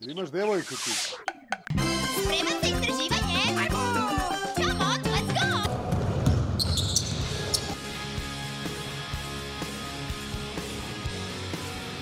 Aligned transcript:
Jel 0.00 0.10
imaš 0.10 0.30
devojku 0.30 0.74
ti? 0.76 0.90
Spreman 0.90 2.56
za 2.62 2.68
istraživanje? 2.68 3.40
Come 4.56 4.84
on, 4.84 5.00
let's 5.12 5.32
go! 5.32 5.70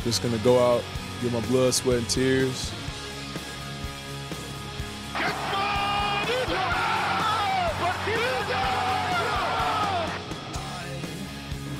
Just 0.04 0.22
gonna 0.22 0.38
go 0.44 0.58
out, 0.58 0.82
get 1.22 1.32
my 1.32 1.40
blood, 1.50 1.74
sweat, 1.74 1.98
and 1.98 2.08
tears. 2.08 2.72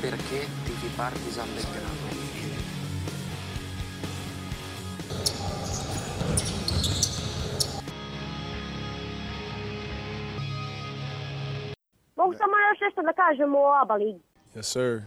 Perché 0.00 0.46
tifi 0.64 0.88
Partizan 0.96 1.48
Belgrado? 1.54 1.84
Mogu 1.84 1.93
još 12.74 12.80
nešto 12.80 13.02
da 13.02 13.12
kažem 13.12 13.54
o 13.54 13.72
ABA 13.82 13.94
ligi. 13.94 14.20
Yes, 14.54 14.62
sir. 14.62 15.00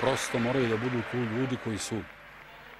Prosto 0.00 0.38
moraju 0.38 0.68
da 0.68 0.76
budu 0.76 1.02
tu 1.10 1.16
ljudi 1.16 1.56
koji 1.64 1.78
su 1.78 1.96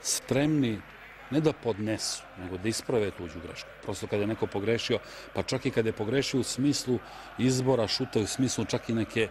spremni 0.00 0.80
ne 1.30 1.40
da 1.40 1.52
podnesu, 1.52 2.22
nego 2.38 2.58
da 2.58 2.68
isprave 2.68 3.10
tuđu 3.10 3.40
grešku. 3.40 3.68
Prosto 3.82 4.06
kada 4.06 4.22
je 4.22 4.26
neko 4.26 4.46
pogrešio, 4.46 4.98
pa 5.34 5.42
čak 5.42 5.66
i 5.66 5.70
kada 5.70 5.88
je 5.88 5.92
pogrešio 5.92 6.40
u 6.40 6.44
smislu 6.44 6.98
izbora 7.38 7.86
šuta, 7.88 8.20
u 8.20 8.26
smislu 8.26 8.64
čak 8.64 8.88
i 8.88 8.94
neke 8.94 9.28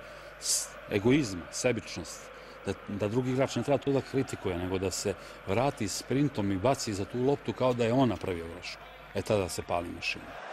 egoizma, 0.92 1.46
sebičnost, 1.52 2.22
da, 2.66 2.74
da 2.88 3.08
drugi 3.08 3.32
igrač 3.32 3.56
ne 3.56 3.64
treba 3.64 3.78
to 3.78 3.92
da 3.92 4.02
kritikuje, 4.02 4.58
nego 4.58 4.80
da 4.80 4.92
se 4.92 5.14
vrati 5.48 5.88
sprintom 5.88 6.52
i 6.52 6.58
baci 6.58 6.94
za 6.94 7.06
tu 7.06 7.24
loptu 7.24 7.54
kao 7.54 7.74
da 7.74 7.86
je 7.86 7.94
on 7.94 8.10
napravio 8.10 8.48
grešku. 8.48 8.82
E 9.16 9.22
tada 9.22 9.50
se 9.50 9.62
pali 9.62 9.90
mašina. 9.90 10.49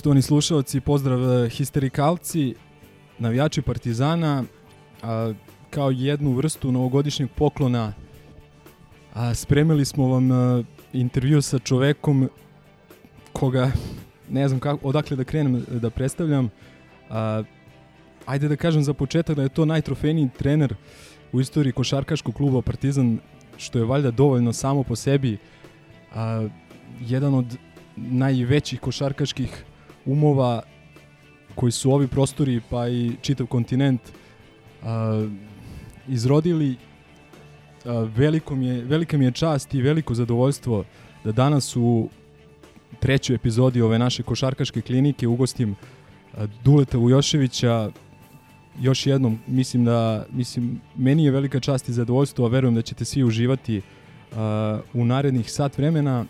Poštovani 0.00 0.22
slušalci, 0.22 0.80
pozdrav 0.80 1.44
e, 1.44 1.48
histerikalci, 1.48 2.54
navijači 3.18 3.62
Partizana, 3.62 4.44
a, 5.02 5.32
kao 5.70 5.90
jednu 5.90 6.32
vrstu 6.32 6.72
novogodišnjeg 6.72 7.28
poklona 7.36 7.92
a, 9.14 9.34
spremili 9.34 9.84
smo 9.84 10.06
vam 10.06 10.30
a, 10.30 10.62
intervju 10.92 11.42
sa 11.42 11.58
čovekom 11.58 12.28
koga 13.32 13.70
ne 14.30 14.48
znam 14.48 14.60
kako, 14.60 14.88
odakle 14.88 15.16
da 15.16 15.24
krenem 15.24 15.56
e, 15.56 15.60
da 15.68 15.90
predstavljam. 15.90 16.48
A, 17.10 17.42
ajde 18.26 18.48
da 18.48 18.56
kažem 18.56 18.82
za 18.82 18.94
početak 18.94 19.36
da 19.36 19.42
je 19.42 19.48
to 19.48 19.64
najtrofejniji 19.64 20.30
trener 20.38 20.74
u 21.32 21.40
istoriji 21.40 21.72
košarkaškog 21.72 22.34
kluba 22.34 22.62
Partizan, 22.62 23.18
što 23.56 23.78
je 23.78 23.84
valjda 23.84 24.10
dovoljno 24.10 24.52
samo 24.52 24.82
po 24.82 24.96
sebi. 24.96 25.36
A, 26.14 26.48
jedan 27.00 27.34
od 27.34 27.56
najvećih 27.96 28.80
košarkaških 28.80 29.64
umova 30.06 30.62
koji 31.54 31.72
su 31.72 31.92
ovi 31.92 32.08
prostori 32.08 32.60
pa 32.70 32.88
i 32.88 33.12
čitav 33.22 33.46
kontinent 33.46 34.00
a, 34.82 35.26
izrodili 36.08 36.76
a, 37.84 38.08
veliko 38.16 38.56
mi 38.56 38.66
je, 38.66 38.84
velika 38.84 39.18
mi 39.18 39.24
je 39.24 39.30
čast 39.30 39.74
i 39.74 39.82
veliko 39.82 40.14
zadovoljstvo 40.14 40.84
da 41.24 41.32
danas 41.32 41.76
u 41.76 42.08
trećoj 43.00 43.36
epizodi 43.36 43.82
ove 43.82 43.98
naše 43.98 44.22
košarkaške 44.22 44.80
klinike 44.80 45.26
ugostim 45.26 45.74
a, 46.36 46.46
Duleta 46.64 46.98
Vujoševića. 46.98 47.90
Još 48.80 49.06
jednom 49.06 49.38
mislim 49.46 49.84
da 49.84 50.26
mislim 50.32 50.80
meni 50.96 51.24
je 51.24 51.30
velika 51.30 51.60
čast 51.60 51.88
i 51.88 51.92
zadovoljstvo 51.92 52.46
a 52.46 52.48
verujem 52.48 52.74
da 52.74 52.82
ćete 52.82 53.04
svi 53.04 53.24
uživati 53.24 53.82
a, 54.36 54.80
u 54.94 55.04
narednih 55.04 55.52
sat 55.52 55.78
vremena. 55.78 56.24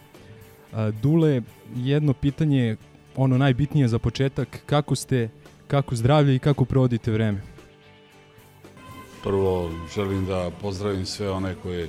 A, 0.72 0.90
Dule, 0.90 1.42
jedno 1.76 2.12
pitanje, 2.12 2.76
ono 3.22 3.38
najbitnije 3.38 3.88
za 3.88 3.98
početak, 3.98 4.62
kako 4.66 4.94
ste, 4.94 5.28
kako 5.66 5.96
zdravlje 5.96 6.34
i 6.34 6.38
kako 6.38 6.64
provodite 6.64 7.10
vreme? 7.10 7.42
Prvo 9.22 9.70
želim 9.94 10.26
da 10.26 10.50
pozdravim 10.60 11.06
sve 11.06 11.30
one 11.30 11.54
koje 11.62 11.88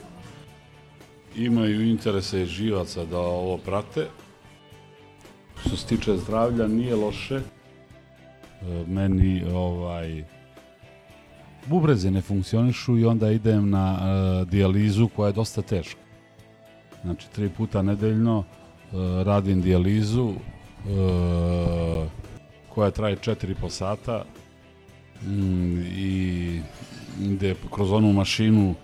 imaju 1.36 1.90
interese 1.90 2.46
živaca 2.46 3.06
da 3.06 3.20
ovo 3.20 3.58
prate. 3.58 4.08
Što 5.60 5.78
se 5.78 5.88
tiče 5.88 6.18
zdravlja, 6.18 6.68
nije 6.68 6.96
loše. 6.96 7.36
E, 7.36 7.42
Meni 8.88 9.44
ovaj 9.54 10.24
bubreze 11.66 12.12
ne 12.12 12.22
funkcionišu 12.22 12.98
i 12.98 13.06
onda 13.06 13.32
idem 13.32 13.70
na 13.70 13.98
e, 14.00 14.46
dijalizu 14.46 15.08
koja 15.16 15.28
je 15.28 15.34
dosta 15.34 15.62
teška. 15.62 16.02
Znači, 17.04 17.32
tri 17.32 17.50
puta 17.50 17.82
nedeljno 17.82 18.44
e, 18.44 18.96
radim 19.24 19.62
dijalizu 19.62 20.34
e, 20.86 22.10
koja 22.70 22.92
traje 22.92 23.16
4,5 23.16 23.70
sata 23.70 24.26
mm, 25.22 25.80
i 25.82 26.62
ide 27.22 27.56
kroz 27.72 27.92
onu 27.92 28.14
mašinu 28.14 28.70
e, 28.72 28.76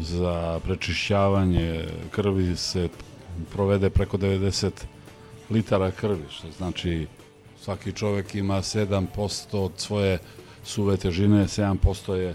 za 0.00 0.60
prečišćavanje 0.64 1.84
krvi 2.10 2.56
se 2.56 2.88
provede 3.52 3.90
preko 3.90 4.18
90 4.18 4.70
litara 5.50 5.90
krvi, 5.90 6.24
što 6.30 6.50
znači 6.50 7.06
svaki 7.60 7.92
čovek 7.92 8.34
ima 8.34 8.56
7% 8.56 9.56
od 9.56 9.72
svoje 9.76 10.18
suve 10.64 10.96
težine, 10.96 11.44
7% 11.44 12.12
je 12.12 12.30
e, 12.30 12.34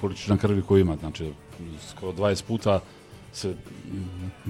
količina 0.00 0.36
krvi 0.36 0.62
koju 0.62 0.80
ima, 0.80 0.96
znači 0.96 1.32
skoro 1.90 2.12
20 2.12 2.44
puta 2.44 2.80
se 3.32 3.54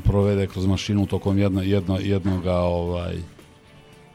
provede 0.04 0.46
kroz 0.46 0.66
mašinu 0.66 1.06
tokom 1.06 1.38
jedna, 1.38 1.62
jedno, 1.62 1.98
jednoga 2.00 2.54
ovaj, 2.54 3.16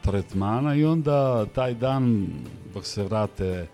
tretmana 0.02 0.74
i 0.74 0.84
onda 0.84 1.46
taj 1.46 1.74
dan 1.74 2.26
dok 2.74 2.84
se 2.84 3.02
vrate 3.02 3.66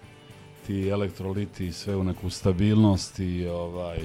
ti 0.67 0.89
elektroliti 0.89 1.73
sve 1.73 1.97
u 1.97 2.05
neku 2.05 2.31
stabilnost 2.31 3.19
i 3.19 3.47
ovaj 3.47 3.99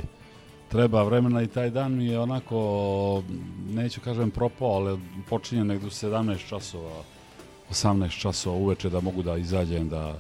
treba 0.70 1.04
vremena 1.04 1.42
i 1.42 1.48
taj 1.48 1.70
dan 1.70 1.96
mi 1.96 2.06
je 2.06 2.20
onako 2.20 3.24
neću 3.70 4.02
kažem 4.02 4.32
propao, 4.32 4.70
ali 4.70 5.00
počinje 5.30 5.64
negdje 5.64 5.88
u 5.88 5.92
17 5.92 6.48
časova 6.50 7.04
18 7.72 8.20
časova 8.20 8.56
uveče 8.56 8.90
da 8.90 9.00
mogu 9.00 9.24
da 9.24 9.38
izađem 9.38 9.90
da 9.90 10.20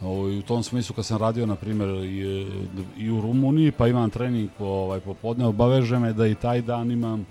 u 0.00 0.42
tom 0.46 0.62
smislu 0.62 0.94
kad 0.94 1.06
sam 1.06 1.18
radio 1.18 1.46
na 1.46 1.54
primjer 1.54 1.88
i, 1.88 2.46
i 2.96 3.10
u 3.10 3.20
Rumuniji 3.20 3.72
pa 3.72 3.88
imam 3.88 4.10
trening 4.10 4.50
ovaj, 4.58 5.00
popodne 5.00 5.46
obaveže 5.46 5.98
me 5.98 6.12
da 6.12 6.26
i 6.26 6.34
taj 6.34 6.62
dan 6.62 6.90
imam 6.90 7.26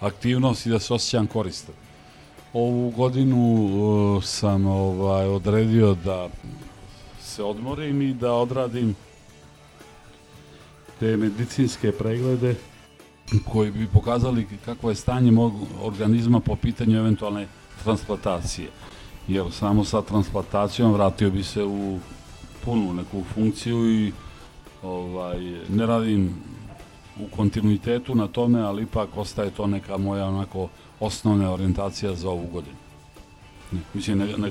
aktivnost 0.00 0.66
i 0.66 0.70
da 0.70 0.78
se 0.78 0.94
osjećam 0.94 1.26
koristan. 1.26 1.74
Ovu 2.52 2.90
godinu 2.90 3.54
uh, 3.54 4.24
sam 4.24 4.66
ovaj, 4.66 5.26
odredio 5.26 5.94
da 6.04 6.28
se 7.20 7.42
odmorim 7.42 8.02
i 8.02 8.14
da 8.14 8.32
odradim 8.32 8.96
te 11.00 11.16
medicinske 11.16 11.92
preglede 11.92 12.54
koji 13.52 13.70
bi 13.70 13.86
pokazali 13.86 14.46
kakvo 14.64 14.90
je 14.90 14.94
stanje 14.94 15.30
mog 15.30 15.52
organizma 15.82 16.40
po 16.40 16.56
pitanju 16.56 16.98
eventualne 16.98 17.46
transplantacije. 17.82 18.68
Jer 19.28 19.52
samo 19.52 19.84
sa 19.84 20.02
transplantacijom 20.02 20.92
vratio 20.92 21.30
bi 21.30 21.42
se 21.42 21.64
u 21.64 21.98
punu 22.64 22.94
neku 22.94 23.22
funkciju 23.34 23.90
i 23.92 24.12
ovaj, 24.82 25.38
ne 25.68 25.86
radim 25.86 26.34
u 27.20 27.36
kontinuitetu 27.36 28.14
na 28.14 28.28
tome, 28.28 28.60
ali 28.60 28.82
ipak 28.82 29.16
ostaje 29.16 29.50
to 29.50 29.66
neka 29.66 29.96
moja 29.96 30.26
onako 30.26 30.68
osnovna 31.00 31.52
orijentacija 31.52 32.14
za 32.14 32.30
ovu 32.30 32.46
godinu. 32.52 32.76
Ne, 33.72 33.80
mislim, 33.94 34.18
ne, 34.18 34.26
ne, 34.26 34.50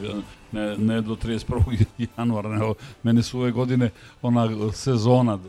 ne, 0.51 0.77
ne 0.77 1.01
do 1.01 1.15
31. 1.15 1.85
januara, 2.17 2.49
nego 2.49 2.73
mene 3.03 3.23
su 3.23 3.39
ove 3.39 3.51
godine 3.51 3.89
ona 4.21 4.71
sezona, 4.71 5.39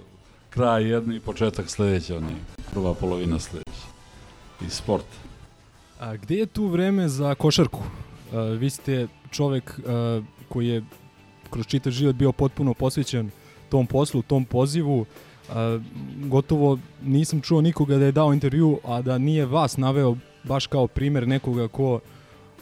kraj 0.50 0.90
jedne 0.90 1.16
i 1.16 1.20
početak 1.20 1.70
sledeće, 1.70 2.16
oni, 2.16 2.34
prva 2.72 2.94
polovina 2.94 3.38
sledeće. 3.38 3.86
i 4.66 4.70
sport. 4.70 5.04
A 6.00 6.16
gde 6.16 6.34
je 6.34 6.46
tu 6.46 6.66
vreme 6.66 7.08
za 7.08 7.34
košarku? 7.34 7.82
A, 8.32 8.40
vi 8.40 8.70
ste 8.70 9.08
čovek 9.30 9.80
a, 9.86 10.22
koji 10.48 10.68
je 10.68 10.82
kroz 11.50 11.66
čitav 11.66 11.92
život 11.92 12.16
bio 12.16 12.32
potpuno 12.32 12.74
posvećen 12.74 13.30
tom 13.68 13.86
poslu, 13.86 14.22
tom 14.22 14.44
pozivu. 14.44 15.06
A, 15.50 15.80
gotovo 16.24 16.78
nisam 17.02 17.40
čuo 17.40 17.60
nikoga 17.60 17.96
da 17.96 18.04
je 18.04 18.12
dao 18.12 18.32
intervju, 18.32 18.78
a 18.84 19.02
da 19.02 19.18
nije 19.18 19.46
vas 19.46 19.76
naveo 19.76 20.16
baš 20.44 20.66
kao 20.66 20.86
primer 20.86 21.28
nekoga 21.28 21.68
ko 21.68 22.00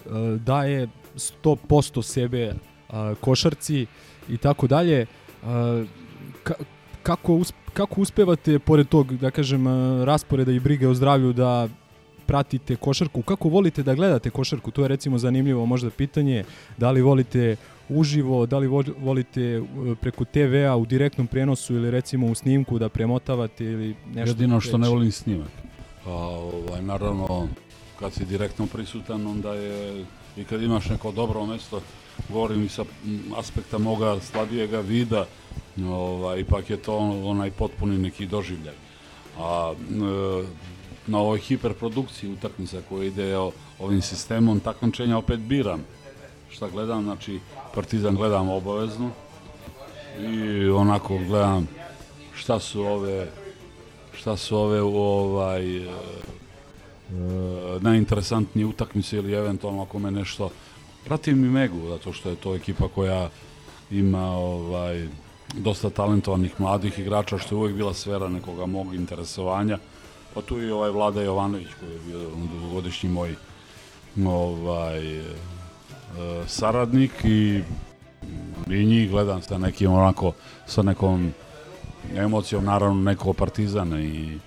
a, 0.06 0.36
daje 0.44 0.88
100% 1.14 2.02
sebe 2.02 2.54
a, 2.88 3.14
košarci 3.20 3.86
i 4.28 4.36
tako 4.36 4.66
dalje. 4.66 5.06
Ka, 6.42 6.54
kako, 7.02 7.34
us, 7.34 7.52
kako 7.72 8.00
uspevate, 8.00 8.58
pored 8.58 8.88
tog, 8.88 9.16
da 9.16 9.30
kažem, 9.30 9.66
a, 9.66 10.04
rasporeda 10.04 10.52
i 10.52 10.60
brige 10.60 10.88
o 10.88 10.94
zdravlju, 10.94 11.32
da 11.32 11.68
pratite 12.26 12.76
košarku, 12.76 13.22
kako 13.22 13.48
volite 13.48 13.82
da 13.82 13.94
gledate 13.94 14.30
košarku? 14.30 14.70
To 14.70 14.82
je 14.82 14.88
recimo 14.88 15.18
zanimljivo 15.18 15.66
možda 15.66 15.90
pitanje, 15.90 16.44
da 16.76 16.90
li 16.90 17.02
volite 17.02 17.56
uživo, 17.88 18.46
da 18.46 18.58
li 18.58 18.66
vo- 18.66 18.94
volite 18.98 19.42
e, 19.42 19.62
preko 19.94 20.24
TV-a 20.24 20.76
u 20.76 20.86
direktnom 20.86 21.26
prenosu 21.26 21.74
ili 21.74 21.90
recimo 21.90 22.26
u 22.26 22.34
snimku 22.34 22.78
da 22.78 22.88
premotavate 22.88 23.64
ili 23.64 23.94
nešto 24.06 24.30
Jedino 24.30 24.60
što 24.60 24.78
ne 24.78 24.88
volim 24.88 25.12
snimak. 25.12 25.50
Pa, 26.04 26.10
ovaj, 26.10 26.82
naravno, 26.82 27.48
kad 27.98 28.12
si 28.12 28.24
direktno 28.24 28.66
prisutan, 28.66 29.26
onda 29.26 29.54
je, 29.54 30.04
i 30.36 30.44
kad 30.44 30.62
imaš 30.62 30.88
neko 30.88 31.12
dobro 31.12 31.46
mesto, 31.46 31.80
govorim 32.28 32.64
i 32.64 32.68
sa 32.68 32.84
aspekta 33.36 33.78
moga 33.78 34.20
slabijega 34.20 34.80
vida, 34.80 35.26
ovaj, 35.82 36.40
ipak 36.40 36.70
je 36.70 36.76
to 36.76 36.96
on- 36.96 37.24
onaj 37.24 37.50
potpuni 37.50 37.98
neki 37.98 38.26
doživljaj. 38.26 38.74
A 39.38 39.72
e, 39.72 40.46
na 41.06 41.18
ovoj 41.18 41.38
hiperprodukciji 41.38 42.32
utakmica 42.32 42.80
koja 42.88 43.04
ide 43.04 43.36
ovim 43.78 44.02
sistemom 44.02 44.60
takmičenja 44.60 45.18
opet 45.18 45.40
biram. 45.40 45.80
Šta 46.50 46.68
gledam, 46.68 47.02
znači 47.02 47.40
Partizan 47.74 48.14
gledam 48.14 48.48
obavezno 48.48 49.10
i 50.20 50.68
onako 50.68 51.18
gledam 51.18 51.68
šta 52.34 52.60
su 52.60 52.82
ove 52.82 53.26
šta 54.12 54.36
su 54.36 54.56
ove 54.56 54.82
ovaj 54.82 55.76
e, 55.76 55.80
e, 55.80 55.92
najinteresantnije 57.80 58.66
utakmice 58.66 59.16
ili 59.16 59.32
eventualno 59.32 59.82
ako 59.82 59.98
me 59.98 60.10
nešto 60.10 60.50
pratim 61.04 61.44
i 61.44 61.48
Megu 61.48 61.88
zato 61.88 62.12
što 62.12 62.30
je 62.30 62.36
to 62.36 62.54
ekipa 62.54 62.88
koja 62.88 63.30
ima 63.90 64.32
ovaj 64.32 65.08
dosta 65.54 65.90
talentovanih 65.90 66.60
mladih 66.60 66.98
igrača 66.98 67.38
što 67.38 67.54
je 67.54 67.58
uvek 67.58 67.74
bila 67.74 67.94
sfera 67.94 68.28
nekoga 68.28 68.66
mog 68.66 68.94
interesovanja 68.94 69.78
pa 70.36 70.42
tu 70.42 70.60
i 70.62 70.70
ovaj 70.70 70.90
Vlada 70.90 71.22
Jovanović 71.22 71.66
koji 71.80 71.92
je 71.92 72.00
bio 72.06 72.18
dugogodišnji 72.52 73.08
moj 73.08 73.34
ovaj 74.26 75.18
e, 75.18 75.22
saradnik 76.46 77.12
i 77.24 77.62
i 78.70 78.84
njih 78.84 79.10
gledam 79.10 79.42
sa 79.42 79.58
nekim 79.58 79.92
onako 79.92 80.32
sa 80.66 80.82
nekom 80.82 81.32
emocijom 82.16 82.64
naravno 82.64 83.02
neko 83.02 83.32
partizana 83.32 84.00
i 84.00 84.38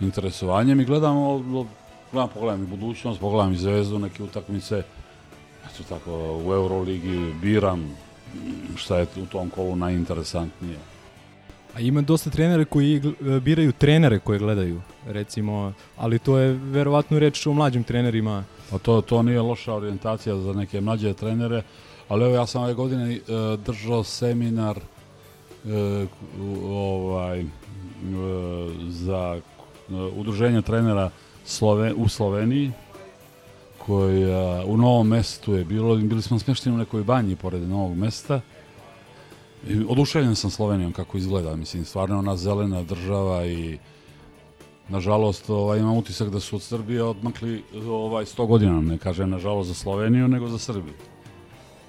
interesovanjem 0.00 0.80
i 0.80 0.84
gledam, 0.84 1.16
gledam 2.12 2.28
pogledam 2.34 2.62
i 2.62 2.66
budućnost, 2.66 3.20
pogledam 3.20 3.52
i 3.52 3.56
zvezdu, 3.56 3.98
neke 3.98 4.22
utakmice 4.22 4.82
eto 5.66 5.82
tako 5.88 6.10
u 6.46 6.52
Euroligi 6.54 7.34
biram 7.42 7.96
šta 8.76 8.98
je 8.98 9.06
u 9.22 9.26
tom 9.26 9.50
kolu 9.50 9.76
najinteresantnije. 9.76 10.78
A 11.76 11.80
ima 11.80 12.00
dosta 12.00 12.30
trenera 12.30 12.64
koji 12.64 13.00
gl- 13.00 13.40
biraju 13.40 13.72
trenere 13.72 14.18
koje 14.18 14.38
gledaju, 14.38 14.80
recimo, 15.06 15.72
ali 15.96 16.18
to 16.18 16.38
je 16.38 16.52
verovatno 16.52 17.18
reč 17.18 17.46
o 17.46 17.52
mlađim 17.52 17.84
trenerima. 17.84 18.44
Pa 18.70 18.78
to, 18.78 19.00
to 19.00 19.22
nije 19.22 19.40
loša 19.40 19.74
orijentacija 19.74 20.36
za 20.36 20.52
neke 20.52 20.80
mlađe 20.80 21.12
trenere, 21.12 21.62
ali 22.08 22.24
evo 22.24 22.34
ja 22.34 22.46
sam 22.46 22.62
ove 22.62 22.74
godine 22.74 23.14
e, 23.14 23.20
držao 23.66 24.04
seminar 24.04 24.78
e, 24.78 26.06
ovaj, 26.64 27.40
e, 27.40 27.46
za 28.88 29.36
e, 29.36 29.94
udruženje 29.94 30.62
trenera 30.62 31.10
Slove, 31.44 31.92
u 31.94 32.08
Sloveniji 32.08 32.72
koja 33.78 34.64
u 34.64 34.76
Novom 34.76 35.08
mestu 35.08 35.54
je 35.54 35.64
bilo, 35.64 35.96
bili 35.96 36.22
smo 36.22 36.38
smešteni 36.38 36.74
u 36.74 36.78
nekoj 36.78 37.02
banji 37.02 37.36
pored 37.36 37.68
Novog 37.68 37.96
mesta 37.96 38.40
oduševljen 39.88 40.34
sam 40.36 40.50
Slovenijom 40.50 40.92
kako 40.92 41.18
izgleda, 41.18 41.56
mislim, 41.56 41.84
stvarno 41.84 42.14
je 42.14 42.18
ona 42.18 42.36
zelena 42.36 42.82
država 42.82 43.46
i 43.46 43.78
nažalost 44.88 45.50
ovaj, 45.50 45.78
imam 45.78 45.96
utisak 45.96 46.30
da 46.30 46.40
su 46.40 46.56
od 46.56 46.62
Srbije 46.62 47.02
odmakli 47.02 47.64
ovaj, 47.88 48.24
100 48.24 48.46
godina, 48.46 48.80
ne 48.80 48.98
kažem 48.98 49.30
nažalost 49.30 49.68
za 49.68 49.74
Sloveniju, 49.74 50.28
nego 50.28 50.48
za 50.48 50.58
Srbiju. 50.58 50.94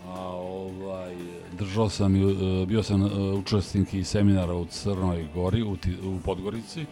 A, 0.07 0.21
ovaj, 0.31 1.15
držao 1.57 1.89
sam, 1.89 2.15
e, 2.15 2.65
bio 2.65 2.83
sam 2.83 3.05
e, 3.05 3.09
učesnik 3.33 3.93
i 3.93 4.03
seminara 4.03 4.53
u 4.53 4.65
Crnoj 4.65 5.27
Gori, 5.33 5.63
u, 5.63 5.77
u 6.03 6.19
Podgorici, 6.25 6.85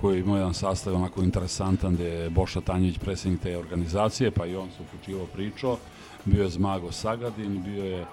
koji 0.00 0.20
ima 0.20 0.36
jedan 0.36 0.54
sastav 0.54 0.94
onako 0.94 1.22
interesantan 1.22 1.94
gde 1.94 2.04
je 2.04 2.30
Boša 2.30 2.60
Tanjić 2.60 2.98
predsjednik 2.98 3.42
te 3.42 3.58
organizacije, 3.58 4.30
pa 4.30 4.46
i 4.46 4.56
on 4.56 4.68
se 4.70 4.82
uključivo 4.82 5.26
pričao. 5.26 5.78
Bio 6.24 6.42
je 6.42 6.50
Zmago 6.50 6.92
Sagadin, 6.92 7.62
bio 7.62 7.84
je 7.84 8.06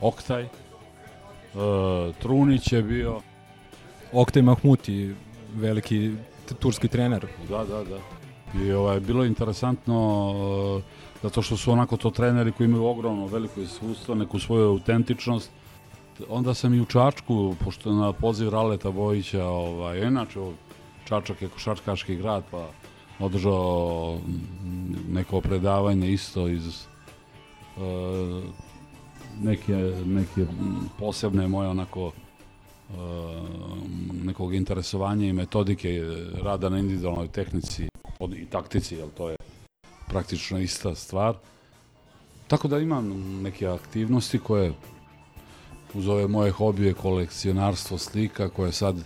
Oktaj, 0.00 0.48
Trunić 2.18 2.72
je 2.72 2.82
bio, 2.82 3.20
Oktay 4.12 4.42
Mahmuti, 4.42 5.14
veliki 5.54 6.12
turski 6.58 6.88
trener. 6.88 7.26
Da, 7.48 7.64
da, 7.64 7.84
da. 7.84 7.98
I 8.60 8.72
ovaj, 8.72 9.00
bilo 9.00 9.22
je 9.22 9.28
interesantno 9.28 10.30
uh, 10.76 10.82
zato 11.22 11.42
što 11.42 11.56
su 11.56 11.72
onako 11.72 11.96
to 11.96 12.10
treneri 12.10 12.52
koji 12.52 12.64
imaju 12.64 12.84
ogromno 12.84 13.26
veliko 13.26 13.60
iskustvo, 13.60 14.14
neku 14.14 14.38
svoju 14.38 14.68
autentičnost. 14.68 15.50
Onda 16.28 16.54
sam 16.54 16.74
i 16.74 16.80
u 16.80 16.84
Čačku, 16.84 17.54
pošto 17.64 17.92
na 17.92 18.12
poziv 18.12 18.48
Raleta 18.48 18.90
Bojića, 18.90 19.44
ovaj, 19.44 20.06
inače 20.06 20.40
Čačak 21.04 21.42
je 21.42 21.48
košarkaški 21.48 22.16
grad, 22.16 22.44
pa 22.50 22.68
održao 23.18 24.18
neko 25.08 25.40
predavanje 25.40 26.12
isto 26.12 26.48
iz 26.48 26.86
uh, 27.76 27.82
neke, 29.42 29.76
neke 30.06 30.46
posebne 30.98 31.48
moje 31.48 31.68
onako 31.68 32.06
uh, 32.06 32.14
nekog 34.24 34.54
interesovanja 34.54 35.26
i 35.26 35.32
metodike 35.32 36.02
rada 36.42 36.68
na 36.68 36.78
individualnoj 36.78 37.28
tehnici 37.28 37.88
i 38.36 38.46
taktici, 38.46 38.94
jer 38.94 39.08
to 39.16 39.30
je 39.30 39.36
praktično 40.08 40.58
ista 40.58 40.94
stvar. 40.94 41.34
Tako 42.48 42.68
da 42.68 42.78
imam 42.78 43.42
neke 43.42 43.66
aktivnosti 43.66 44.38
koje 44.38 44.72
uz 45.94 46.08
ove 46.08 46.26
moje 46.28 46.50
hobije, 46.50 46.94
kolekcionarstvo 46.94 47.98
slika, 47.98 48.48
koje 48.48 48.72
sad 48.72 48.96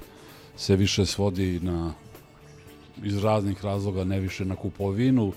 se 0.56 0.76
više 0.76 1.06
svodi 1.06 1.60
na 1.62 1.92
iz 3.02 3.24
raznih 3.24 3.64
razloga, 3.64 4.04
ne 4.04 4.20
više 4.20 4.44
na 4.44 4.56
kupovinu, 4.56 5.32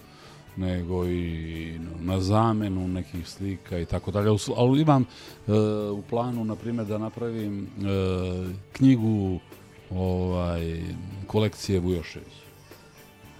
nego 0.58 1.06
i 1.06 1.80
na 2.00 2.20
zamenu 2.20 2.88
nekih 2.88 3.30
slika 3.30 3.80
i 3.80 3.86
tako 3.86 4.12
dalje. 4.12 4.30
Ali 4.58 4.82
imam 4.82 5.02
e, 5.02 5.52
u 5.90 6.02
planu, 6.10 6.46
na 6.46 6.56
primjer, 6.56 6.88
da 6.88 6.98
napravim 6.98 7.64
e, 7.64 7.68
knjigu 8.74 9.40
ovaj, 9.90 10.82
kolekcije 11.28 11.80
Vujošević. 11.80 12.34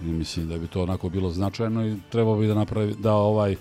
I 0.02 0.04
mislim 0.04 0.48
da 0.48 0.58
bi 0.58 0.66
to 0.66 0.82
onako 0.82 1.08
bilo 1.08 1.30
značajno 1.30 1.86
i 1.86 1.96
trebao 2.10 2.36
bi 2.36 2.46
da 2.46 2.54
napravi, 2.54 2.94
da 2.98 3.14
ovaj 3.14 3.56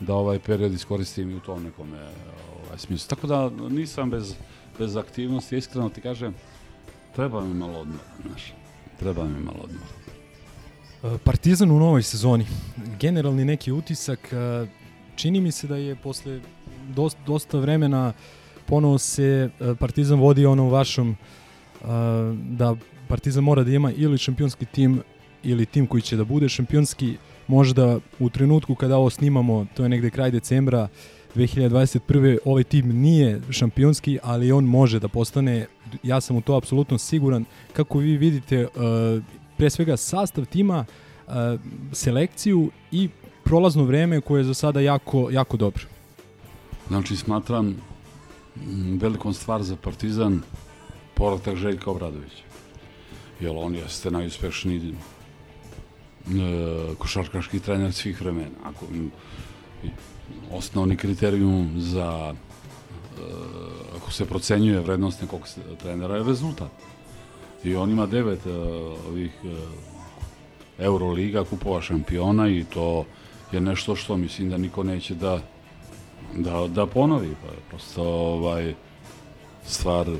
da 0.00 0.14
ovaj 0.14 0.38
period 0.38 0.72
iskoristim 0.72 1.30
i 1.30 1.34
u 1.34 1.40
tom 1.40 1.62
nekom 1.62 1.92
ovaj, 1.92 2.78
smislu. 2.78 3.08
Tako 3.08 3.26
da 3.26 3.50
nisam 3.50 4.10
bez, 4.10 4.34
bez 4.78 4.96
aktivnosti, 4.96 5.56
iskreno 5.56 5.88
ti 5.88 6.00
kažem, 6.00 6.34
treba 7.14 7.44
mi 7.44 7.54
malo 7.54 7.78
odmora, 7.78 8.04
znaš. 8.26 8.52
Treba 8.98 9.24
mi 9.24 9.44
malo 9.44 9.58
odmora. 9.64 10.03
Partizan 11.24 11.70
u 11.70 11.78
novoj 11.78 12.02
sezoni. 12.02 12.46
Generalni 13.00 13.44
neki 13.44 13.72
utisak, 13.72 14.32
čini 15.16 15.40
mi 15.40 15.52
se 15.52 15.66
da 15.66 15.76
je 15.76 15.96
posle 15.96 16.40
dosta, 16.88 17.20
dosta 17.26 17.58
vremena 17.58 18.12
ponovo 18.66 18.98
se 18.98 19.50
Partizan 19.78 20.20
vodi 20.20 20.46
onom 20.46 20.68
vašom 20.68 21.16
da 22.34 22.76
Partizan 23.08 23.44
mora 23.44 23.64
da 23.64 23.70
ima 23.70 23.92
ili 23.92 24.18
šampionski 24.18 24.66
tim 24.66 25.02
ili 25.42 25.66
tim 25.66 25.86
koji 25.86 26.02
će 26.02 26.16
da 26.16 26.24
bude 26.24 26.48
šampionski 26.48 27.16
možda 27.46 27.98
u 28.18 28.30
trenutku 28.30 28.74
kada 28.74 28.96
ovo 28.96 29.10
snimamo, 29.10 29.66
to 29.74 29.82
je 29.82 29.88
negde 29.88 30.10
kraj 30.10 30.30
decembra 30.30 30.88
2021. 31.34 32.38
ovaj 32.44 32.64
tim 32.64 33.00
nije 33.00 33.40
šampionski, 33.50 34.18
ali 34.22 34.52
on 34.52 34.64
može 34.64 35.00
da 35.00 35.08
postane, 35.08 35.66
ja 36.02 36.20
sam 36.20 36.36
u 36.36 36.40
to 36.40 36.56
apsolutno 36.56 36.98
siguran. 36.98 37.44
Kako 37.72 37.98
vi 37.98 38.16
vidite, 38.16 38.66
pre 39.56 39.70
svega 39.70 39.96
sastav 39.96 40.44
tima, 40.44 40.84
e, 40.84 41.32
selekciju 41.92 42.70
i 42.92 43.08
prolazno 43.44 43.84
vreme 43.84 44.20
koje 44.20 44.40
je 44.40 44.44
za 44.44 44.54
sada 44.54 44.80
jako, 44.80 45.30
jako 45.30 45.56
dobro. 45.56 45.84
Znači, 46.88 47.16
smatram 47.16 47.66
mm, 47.66 48.98
velikom 48.98 49.34
stvar 49.34 49.62
za 49.62 49.76
Partizan 49.76 50.42
povratak 51.14 51.56
Željka 51.56 51.90
Obradovića. 51.90 52.44
Jer 53.40 53.52
on 53.56 53.74
jeste 53.74 54.10
najuspešniji 54.10 54.94
košarkaški 56.98 57.60
trener 57.60 57.92
svih 57.92 58.20
vremena. 58.20 58.56
Ako, 58.64 58.86
osnovni 60.52 60.96
kriterijum 60.96 61.74
za 61.76 62.34
e, 62.34 63.20
ako 63.96 64.10
se 64.10 64.24
procenjuje 64.24 64.80
vrednost 64.80 65.20
nekog 65.20 65.48
trenera 65.82 66.16
je 66.16 66.24
rezultat. 66.24 66.70
I 67.64 67.76
on 67.76 67.90
ima 67.90 68.06
devet 68.06 68.46
e, 68.46 68.50
ovih 69.08 69.32
e, 69.44 69.48
Euroliga, 70.78 71.44
kupova 71.44 71.80
šampiona 71.80 72.48
i 72.48 72.64
to 72.64 73.04
je 73.52 73.60
nešto 73.60 73.96
što 73.96 74.16
mislim 74.16 74.50
da 74.50 74.58
niko 74.58 74.82
neće 74.82 75.14
da 75.14 75.40
da, 76.36 76.66
da 76.68 76.86
ponovi. 76.86 77.34
Pa 77.42 77.52
je 77.52 77.58
prosto 77.68 78.02
ovaj, 78.02 78.74
stvar 79.66 80.08
e, 80.08 80.14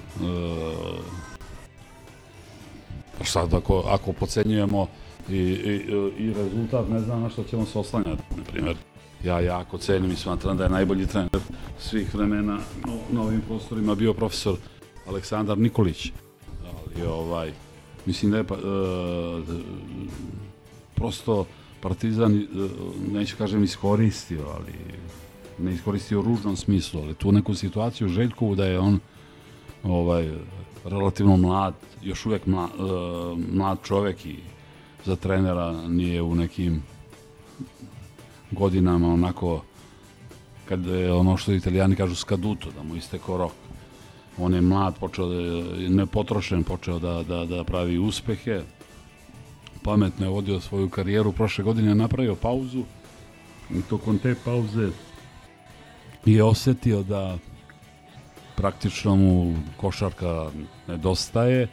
pa 3.18 3.24
sad 3.24 3.54
ako, 3.54 3.84
ako 3.88 4.12
pocenjujemo 4.12 4.86
i, 5.30 5.36
i, 5.36 5.84
i 6.18 6.32
rezultat, 6.32 6.88
ne 6.88 7.00
znam 7.00 7.22
na 7.22 7.30
što 7.30 7.44
ćemo 7.44 7.66
se 7.66 7.78
oslanjati. 7.78 8.22
Na 8.36 8.44
primjer, 8.52 8.76
ja 9.24 9.40
jako 9.40 9.78
cenim 9.78 10.10
i 10.10 10.16
smatram 10.16 10.56
da 10.56 10.64
je 10.64 10.70
najbolji 10.70 11.06
trener 11.06 11.40
svih 11.78 12.14
vremena 12.14 12.52
na, 12.52 12.60
na 13.12 13.22
ovim 13.22 13.40
prostorima 13.40 13.94
bio 13.94 14.14
profesor 14.14 14.56
Aleksandar 15.06 15.58
Nikolić. 15.58 16.12
Ali 16.96 17.06
ovaj, 17.06 17.52
mislim 18.06 18.30
da 18.30 18.36
je 18.36 18.44
pa, 18.44 18.54
e, 18.54 18.58
prosto 20.94 21.46
Partizan, 21.80 22.36
e, 22.36 22.44
neću 23.12 23.36
kažem 23.36 23.64
iskoristio, 23.64 24.46
ali 24.54 24.72
ne 25.58 25.74
iskoristio 25.74 26.18
u 26.18 26.22
ružnom 26.22 26.56
smislu, 26.56 27.00
ali 27.02 27.14
tu 27.14 27.32
neku 27.32 27.54
situaciju 27.54 28.08
Željkovu 28.08 28.54
da 28.54 28.64
je 28.64 28.78
on 28.78 29.00
ovaj 29.82 30.30
relativno 30.84 31.36
mlad, 31.36 31.74
još 32.02 32.26
uvek 32.26 32.46
mlad, 32.46 32.70
mlad 33.52 33.78
čovek 33.82 34.26
i 34.26 34.36
za 35.04 35.16
trenera 35.16 35.88
nije 35.88 36.22
u 36.22 36.34
nekim 36.34 36.82
godinama 38.50 39.08
onako 39.08 39.62
kad 40.68 40.86
je 40.86 41.12
ono 41.12 41.36
što 41.36 41.52
italijani 41.52 41.96
kažu 41.96 42.14
skaduto, 42.14 42.70
da 42.70 42.82
mu 42.82 42.96
istekao 42.96 43.36
rok. 43.36 43.52
On 44.38 44.54
je 44.54 44.60
mlad, 44.60 44.98
počeo 44.98 45.28
da 45.28 45.34
je 45.34 45.90
nepotrošen, 45.90 46.64
počeo 46.64 46.98
da, 46.98 47.22
da, 47.22 47.44
da 47.44 47.64
pravi 47.64 47.98
uspehe. 47.98 48.62
Pametno 49.82 50.26
je 50.26 50.30
vodio 50.30 50.60
svoju 50.60 50.88
karijeru. 50.88 51.32
Prošle 51.32 51.64
godine 51.64 51.88
je 51.88 51.94
napravio 51.94 52.34
pauzu 52.34 52.82
i 53.70 53.82
tokom 53.82 54.18
te 54.18 54.34
pauze 54.44 54.88
je 56.24 56.44
osetio 56.44 57.02
da 57.02 57.38
praktično 58.56 59.16
mu 59.16 59.54
košarka 59.76 60.50
nedostaje. 60.88 61.62
E, 61.62 61.68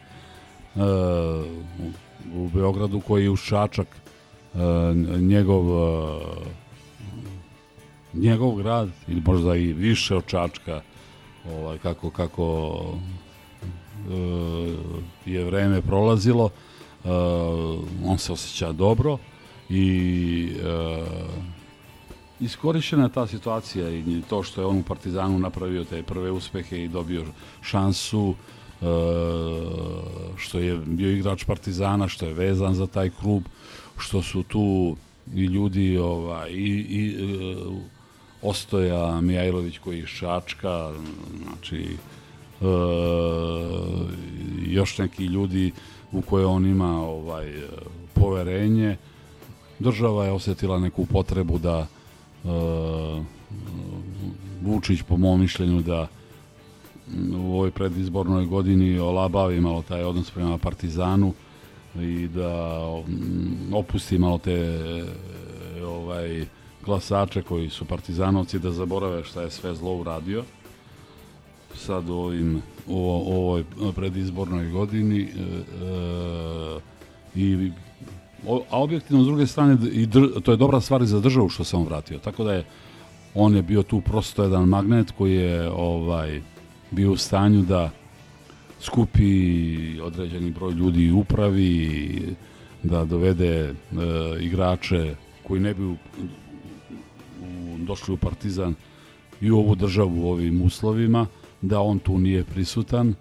u, 1.80 1.92
u 2.34 2.48
Beogradu 2.48 3.00
koji 3.00 3.24
je 3.24 3.30
uz 3.30 3.40
Čačak 3.40 3.88
e, 3.88 4.58
njegov 5.20 5.66
e, 5.70 6.20
njegov 8.14 8.56
grad 8.56 8.90
ili 9.08 9.22
možda 9.26 9.56
i 9.56 9.74
više 9.74 10.16
od 10.16 10.26
Čačka 10.26 10.82
ovaj, 11.50 11.78
kako, 11.78 12.10
kako 12.10 12.76
e, 14.10 15.32
je 15.32 15.46
vreme 15.46 15.82
prolazilo 15.82 16.50
e, 16.50 17.10
on 18.06 18.18
se 18.18 18.34
osjeća 18.34 18.72
dobro 18.72 19.18
i 19.70 20.54
e, 20.64 21.04
iskorišćena 22.40 23.10
ta 23.10 23.28
situacija 23.28 23.90
i 23.90 24.22
to 24.30 24.44
što 24.44 24.62
je 24.62 24.68
on 24.68 24.78
u 24.78 24.84
Partizanu 24.84 25.40
napravio 25.40 25.84
te 25.84 26.04
prve 26.04 26.32
uspehe 26.32 26.84
i 26.84 26.88
dobio 26.88 27.26
šansu 27.62 28.36
što 30.38 30.60
je 30.60 30.78
bio 30.78 31.12
igrač 31.12 31.44
Partizana, 31.44 32.08
što 32.08 32.26
je 32.26 32.34
vezan 32.34 32.74
za 32.76 32.88
taj 32.88 33.10
klub, 33.10 33.44
što 33.98 34.22
su 34.22 34.44
tu 34.44 34.96
i 35.36 35.46
ljudi 35.46 35.98
ovaj, 35.98 36.50
i, 36.50 36.80
i 36.90 37.18
Ostoja 38.42 39.22
Mijajlović 39.22 39.78
koji 39.78 39.98
je 39.98 40.04
iz 40.04 40.10
Čačka, 40.10 40.92
znači 41.44 41.86
e, 41.88 42.66
još 44.68 44.98
neki 44.98 45.26
ljudi 45.26 45.72
u 46.12 46.22
koje 46.22 46.46
on 46.46 46.66
ima 46.66 47.02
ovaj 47.08 47.54
poverenje. 48.14 48.98
Država 49.80 50.26
je 50.26 50.32
osetila 50.32 50.80
neku 50.80 51.06
potrebu 51.06 51.58
da 51.58 51.88
e, 51.88 52.48
Vučić 54.62 55.02
po 55.02 55.18
mom 55.18 55.42
mišljenju 55.42 55.82
da 55.82 56.08
u 57.38 57.54
ovoj 57.54 57.72
predizbornoj 57.72 58.46
godini 58.46 59.00
olabavi 59.00 59.62
malo 59.62 59.82
taj 59.82 60.04
odnos 60.04 60.32
prema 60.32 60.58
Partizanu 60.58 61.34
i 61.96 62.28
da 62.28 62.80
mm, 63.08 63.74
opusti 63.74 64.18
malo 64.18 64.38
te 64.38 64.54
e, 64.54 65.06
ovaj 65.86 66.46
glasače 66.86 67.42
koji 67.42 67.70
su 67.70 67.86
partizanovci 67.86 68.60
da 68.60 68.72
zaborave 68.72 69.24
šta 69.24 69.42
je 69.42 69.52
sve 69.52 69.76
zlo 69.76 69.96
uradio. 69.96 70.44
Sad 71.76 72.10
u 72.10 72.14
ovim 72.14 72.62
u, 72.88 73.10
ovoj 73.10 73.64
predizbornoj 73.96 74.70
godini 74.70 75.22
e, 75.22 75.26
e, 75.26 76.80
i 77.36 77.72
o, 78.48 78.64
a 78.70 78.80
objektivno 78.80 79.24
s 79.24 79.26
druge 79.26 79.48
strane 79.48 79.78
i 79.92 80.06
dr, 80.06 80.42
to 80.44 80.52
je 80.52 80.58
dobra 80.58 80.82
stvar 80.82 81.02
i 81.02 81.08
za 81.08 81.20
državu 81.20 81.50
što 81.50 81.64
se 81.64 81.76
on 81.76 81.86
vratio 81.86 82.20
tako 82.20 82.44
da 82.44 82.54
je 82.54 82.66
on 83.36 83.56
je 83.56 83.62
bio 83.62 83.84
tu 83.84 84.02
prosto 84.02 84.44
jedan 84.44 84.68
magnet 84.68 85.12
koji 85.12 85.36
je 85.36 85.70
ovaj 85.70 86.42
bio 86.92 87.12
u 87.12 87.18
stanju 87.18 87.62
da 87.62 87.90
skupi 88.80 90.02
određeni 90.02 90.52
broj 90.52 90.74
ljudi 90.74 91.12
u 91.12 91.20
upravi 91.20 92.36
da 92.84 93.06
dovede 93.06 93.60
e, 93.60 93.74
igrače 94.40 95.16
koji 95.44 95.62
ne 95.62 95.74
bi 95.74 95.96
došli 97.92 98.14
u 98.14 98.18
Partizan 98.18 98.76
i 99.42 99.52
u 99.52 99.58
ovu 99.60 99.76
državu 99.76 100.24
u 100.24 100.32
ovim 100.32 100.62
uslovima 100.62 101.28
da 101.62 101.82
on 101.82 102.00
tu 102.00 102.20
nije 102.20 102.44
prisutan 102.44 103.14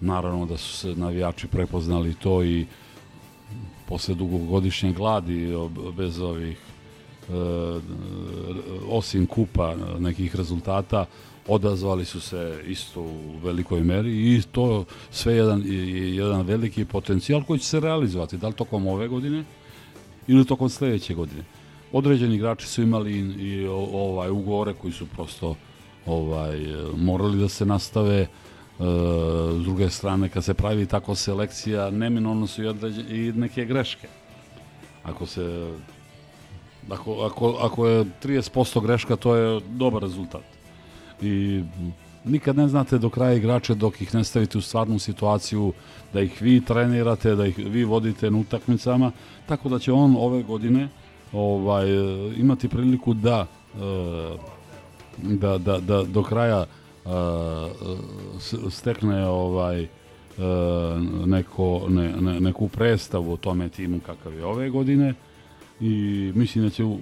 naravno 0.00 0.46
da 0.46 0.56
su 0.56 0.72
se 0.76 0.94
navijači 0.96 1.46
prepoznali 1.46 2.14
to 2.14 2.44
i 2.44 2.66
posle 3.88 4.14
dugogodišnje 4.14 4.92
gladi 4.92 5.54
bez 5.96 6.20
ovih 6.20 6.58
e, 6.58 7.32
osim 8.88 9.26
kupa 9.26 9.74
nekih 9.98 10.36
rezultata 10.36 11.06
odazvali 11.48 12.04
su 12.04 12.20
se 12.20 12.62
isto 12.66 13.00
u 13.00 13.38
velikoj 13.42 13.80
meri 13.80 14.36
i 14.36 14.42
to 14.52 14.84
sve 15.10 15.34
jedan, 15.34 15.62
je 15.66 16.16
jedan 16.16 16.46
veliki 16.46 16.84
potencijal 16.84 17.42
koji 17.44 17.58
će 17.58 17.66
se 17.66 17.80
realizovati 17.80 18.36
da 18.36 18.48
li 18.48 18.54
tokom 18.54 18.86
ove 18.86 19.08
godine 19.08 19.44
ili 20.26 20.44
tokom 20.44 20.68
sledeće 20.68 21.14
godine. 21.14 21.44
Određeni 21.92 22.34
igrači 22.34 22.66
su 22.66 22.82
imali 22.82 23.18
i, 23.18 23.66
ovaj 23.92 24.30
ugovore 24.30 24.74
koji 24.74 24.92
su 24.92 25.06
prosto 25.06 25.54
ovaj 26.06 26.58
morali 26.96 27.38
da 27.38 27.48
se 27.48 27.66
nastave 27.66 28.20
e, 28.20 28.28
s 29.60 29.62
druge 29.62 29.90
strane 29.90 30.28
kad 30.28 30.44
se 30.44 30.54
pravi 30.54 30.86
tako 30.86 31.14
selekcija 31.14 31.90
neminovno 31.90 32.46
su 32.46 32.62
i, 32.62 32.66
određe, 32.66 33.00
i 33.00 33.32
neke 33.32 33.64
greške. 33.64 34.08
Ako 35.04 35.26
se 35.26 35.72
ako, 36.90 37.22
ako, 37.22 37.58
ako 37.60 37.86
je 37.86 38.04
30% 38.22 38.82
greška 38.82 39.16
to 39.16 39.36
je 39.36 39.60
dobar 39.68 40.02
rezultat. 40.02 40.42
I 41.22 41.62
nikad 42.24 42.56
ne 42.56 42.68
znate 42.68 42.98
do 42.98 43.10
kraja 43.10 43.32
igrače 43.32 43.74
dok 43.74 44.00
ih 44.00 44.14
ne 44.14 44.24
stavite 44.24 44.58
u 44.58 44.60
stvarnu 44.60 44.98
situaciju 44.98 45.72
da 46.12 46.20
ih 46.20 46.42
vi 46.42 46.60
trenirate, 46.60 47.34
da 47.34 47.46
ih 47.46 47.58
vi 47.58 47.84
vodite 47.84 48.30
na 48.30 48.38
utakmicama, 48.38 49.12
tako 49.46 49.68
da 49.68 49.78
će 49.78 49.92
on 49.92 50.16
ove 50.18 50.42
godine 50.42 50.88
ovaj 51.32 51.90
e, 51.90 52.32
imati 52.36 52.68
priliku 52.68 53.14
da 53.14 53.46
e, 53.74 54.36
da, 55.18 55.58
da, 55.58 55.78
da 55.78 56.02
do 56.02 56.22
kraja 56.22 56.66
e, 56.66 57.08
stekne 58.70 59.26
ovaj 59.26 59.86
neko, 61.26 61.86
ne, 61.88 62.12
ne, 62.20 62.40
neku 62.40 62.68
predstavu 62.68 63.32
o 63.32 63.36
tome 63.36 63.68
timu 63.68 64.00
kakav 64.06 64.34
je 64.34 64.46
ove 64.46 64.70
godine 64.70 65.14
i 65.80 66.32
mislim 66.34 66.64
da 66.64 66.70
će 66.70 66.84
u, 66.84 66.98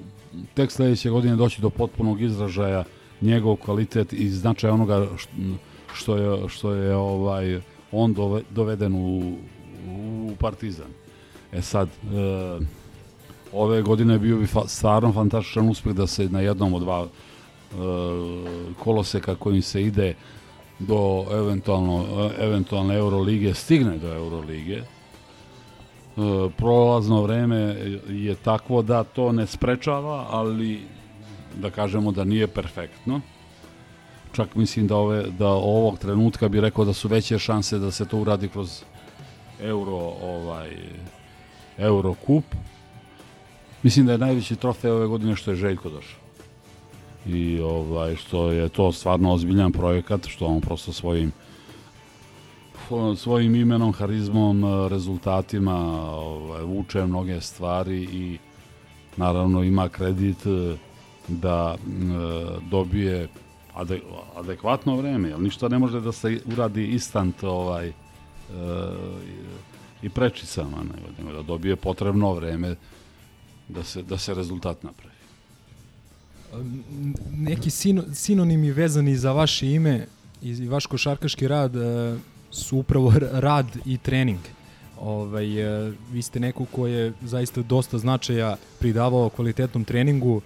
tek 0.55 0.71
sledeće 0.71 1.11
godine 1.11 1.37
doći 1.37 1.63
do 1.63 1.71
potpunog 1.71 2.23
izražaja 2.23 2.85
njegov 3.21 3.57
kvalitet 3.57 4.13
i 4.13 4.29
značaj 4.29 4.71
onoga 4.71 5.07
što 5.95 6.17
je, 6.17 6.49
što 6.49 6.73
je 6.75 6.97
ovaj 6.97 7.61
on 7.93 8.15
dove- 8.15 8.43
doveden 8.51 8.95
u, 8.95 9.37
u 9.89 10.33
Partizan. 10.39 10.91
E 11.53 11.63
sad, 11.63 11.89
e, 11.89 12.80
ove 13.53 13.83
godine 13.83 14.19
bio 14.19 14.37
bi 14.37 14.47
fa, 14.47 14.63
stvarno 14.67 15.13
fantastičan 15.13 15.69
uspeh 15.69 15.93
da 15.93 16.07
se 16.07 16.29
na 16.29 16.41
jednom 16.41 16.75
od 16.75 16.83
dva 16.83 17.07
e, 17.07 17.77
koloseka 18.79 19.35
kojim 19.35 19.63
se 19.63 19.83
ide 19.83 20.15
do 20.79 21.25
eventualno, 21.33 22.31
eventualne 22.39 22.95
Eurolige 22.95 23.55
stigne 23.55 23.99
do 23.99 24.15
Eurolige. 24.15 24.77
E, 24.77 24.85
prolazno 26.57 27.23
vreme 27.23 27.77
je 28.09 28.35
takvo 28.35 28.83
da 28.83 29.05
to 29.05 29.33
ne 29.33 29.47
sprečava, 29.47 30.27
ali 30.31 30.81
da 31.61 31.71
kažemo 31.71 32.13
da 32.13 32.25
nije 32.25 32.47
perfektno. 32.47 33.21
Čak 34.33 34.55
mislim 34.55 34.87
da 34.87 34.97
ove 34.97 35.25
da 35.39 35.49
ovog 35.49 35.99
trenutka 35.99 36.49
bi 36.49 36.61
rekao 36.61 36.85
da 36.85 36.93
su 36.93 37.09
veće 37.09 37.39
šanse 37.39 37.79
da 37.79 37.91
se 37.91 38.05
to 38.05 38.19
uradi 38.19 38.49
kroz 38.49 38.83
euro 39.61 40.15
ovaj 40.23 40.77
euro 41.79 42.15
kup 42.15 42.45
Mislim 43.83 44.07
da 44.07 44.13
je 44.13 44.19
najveći 44.19 44.57
trofej 44.57 44.91
ove 44.91 45.07
godine 45.07 45.37
što 45.37 45.51
je 45.51 45.57
Željko 45.57 45.91
došao. 45.91 46.21
I 47.27 47.61
ovaj, 47.61 48.17
što 48.17 48.51
je 48.51 48.69
to 48.69 48.93
stvarno 48.93 49.33
ozbiljan 49.33 49.73
projekat, 49.73 50.27
što 50.27 50.47
on 50.47 50.61
prosto 50.61 50.93
svojim 50.93 51.33
svojim 53.17 53.55
imenom, 53.55 53.93
harizmom, 53.93 54.65
rezultatima 54.89 55.77
ovaj, 56.13 56.63
vuče 56.63 57.07
mnoge 57.07 57.41
stvari 57.41 58.03
i 58.03 58.39
naravno 59.17 59.63
ima 59.63 59.89
kredit 59.89 60.47
e, 60.47 60.77
da 61.29 61.77
e, 61.77 61.91
dobije 62.71 63.29
ade, 63.75 64.01
adekvatno 64.37 64.97
vreme, 64.97 65.29
jer 65.29 65.41
ništa 65.41 65.69
ne 65.69 65.79
može 65.79 66.01
da 66.01 66.13
se 66.13 66.41
uradi 66.53 66.85
instant 66.85 67.43
ovaj, 67.43 67.89
e, 67.89 67.93
i 70.03 70.09
prečicama, 70.09 70.77
nego, 70.77 71.09
nego 71.19 71.33
da 71.33 71.43
dobije 71.43 71.77
potrebno 71.77 72.35
vreme 72.35 72.77
da 73.71 73.85
se, 73.85 74.03
da 74.03 74.19
se 74.19 74.35
rezultat 74.35 74.83
napravi. 74.83 75.15
Neki 77.37 77.71
sino, 77.71 78.03
sinonimi 78.15 78.71
vezani 78.71 79.17
za 79.17 79.33
vaše 79.33 79.71
ime 79.71 80.07
i 80.43 80.69
vaš 80.69 80.87
košarkaški 80.87 81.49
rad 81.49 81.77
e, 81.77 82.17
su 82.51 82.79
upravo 82.79 83.13
rad 83.33 83.67
i 83.87 83.99
trening. 83.99 84.41
Ovaj, 85.01 85.61
e, 85.61 85.93
vi 86.13 86.23
ste 86.23 86.41
neko 86.41 86.65
ko 86.65 86.87
je 86.87 87.13
zaista 87.23 87.63
dosta 87.63 87.99
značaja 87.99 88.57
pridavao 88.79 89.29
kvalitetnom 89.29 89.85
treningu. 89.85 90.41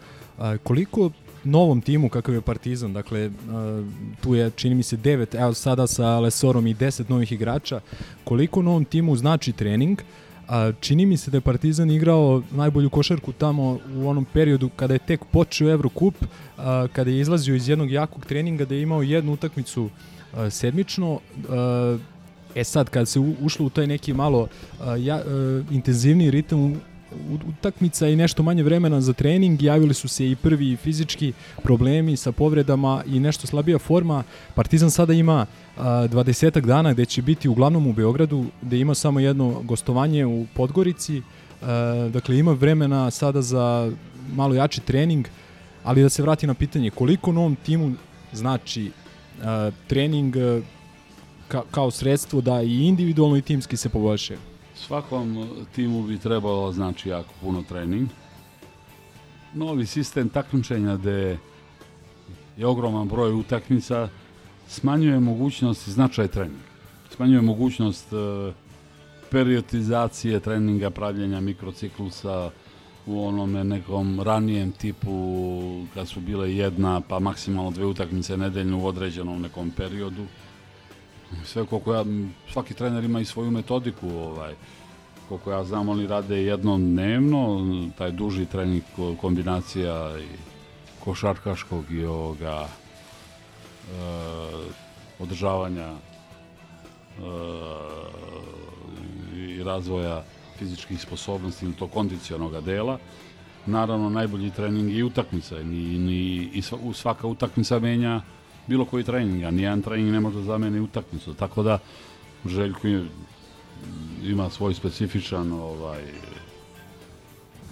Koliko 0.63 1.11
novom 1.45 1.81
timu 1.81 2.09
kakav 2.09 2.35
je 2.35 2.41
Partizan, 2.41 2.93
dakle 2.93 3.31
a, 3.51 3.83
tu 4.21 4.35
je 4.35 4.51
čini 4.57 4.75
mi 4.75 4.83
se 4.83 4.97
devet, 4.97 5.35
evo 5.35 5.55
sada 5.55 5.87
sa 5.87 6.19
Lesorom 6.19 6.67
i 6.67 6.75
10 6.75 7.11
novih 7.11 7.33
igrača, 7.33 7.81
koliko 8.25 8.63
novom 8.63 8.85
timu 8.85 9.17
znači 9.17 9.53
trening, 9.53 10.03
A, 10.49 10.73
čini 10.81 11.07
mi 11.07 11.17
se 11.17 11.31
da 11.31 11.37
je 11.37 11.41
Partizan 11.41 11.91
igrao 11.91 12.43
najbolju 12.51 12.91
košarku 12.91 13.33
tamo 13.33 13.79
u 13.97 14.09
onom 14.09 14.25
periodu 14.25 14.69
kada 14.77 14.95
je 14.95 14.99
tek 14.99 15.21
počeo 15.33 15.71
Evrokup, 15.71 16.15
a, 16.59 16.87
kada 16.93 17.11
je 17.11 17.21
izlazio 17.21 17.55
iz 17.55 17.69
jednog 17.69 17.91
jakog 17.91 18.27
treninga 18.27 18.65
da 18.65 18.75
je 18.75 18.83
imao 18.83 19.03
jednu 19.03 19.33
utakmicu 19.33 19.89
a, 20.35 20.51
sedmično. 20.51 21.21
A, 21.51 21.99
e 22.55 22.65
sad, 22.65 22.91
kada 22.91 23.07
se 23.07 23.21
u- 23.21 23.35
ušlo 23.41 23.67
u 23.67 23.71
taj 23.71 23.87
neki 23.87 24.13
malo 24.13 24.49
a, 24.81 24.97
ja, 24.97 25.17
a, 25.17 25.63
intenzivniji 25.71 26.31
ritam 26.31 26.81
utakmica 27.49 28.09
i 28.09 28.17
nešto 28.17 28.43
manje 28.43 28.63
vremena 28.63 29.01
za 29.01 29.13
trening, 29.13 29.63
javili 29.63 29.95
su 29.95 30.09
se 30.09 30.31
i 30.31 30.37
prvi 30.37 30.77
fizički 30.77 31.33
problemi 31.63 32.17
sa 32.17 32.33
povredama 32.33 33.03
i 33.07 33.21
nešto 33.21 33.47
slabija 33.47 33.79
forma. 33.79 34.23
Partizan 34.55 34.91
sada 34.91 35.13
ima 35.13 35.47
a, 35.77 36.09
20 36.09 36.61
dana 36.61 36.93
gde 36.93 37.05
će 37.05 37.23
biti 37.23 37.49
uglavnom 37.49 37.87
u 37.87 37.93
Beogradu, 37.93 38.45
gde 38.63 38.79
ima 38.79 38.95
samo 38.95 39.21
jedno 39.21 39.63
gostovanje 39.63 40.27
u 40.27 40.47
Podgorici. 40.55 41.23
A, 41.63 42.09
dakle, 42.13 42.39
ima 42.39 42.53
vremena 42.53 43.11
sada 43.11 43.43
za 43.43 43.93
malo 44.35 44.55
jači 44.55 44.81
trening, 44.81 45.27
ali 45.85 46.03
da 46.03 46.09
se 46.09 46.23
vrati 46.23 46.47
na 46.47 46.55
pitanje 46.55 46.91
koliko 46.91 47.33
novom 47.33 47.57
timu 47.57 47.93
znači 48.33 48.91
a, 49.43 49.71
trening 49.87 50.37
ka, 51.49 51.63
kao 51.71 51.91
sredstvo 51.91 52.41
da 52.41 52.63
i 52.63 52.87
individualno 52.87 53.37
i 53.37 53.43
timski 53.43 53.77
se 53.77 53.89
poboljšaju. 53.89 54.54
Svakom 54.75 55.49
timu 55.75 56.03
bi 56.03 56.19
trebalo 56.19 56.73
znači 56.73 57.09
jako 57.09 57.35
puno 57.41 57.63
trening. 57.63 58.09
Novi 59.55 59.87
sistem 59.87 60.29
takmičenja 60.29 60.97
gde 60.97 61.39
je 62.57 62.67
ogroman 62.67 63.09
broj 63.09 63.33
utakmica 63.33 64.09
smanjuje 64.69 65.21
mogućnost 65.21 65.89
i 65.89 65.91
značaj 65.91 66.29
treninga. 66.29 66.75
Smanjuje 67.11 67.41
mogućnost 67.41 68.13
e, 68.13 68.53
periodizacije 69.31 70.41
treninga, 70.41 70.91
pravljenja 70.91 71.41
mikrociklusa 71.41 72.51
u 73.07 73.27
onome 73.27 73.65
nekom 73.65 74.21
ranijem 74.21 74.73
tipu 74.73 75.87
kad 75.95 76.09
su 76.09 76.21
bile 76.21 76.57
jedna 76.57 77.01
pa 77.09 77.19
maksimalno 77.19 77.71
dve 77.71 77.87
utakmice 77.87 78.37
nedeljno 78.37 78.79
u 78.79 78.87
određenom 78.87 79.43
nekom 79.43 79.71
periodu. 79.71 80.27
Sve 81.45 81.67
koliko 81.67 81.95
ja, 81.95 82.05
svaki 82.53 82.75
trener 82.75 83.05
ima 83.05 83.21
i 83.21 83.25
svoju 83.25 83.51
metodiku, 83.51 84.09
ovaj, 84.09 84.55
koliko 85.29 85.51
ja 85.51 85.65
znam 85.65 85.89
oni 85.89 86.07
rade 86.07 86.43
jednom 86.43 86.83
dnevno, 86.83 87.61
taj 87.99 88.11
duži 88.11 88.47
trening 88.47 88.83
ko- 88.97 89.17
kombinacija 89.21 90.19
i 90.19 90.27
košarkaškog 91.05 91.91
i 91.91 92.05
ovoga 92.05 92.67
e, 92.67 92.69
održavanja 95.19 95.89
e, 95.89 95.97
i 99.37 99.63
razvoja 99.63 100.25
fizičkih 100.59 101.01
sposobnosti 101.01 101.65
ili 101.65 101.75
to 101.75 101.87
kondicionog 101.89 102.65
dela. 102.65 102.99
Naravno, 103.67 104.11
najbolji 104.11 104.51
trening 104.51 104.91
i 104.91 105.03
utakmica. 105.03 105.61
I 105.61 106.63
sva- 106.63 106.79
u- 106.83 106.93
svaka 106.93 107.27
utakmica 107.27 107.79
menja 107.79 108.21
bilo 108.67 108.85
koji 108.85 109.05
trening, 109.05 109.45
a 109.45 109.51
nijedan 109.51 109.83
trening 109.83 110.13
ne 110.13 110.21
može 110.21 110.43
zameni 110.43 110.81
utakmicu. 110.81 111.35
Tako 111.35 111.63
da 111.63 111.79
Željko 112.47 112.89
ima 114.23 114.51
svoj 114.51 114.75
specifičan 114.75 115.53
ovaj 115.53 116.03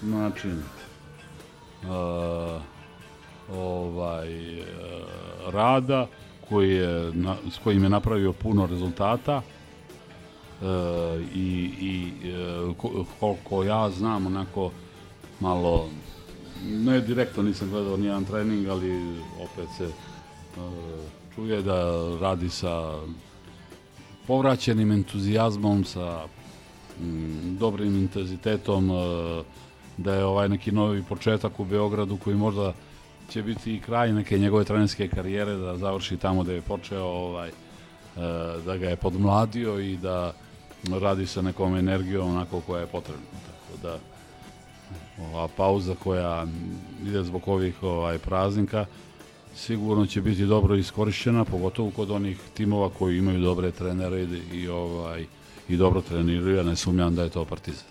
način 0.02 0.62
uh, 1.82 2.62
ovaj 3.56 4.60
uh, 4.60 4.66
rada 5.48 6.06
koji 6.48 6.70
je 6.70 7.10
na, 7.14 7.36
s 7.50 7.58
kojim 7.64 7.82
je 7.84 7.90
napravio 7.90 8.32
puno 8.32 8.66
rezultata 8.66 9.36
uh, 9.36 10.66
i, 11.34 11.70
i 11.80 12.12
uh, 12.68 12.76
ko- 12.76 13.04
koliko 13.20 13.64
ja 13.64 13.90
znam 13.90 14.26
onako 14.26 14.70
malo 15.40 15.88
ne 16.64 17.00
direktno 17.00 17.42
nisam 17.42 17.70
gledao 17.70 17.96
nijedan 17.96 18.24
trening 18.24 18.68
ali 18.68 19.16
opet 19.42 19.68
se 19.78 19.90
čuje 21.34 21.62
da 21.62 21.78
radi 22.20 22.50
sa 22.50 22.98
povraćenim 24.26 24.92
entuzijazmom, 24.92 25.84
sa 25.84 26.26
mm, 27.00 27.56
dobrim 27.58 27.96
intenzitetom, 27.96 28.90
e, 28.90 28.94
da 29.96 30.14
je 30.14 30.24
ovaj 30.24 30.48
neki 30.48 30.72
novi 30.72 31.02
početak 31.02 31.60
u 31.60 31.64
Beogradu 31.64 32.16
koji 32.16 32.36
možda 32.36 32.72
će 33.28 33.42
biti 33.42 33.74
i 33.74 33.80
kraj 33.80 34.12
neke 34.12 34.38
njegove 34.38 34.64
trenerske 34.64 35.08
karijere, 35.08 35.56
da 35.56 35.76
završi 35.76 36.16
tamo 36.16 36.44
da 36.44 36.52
je 36.52 36.60
počeo, 36.60 37.04
ovaj, 37.04 37.48
e, 37.48 37.52
da 38.66 38.76
ga 38.76 38.88
je 38.88 38.96
podmladio 38.96 39.78
i 39.80 39.96
da 39.96 40.32
radi 41.00 41.26
sa 41.26 41.42
nekom 41.42 41.76
energijom 41.76 42.30
onako 42.30 42.60
koja 42.60 42.80
je 42.80 42.86
potrebna. 42.86 43.26
Tako 43.46 43.82
da 43.82 43.98
ova 45.24 45.48
pauza 45.48 45.94
koja 45.94 46.46
ide 47.06 47.24
zbog 47.24 47.48
ovih 47.48 47.82
ovaj 47.82 48.18
praznika 48.18 48.86
sigurno 49.54 50.06
će 50.06 50.20
biti 50.20 50.46
dobro 50.46 50.76
iskorišćena, 50.76 51.44
pogotovo 51.44 51.90
kod 51.90 52.10
onih 52.10 52.38
timova 52.54 52.90
koji 52.98 53.18
imaju 53.18 53.40
dobre 53.40 53.70
trenere 53.70 54.22
i, 54.22 54.56
i 54.56 54.68
ovaj 54.68 55.24
i 55.68 55.76
dobro 55.76 56.00
treniraju, 56.00 56.56
ja 56.56 56.62
ne 56.62 56.76
sumnjam 56.76 57.14
da 57.14 57.22
je 57.22 57.30
to 57.30 57.44
Partizan. 57.44 57.86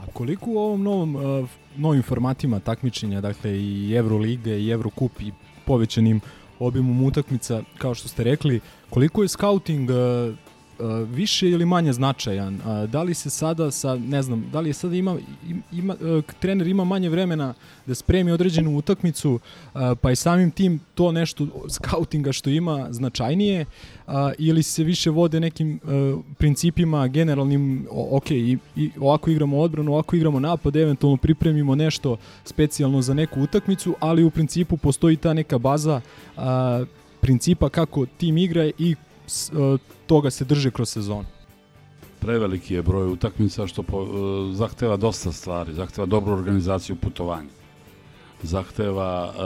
A 0.00 0.06
koliko 0.12 0.50
u 0.50 0.58
ovom 0.58 0.82
novom, 0.82 1.16
uh, 1.16 1.48
novim 1.76 2.02
formatima 2.02 2.60
takmičenja, 2.60 3.20
dakle 3.20 3.58
i 3.58 3.94
Euroliga 3.96 4.54
i 4.54 4.70
Eurocup 4.70 5.20
i 5.20 5.32
povećanim 5.66 6.20
obimom 6.58 7.04
utakmica, 7.04 7.62
kao 7.78 7.94
što 7.94 8.08
ste 8.08 8.24
rekli, 8.24 8.60
koliko 8.90 9.22
je 9.22 9.28
scouting 9.28 9.90
uh, 9.90 9.96
više 11.14 11.48
ili 11.50 11.64
manje 11.66 11.92
značajan? 11.92 12.60
Da 12.88 13.02
li 13.02 13.14
se 13.14 13.30
sada 13.30 13.70
sa, 13.70 13.94
ne 13.96 14.22
znam, 14.22 14.44
da 14.52 14.60
li 14.60 14.68
je 14.68 14.72
sada 14.72 14.96
ima, 14.96 15.16
im- 15.48 15.62
ima 15.72 15.96
uh, 16.00 16.24
trener 16.40 16.66
ima 16.66 16.84
manje 16.84 17.08
vremena 17.08 17.54
da 17.86 17.94
spremi 17.94 18.32
određenu 18.32 18.76
utakmicu, 18.78 19.32
uh, 19.32 19.80
pa 20.00 20.10
je 20.10 20.16
samim 20.16 20.50
tim 20.50 20.80
to 20.94 21.12
nešto 21.12 21.46
scoutinga 21.68 22.32
što 22.32 22.50
ima 22.50 22.86
značajnije, 22.90 23.64
ili 24.38 24.62
se 24.62 24.84
više 24.84 25.10
vode 25.10 25.40
nekim 25.40 25.80
principima 26.38 27.08
generalnim, 27.08 27.86
ok, 27.90 28.30
i, 28.30 28.58
i 28.76 28.90
ovako 29.00 29.30
igramo 29.30 29.58
odbranu, 29.58 29.92
ovako 29.92 30.16
igramo 30.16 30.40
napad, 30.40 30.76
eventualno 30.76 31.16
pripremimo 31.16 31.74
nešto 31.74 32.16
specijalno 32.44 33.02
za 33.02 33.14
neku 33.14 33.40
utakmicu, 33.42 33.94
ali 34.00 34.24
u 34.24 34.30
principu 34.30 34.76
postoji 34.76 35.16
ta 35.16 35.32
neka 35.32 35.58
baza 35.58 36.00
principa 37.20 37.68
kako 37.68 38.06
tim 38.06 38.38
igra 38.38 38.70
i 38.78 38.94
toga 40.12 40.30
se 40.30 40.44
drže 40.44 40.70
kroz 40.70 40.88
sezonu. 40.88 41.24
Preveliki 42.20 42.74
je 42.74 42.82
broj 42.82 43.12
utakmica 43.12 43.66
što 43.66 43.82
po, 43.82 44.02
e, 44.02 44.54
zahteva 44.54 44.96
dosta 44.96 45.32
stvari, 45.32 45.72
zahteva 45.74 46.06
dobru 46.06 46.32
organizaciju 46.32 46.96
putovanja. 46.96 47.48
Zahteva 48.42 49.32
e, 49.32 49.42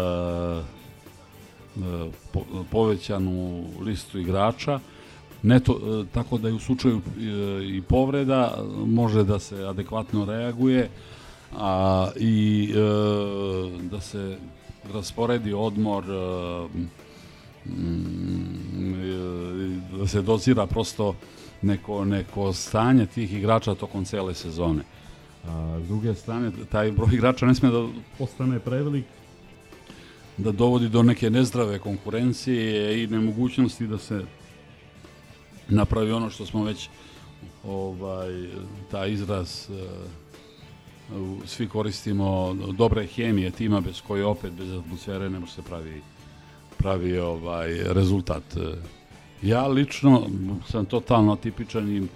e, 1.78 2.10
po, 2.32 2.42
povećanu 2.70 3.64
listu 3.80 4.18
igrača, 4.18 4.80
ne 5.42 5.60
to, 5.60 5.78
e, 5.78 6.04
tako 6.14 6.38
da 6.38 6.48
i 6.48 6.52
u 6.52 6.58
slučaju 6.58 6.98
e, 6.98 7.22
i 7.76 7.82
povreda 7.82 8.58
može 8.86 9.24
da 9.24 9.38
se 9.38 9.62
adekvatno 9.64 10.24
reaguje 10.24 10.90
a 11.56 12.08
i 12.16 12.72
e, 12.74 12.78
da 13.90 14.00
se 14.00 14.38
rasporedi 14.94 15.52
odmor 15.52 16.04
e, 16.04 17.05
da 19.98 20.06
se 20.06 20.22
dozira 20.22 20.66
prosto 20.66 21.14
neko, 21.62 22.04
neko 22.04 22.52
stanje 22.52 23.06
tih 23.06 23.32
igrača 23.32 23.74
tokom 23.74 24.04
cele 24.04 24.34
sezone. 24.34 24.82
A 25.48 25.80
s 25.84 25.88
druge 25.88 26.14
strane, 26.14 26.52
taj 26.70 26.92
broj 26.92 27.14
igrača 27.14 27.46
ne 27.46 27.54
sme 27.54 27.70
da 27.70 27.86
postane 28.18 28.58
prevelik, 28.58 29.04
da 30.36 30.52
dovodi 30.52 30.88
do 30.88 31.02
neke 31.02 31.30
nezdrave 31.30 31.78
konkurencije 31.78 33.02
i 33.02 33.06
nemogućnosti 33.06 33.86
da 33.86 33.98
se 33.98 34.24
napravi 35.68 36.12
ono 36.12 36.30
što 36.30 36.46
smo 36.46 36.64
već 36.64 36.88
ovaj, 37.64 38.48
taj 38.90 39.12
izraz 39.12 39.70
e, 39.70 39.86
svi 41.46 41.68
koristimo 41.68 42.54
dobre 42.54 43.06
hemije 43.06 43.50
tima 43.50 43.80
bez 43.80 44.02
koje 44.06 44.24
opet 44.24 44.52
bez 44.52 44.72
atmosfere 44.72 45.30
ne 45.30 45.38
može 45.38 45.52
se 45.52 45.62
pravi 45.62 46.02
pravi 46.78 47.18
ovaj 47.18 47.74
rezultat. 47.84 48.42
Ja 49.42 49.66
lično 49.66 50.26
sam 50.68 50.84
totalno 50.84 51.32
atipičan 51.32 51.96
i 51.96 52.08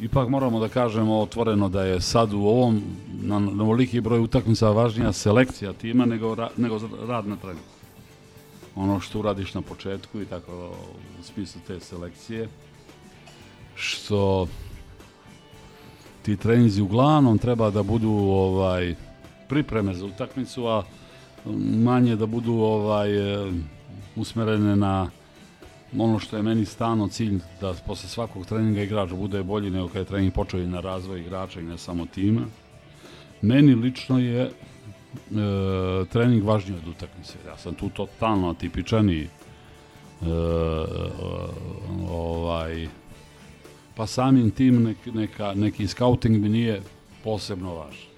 ipak 0.00 0.28
moramo 0.28 0.60
da 0.60 0.68
kažemo 0.68 1.18
otvoreno 1.20 1.68
da 1.68 1.84
je 1.84 2.00
sad 2.00 2.32
u 2.32 2.40
ovom 2.40 2.82
na, 3.22 3.38
na 3.38 3.62
ovoliki 3.62 4.00
broj 4.00 4.20
utakmica 4.20 4.70
važnija 4.70 5.12
selekcija 5.12 5.72
tima 5.72 6.06
nego, 6.06 6.34
ra, 6.34 6.48
nego 6.56 6.80
rad 7.08 7.28
na 7.28 7.36
treningu. 7.36 7.68
Ono 8.76 9.00
što 9.00 9.18
uradiš 9.18 9.54
na 9.54 9.62
početku 9.62 10.20
i 10.20 10.24
tako 10.24 10.72
u 11.20 11.22
smislu 11.22 11.60
te 11.66 11.80
selekcije 11.80 12.48
što 13.74 14.46
ti 16.22 16.36
treninzi 16.36 16.82
uglavnom 16.82 17.38
treba 17.38 17.70
da 17.70 17.82
budu 17.82 18.10
ovaj 18.10 18.94
pripreme 19.48 19.94
za 19.94 20.06
utakmicu, 20.06 20.66
a 20.66 20.82
manje 21.84 22.16
da 22.16 22.26
budu 22.26 22.52
ovaj 22.52 23.44
e, 23.46 23.52
usmerene 24.16 24.76
na 24.76 25.10
ono 25.98 26.18
što 26.18 26.36
je 26.36 26.42
meni 26.42 26.64
stalno 26.64 27.08
cilj 27.08 27.38
da 27.60 27.74
posle 27.86 28.08
svakog 28.08 28.46
treninga 28.46 28.82
igrač 28.82 29.10
bude 29.10 29.42
bolji 29.42 29.70
nego 29.70 29.88
kada 29.88 29.98
je 29.98 30.04
trening 30.04 30.32
počeo 30.32 30.60
i 30.60 30.66
na 30.66 30.80
razvoj 30.80 31.20
igrača 31.20 31.60
i 31.60 31.64
ne 31.64 31.78
samo 31.78 32.06
tima. 32.06 32.42
Meni 33.42 33.74
lično 33.74 34.18
je 34.18 34.42
e, 34.42 34.50
trening 36.12 36.44
važniji 36.44 36.78
od 36.78 36.88
utakmice. 36.88 37.38
Ja 37.46 37.56
sam 37.56 37.74
tu 37.74 37.88
totalno 37.88 38.50
atipičan 38.50 39.10
i 39.10 39.20
e, 39.20 39.28
ovaj 42.10 42.88
pa 43.96 44.06
samim 44.06 44.50
tim 44.50 44.82
nek, 44.82 44.96
neka, 45.14 45.54
neki 45.54 45.88
scouting 45.88 46.42
mi 46.42 46.48
nije 46.48 46.82
posebno 47.24 47.74
važan. 47.74 48.09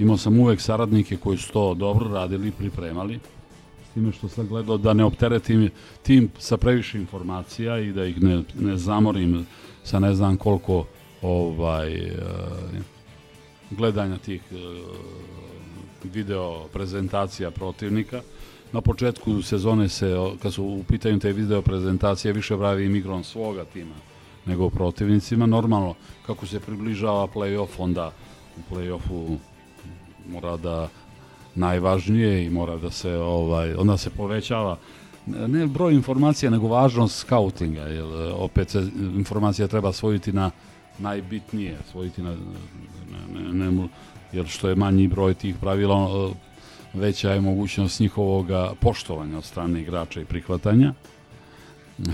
Imao 0.00 0.16
sam 0.16 0.40
uvek 0.40 0.60
saradnike 0.60 1.16
koji 1.16 1.38
su 1.38 1.52
to 1.52 1.74
dobro 1.74 2.14
radili, 2.14 2.50
pripremali, 2.50 3.18
s 3.90 3.94
time 3.94 4.12
što 4.12 4.28
sam 4.28 4.46
gledao 4.46 4.78
da 4.78 4.92
ne 4.92 5.04
opteretim 5.04 5.70
tim 6.02 6.30
sa 6.38 6.56
previše 6.56 6.98
informacija 6.98 7.78
i 7.78 7.92
da 7.92 8.04
ih 8.04 8.22
ne, 8.22 8.42
ne 8.60 8.76
zamorim 8.76 9.46
sa 9.84 9.98
ne 9.98 10.14
znam 10.14 10.36
koliko 10.36 10.84
ovaj 11.22 11.94
e, 11.94 12.12
gledanja 13.70 14.18
tih 14.18 14.42
e, 14.52 14.56
video 16.04 16.68
prezentacija 16.72 17.50
protivnika. 17.50 18.22
Na 18.72 18.80
početku 18.80 19.42
sezone 19.42 19.88
se, 19.88 20.14
kad 20.42 20.52
su 20.52 20.64
u 20.64 20.84
pitanju 20.88 21.18
te 21.18 21.32
video 21.32 21.62
prezentacije, 21.62 22.32
više 22.32 22.56
pravi 22.56 22.88
migron 22.88 23.24
svoga 23.24 23.64
tima 23.64 23.94
nego 24.46 24.70
protivnicima. 24.70 25.46
Normalno, 25.46 25.94
kako 26.26 26.46
se 26.46 26.60
približava 26.60 27.26
play-off, 27.26 27.68
onda 27.78 28.12
u 28.56 28.74
play-offu 28.74 29.36
mora 30.32 30.56
da 30.56 30.88
najvažnije 31.54 32.44
i 32.44 32.50
mora 32.50 32.76
da 32.76 32.90
se 32.90 33.16
ovaj 33.16 33.74
onda 33.74 33.96
se 33.96 34.10
povećava 34.10 34.78
ne 35.26 35.66
broj 35.66 35.94
informacija 35.94 36.50
nego 36.50 36.68
važnost 36.68 37.18
skautinga 37.18 37.82
jer 37.82 38.06
opet 38.34 38.70
se 38.70 38.86
informacija 39.16 39.68
treba 39.68 39.92
svojiti 39.92 40.32
na 40.32 40.50
najbitnije 40.98 41.78
svojiti 41.90 42.22
na 42.22 42.36
ne, 43.32 43.52
ne, 43.52 43.72
ne, 43.72 43.88
jer 44.32 44.46
što 44.46 44.68
je 44.68 44.74
manji 44.74 45.08
broj 45.08 45.34
tih 45.34 45.56
pravila 45.60 46.30
veća 46.94 47.32
je 47.32 47.40
mogućnost 47.40 48.00
njihovog 48.00 48.46
poštovanja 48.80 49.38
od 49.38 49.44
strane 49.44 49.80
igrača 49.80 50.20
i 50.20 50.24
prihvatanja. 50.24 50.94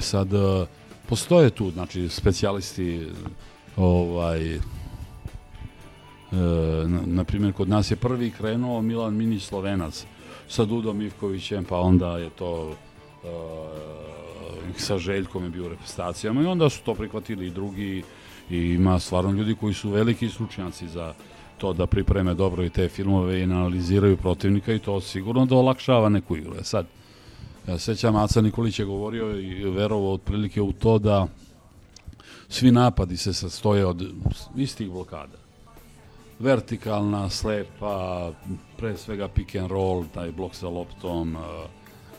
Sad 0.01 0.35
e, 0.35 0.67
postoje 1.09 1.51
tu 1.51 1.71
znači 1.71 2.09
specijalisti 2.09 3.07
ovaj 3.77 4.59
na, 6.87 7.01
na 7.07 7.25
primjer, 7.25 7.53
kod 7.53 7.69
nas 7.69 7.91
je 7.91 7.97
prvi 7.97 8.31
krenuo 8.31 8.83
Milan 8.83 9.15
Minić 9.15 9.43
Slovenac 9.43 10.07
sa 10.49 10.65
Dudom 10.65 11.03
Ivkovićem, 11.03 11.65
pa 11.65 11.77
onda 11.77 12.19
je 12.19 12.31
to 12.31 12.75
e, 13.25 13.29
sa 14.77 14.99
Željkom 14.99 15.45
je 15.45 15.51
bio 15.51 15.65
u 15.65 15.69
reprezentacijama 15.69 16.43
i 16.43 16.47
onda 16.47 16.71
su 16.71 16.83
to 16.83 16.95
prihvatili 16.95 17.47
i 17.47 17.51
drugi 17.51 18.03
i 18.51 18.57
ima 18.59 18.99
stvarno 18.99 19.31
ljudi 19.31 19.55
koji 19.55 19.75
su 19.75 19.91
veliki 19.91 20.29
stručnjaci 20.29 20.89
za 20.89 21.15
to 21.59 21.73
da 21.73 21.87
pripreme 21.87 22.35
dobro 22.35 22.65
i 22.65 22.71
te 22.71 22.89
filmove 22.89 23.41
i 23.41 23.43
analiziraju 23.43 24.17
protivnika 24.17 24.73
i 24.73 24.79
to 24.79 25.01
sigurno 25.01 25.47
da 25.47 25.57
olakšava 25.57 26.09
neku 26.09 26.37
igru. 26.37 26.55
E 26.61 26.65
sad, 26.65 26.87
ja 27.69 27.79
se 27.79 27.85
sećam, 27.85 28.17
Aca 28.17 28.41
Nikolić 28.41 28.79
je 28.79 28.85
govorio 28.85 29.41
i 29.41 29.71
verovao 29.71 30.13
otprilike 30.13 30.63
u 30.63 30.73
to 30.73 30.99
da 30.99 31.27
svi 32.49 32.71
napadi 32.71 33.17
se 33.17 33.35
sastoje 33.35 33.87
od 33.87 34.13
istih 34.57 34.91
blokada 34.91 35.46
vertikalna, 36.39 37.31
slepa, 37.31 38.33
pre 38.77 38.97
svega 38.97 39.29
pick 39.29 39.55
and 39.57 39.71
roll, 39.71 40.05
taj 40.15 40.33
blok 40.33 40.55
sa 40.55 40.69
loptom, 40.69 41.37
uh, 41.37 41.43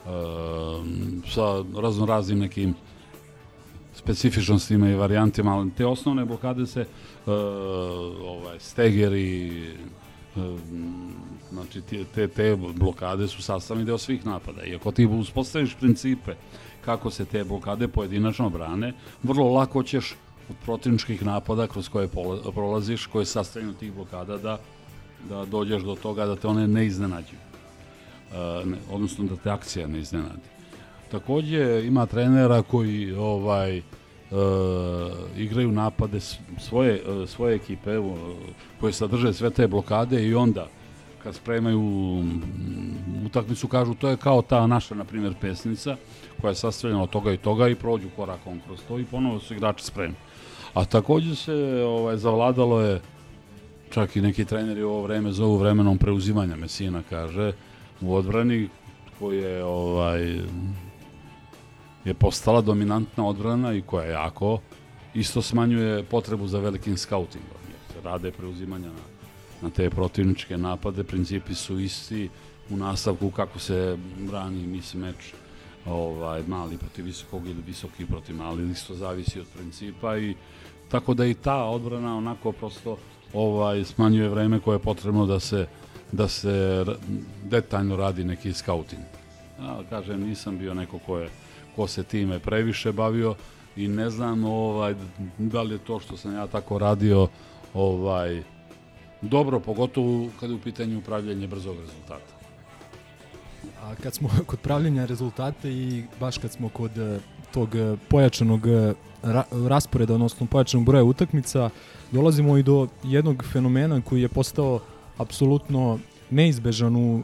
uh, 0.05 0.85
sa 1.29 1.63
raznoraznim 1.81 2.39
nekim 2.39 2.75
specifičnostima 3.93 4.89
i 4.89 4.95
varijantima, 4.95 5.57
ali 5.57 5.71
te 5.71 5.85
osnovne 5.85 6.25
blokade 6.25 6.65
se 6.65 6.81
uh, 6.81 7.33
ovaj, 8.21 8.59
stegeri, 8.59 9.73
znači 11.51 11.81
te, 11.81 12.03
te, 12.03 12.27
te 12.27 12.55
blokade 12.55 13.27
su 13.27 13.41
sastavni 13.41 13.85
deo 13.85 13.97
svih 13.97 14.25
napada. 14.25 14.63
I 14.63 14.75
ako 14.75 14.91
ti 14.91 15.05
uspostaviš 15.05 15.75
principe 15.75 16.35
kako 16.85 17.11
se 17.11 17.25
te 17.25 17.43
blokade 17.43 17.87
pojedinačno 17.87 18.49
brane, 18.49 18.93
vrlo 19.23 19.53
lako 19.53 19.83
ćeš 19.83 20.15
od 20.49 20.55
protivničkih 20.65 21.25
napada 21.25 21.67
kroz 21.67 21.89
koje 21.89 22.07
prolaziš, 22.53 23.05
koje 23.05 23.21
je 23.21 23.25
sastavljeno 23.25 23.73
tih 23.73 23.93
blokada, 23.93 24.37
da, 24.37 24.59
da 25.29 25.45
dođeš 25.45 25.83
do 25.83 25.95
toga 25.95 26.25
da 26.25 26.35
te 26.35 26.47
one 26.47 26.67
ne 26.67 26.85
iznenađuju. 26.85 27.39
E, 27.39 28.35
odnosno 28.91 29.25
da 29.25 29.35
te 29.35 29.49
akcija 29.49 29.87
ne 29.87 29.99
iznenadi. 29.99 30.47
Takođe 31.11 31.83
ima 31.87 32.05
trenera 32.05 32.61
koji 32.61 33.13
ovaj 33.13 33.77
e, 33.77 33.83
igraju 35.37 35.71
napade 35.71 36.19
svoje, 36.59 37.01
e, 37.23 37.27
svoje 37.27 37.55
ekipe 37.55 37.91
e, 37.91 38.01
koje 38.79 38.93
sadrže 38.93 39.33
sve 39.33 39.49
te 39.49 39.67
blokade 39.67 40.27
i 40.27 40.35
onda 40.35 40.67
kad 41.23 41.35
spremaju 41.35 41.81
mm, 41.81 43.25
utakmicu 43.25 43.67
kažu 43.67 43.93
to 43.93 44.09
je 44.09 44.17
kao 44.17 44.41
ta 44.41 44.67
naša 44.67 44.95
na 44.95 45.03
primjer 45.03 45.33
pesnica 45.41 45.95
koja 46.41 46.49
je 46.49 46.55
sastavljena 46.55 47.03
od 47.03 47.09
toga 47.09 47.33
i 47.33 47.37
toga 47.37 47.67
i 47.67 47.75
prođu 47.75 48.07
korakom 48.15 48.61
kroz 48.65 48.79
to 48.87 48.99
i 48.99 49.05
ponovo 49.05 49.39
su 49.39 49.53
igrači 49.53 49.85
spremni. 49.85 50.15
A 50.73 50.85
takođe 50.85 51.35
se 51.35 51.53
ovaj 51.87 52.17
zavladalo 52.17 52.81
je 52.81 53.01
čak 53.89 54.15
i 54.15 54.21
neki 54.21 54.45
treneri 54.45 54.83
u 54.83 54.89
ovo 54.89 55.01
vreme 55.01 55.31
zovu 55.31 55.57
vremenom 55.57 55.97
preuzimanja 55.97 56.55
Mesina 56.55 57.03
kaže 57.09 57.53
u 58.01 58.15
odbrani 58.15 58.69
koji 59.19 59.37
je 59.37 59.63
ovaj 59.63 60.39
je 62.05 62.13
postala 62.13 62.61
dominantna 62.61 63.27
odbrana 63.27 63.73
i 63.73 63.81
koja 63.81 64.11
jako 64.11 64.59
isto 65.13 65.41
smanjuje 65.41 66.03
potrebu 66.03 66.47
za 66.47 66.59
velikim 66.59 66.97
skautingom. 66.97 67.61
Jer 67.95 68.03
rade 68.03 68.31
preuzimanja 68.31 68.87
na, 68.87 69.05
na 69.61 69.69
te 69.69 69.89
protivničke 69.89 70.57
napade, 70.57 71.03
principi 71.03 71.55
su 71.55 71.79
isti 71.79 72.29
u 72.69 72.77
nastavku 72.77 73.31
kako 73.31 73.59
se 73.59 73.97
brani 74.17 74.67
mismatch 74.67 75.33
ovaj, 75.87 76.43
mali 76.47 76.77
protiv 76.77 77.05
visokog 77.05 77.47
ili 77.47 77.61
visoki 77.67 78.05
protiv 78.05 78.35
mali, 78.35 78.71
isto 78.71 78.95
zavisi 78.95 79.39
od 79.39 79.47
principa 79.55 80.17
i 80.17 80.35
tako 80.89 81.13
da 81.13 81.25
i 81.25 81.33
ta 81.33 81.63
odbrana 81.63 82.17
onako 82.17 82.51
prosto 82.51 82.97
ovaj 83.33 83.83
smanjuje 83.83 84.29
vreme 84.29 84.59
koje 84.59 84.75
je 84.75 84.79
potrebno 84.79 85.25
da 85.25 85.39
se 85.39 85.67
da 86.11 86.27
se 86.27 86.85
detaljno 87.43 87.95
radi 87.95 88.23
neki 88.23 88.53
scouting. 88.53 89.01
Ja 89.59 89.79
kažem 89.89 90.21
nisam 90.21 90.57
bio 90.57 90.73
neko 90.73 90.99
ko 90.99 91.17
je 91.19 91.29
ko 91.75 91.87
se 91.87 92.03
time 92.03 92.39
previše 92.39 92.91
bavio 92.91 93.35
i 93.75 93.87
ne 93.87 94.09
znam 94.09 94.43
ovaj 94.43 94.95
da 95.37 95.61
li 95.61 95.75
je 95.75 95.77
to 95.77 95.99
što 95.99 96.17
sam 96.17 96.35
ja 96.35 96.47
tako 96.47 96.79
radio 96.79 97.27
ovaj 97.73 98.43
dobro 99.21 99.59
pogotovo 99.59 100.29
kada 100.39 100.53
je 100.53 100.57
u 100.57 100.61
pitanju 100.61 100.97
upravljanje 100.99 101.47
brzog 101.47 101.77
rezultata. 101.79 102.36
A 103.81 103.95
kad 104.03 104.13
smo 104.13 104.29
kod 104.49 104.59
pravljenja 104.59 105.05
rezultata 105.05 105.69
i 105.69 106.03
baš 106.19 106.37
kad 106.37 106.51
smo 106.51 106.69
kod 106.69 106.97
e, 106.97 107.19
tog 107.53 107.75
e, 107.75 107.95
pojačanog 108.09 108.67
e, 108.67 108.93
ra 109.23 109.43
rasporeda, 109.51 110.13
odnosno 110.13 110.45
pojačanog 110.45 110.85
broja 110.85 111.03
utakmica, 111.03 111.69
dolazimo 112.11 112.57
i 112.57 112.63
do 112.63 112.87
jednog 113.03 113.43
fenomena 113.51 114.01
koji 114.01 114.21
je 114.21 114.27
postao 114.27 114.79
apsolutno 115.17 115.99
neizbežan 116.29 116.95
u 116.95 117.23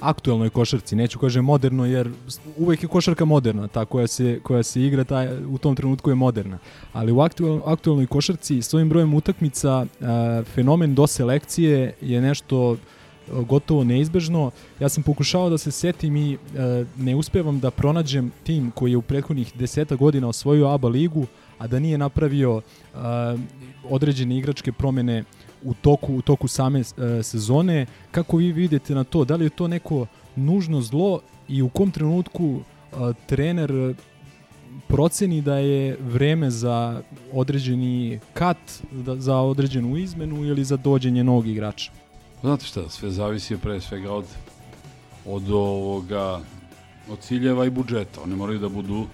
aktuelnoj 0.00 0.50
košarci, 0.50 0.96
neću 0.96 1.18
kažem 1.18 1.44
moderno 1.44 1.86
jer 1.86 2.10
uvek 2.56 2.82
je 2.82 2.88
košarka 2.88 3.24
moderna, 3.24 3.68
ta 3.68 3.84
koja 3.84 4.06
se, 4.06 4.40
koja 4.42 4.62
se 4.62 4.82
igra 4.82 5.04
ta, 5.04 5.26
u 5.48 5.58
tom 5.58 5.76
trenutku 5.76 6.10
je 6.10 6.14
moderna. 6.14 6.58
Ali 6.92 7.12
u 7.12 7.20
aktuel, 7.20 7.60
aktuelnoj 7.66 8.06
košarci 8.06 8.62
s 8.62 8.74
ovim 8.74 8.88
brojem 8.88 9.14
utakmica 9.14 9.86
a, 10.00 10.42
fenomen 10.54 10.94
do 10.94 11.06
selekcije 11.06 11.94
je 12.00 12.20
nešto 12.20 12.76
gotovo 13.48 13.84
neizbežno. 13.84 14.50
Ja 14.80 14.88
sam 14.88 15.02
pokušao 15.02 15.50
da 15.50 15.58
se 15.58 15.70
setim 15.70 16.16
i 16.16 16.38
a, 16.58 16.84
ne 16.96 17.16
uspevam 17.16 17.60
da 17.60 17.70
pronađem 17.70 18.32
tim 18.44 18.70
koji 18.70 18.90
je 18.90 18.96
u 18.96 19.02
prethodnih 19.02 19.52
deseta 19.54 19.96
godina 19.96 20.28
osvojio 20.28 20.68
ABA 20.68 20.88
ligu, 20.88 21.26
a 21.58 21.66
da 21.66 21.78
nije 21.78 21.98
napravio 21.98 22.60
a, 22.94 23.36
određene 23.88 24.38
igračke 24.38 24.72
promene 24.72 25.24
u 25.64 25.74
toku, 25.74 26.14
u 26.14 26.22
toku 26.22 26.48
same 26.48 26.80
e, 26.80 27.22
sezone. 27.22 27.86
Kako 28.10 28.36
vi 28.36 28.52
vidite 28.52 28.94
na 28.94 29.04
to? 29.04 29.24
Da 29.24 29.36
li 29.36 29.44
je 29.44 29.50
to 29.50 29.68
neko 29.68 30.06
nužno 30.36 30.80
zlo 30.80 31.20
i 31.48 31.62
u 31.62 31.68
kom 31.68 31.90
trenutku 31.90 32.58
e, 32.60 32.96
trener 33.26 33.70
e, 33.72 33.94
proceni 34.88 35.42
da 35.42 35.56
je 35.56 35.96
vreme 36.00 36.50
za 36.50 37.02
određeni 37.32 38.20
kat, 38.34 38.58
da, 38.92 39.16
za 39.16 39.36
određenu 39.36 39.96
izmenu 39.96 40.44
ili 40.44 40.64
za 40.64 40.76
dođenje 40.76 41.24
novog 41.24 41.46
igrača? 41.46 41.92
Znate 42.46 42.64
šta, 42.64 42.88
sve 42.88 43.10
zavisi 43.10 43.56
pre 43.58 43.80
svega 43.80 44.12
od, 44.12 44.24
od 45.24 45.50
ovoga, 45.50 46.40
od 47.08 47.18
ciljeva 47.18 47.66
i 47.66 47.70
budžeta. 47.70 48.20
Oni 48.22 48.36
moraju 48.36 48.58
da 48.58 48.68
budu, 48.68 49.06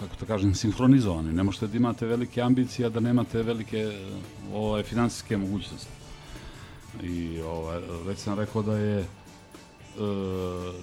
kako 0.00 0.16
to 0.16 0.26
kažem, 0.26 0.54
sinhronizovani. 0.54 1.32
Ne 1.32 1.42
možete 1.42 1.66
da 1.66 1.76
imate 1.76 2.06
velike 2.06 2.42
ambicije, 2.42 2.86
a 2.86 2.88
da 2.94 3.00
nemate 3.00 3.42
velike 3.42 3.92
ovaj, 4.52 4.82
finansijske 4.82 5.36
mogućnosti. 5.36 5.90
I 7.02 7.40
ovaj, 7.40 7.80
već 8.06 8.18
sam 8.18 8.38
rekao 8.38 8.62
da 8.62 8.76
je 8.78 9.00
e, 9.00 9.06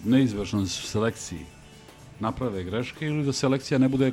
neizvršno 0.03 0.61
da 0.61 0.67
su 0.67 0.87
selekciji 0.87 1.45
naprave 2.19 2.63
greške 2.63 3.07
ili 3.07 3.25
da 3.25 3.33
selekcija 3.33 3.77
ne 3.79 3.87
bude 3.87 4.11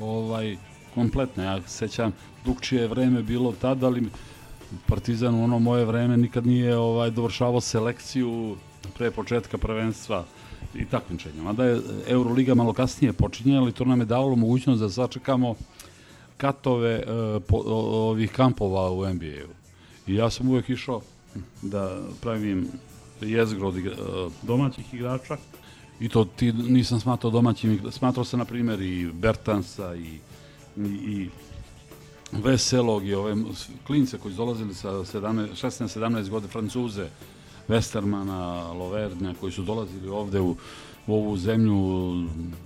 ovaj 0.00 0.56
kompletna. 0.94 1.44
Ja 1.44 1.62
se 1.62 1.68
sećam, 1.68 2.12
dugčije 2.44 2.82
je 2.82 2.88
vreme 2.88 3.22
bilo 3.22 3.54
tada, 3.60 3.86
ali 3.86 4.10
Partizan 4.86 5.34
u 5.34 5.44
ono 5.44 5.58
moje 5.58 5.84
vreme 5.84 6.16
nikad 6.16 6.46
nije 6.46 6.76
ovaj 6.76 7.10
dovršavao 7.10 7.60
selekciju 7.60 8.56
pre 8.98 9.10
početka 9.10 9.58
prvenstva 9.58 10.24
i 10.74 10.84
takmičenja. 10.84 11.42
Mada 11.42 11.64
je 11.64 11.80
Euroliga 12.06 12.54
malo 12.54 12.72
kasnije 12.72 13.12
počinje, 13.12 13.56
ali 13.56 13.72
to 13.72 13.84
nam 13.84 14.00
je 14.00 14.06
davalo 14.06 14.36
mogućnost 14.36 14.80
da 14.80 14.90
sačekamo 14.90 15.54
katove 16.36 16.90
e, 16.90 17.04
po, 17.40 17.56
ovih 17.66 18.32
kampova 18.32 18.90
u 18.90 19.14
NBA-u. 19.14 19.52
I 20.06 20.14
ja 20.14 20.30
sam 20.30 20.48
uvek 20.48 20.68
išao 20.68 21.00
da 21.62 21.98
pravim 22.20 22.68
jezgro 23.20 23.68
od 23.68 23.76
igra, 23.76 23.92
e, 23.92 24.30
domaćih 24.42 24.94
igrača 24.94 25.36
i 26.00 26.08
to 26.08 26.24
ti 26.24 26.52
nisam 26.52 27.00
smatrao 27.00 27.30
domaćim, 27.30 27.72
igra- 27.72 27.90
smatrao 27.90 28.24
sam 28.24 28.38
na 28.38 28.44
primjer 28.44 28.82
i 28.82 29.06
Bertansa 29.12 29.94
i, 29.94 30.18
i, 30.76 30.82
i 30.82 31.28
Veselog 32.32 33.06
i 33.06 33.14
ove 33.14 33.34
klince 33.86 34.18
koji 34.18 34.34
su 34.34 34.36
dolazili 34.36 34.74
sa 34.74 34.88
17, 34.90 35.66
16-17 35.66 36.28
godina, 36.28 36.52
Francuze, 36.52 37.08
Westermana, 37.68 38.72
Lovernja, 38.78 39.34
koji 39.40 39.52
su 39.52 39.62
dolazili 39.62 40.08
ovde 40.08 40.40
u, 40.40 40.56
u 41.06 41.14
ovu 41.14 41.36
zemlju 41.36 42.12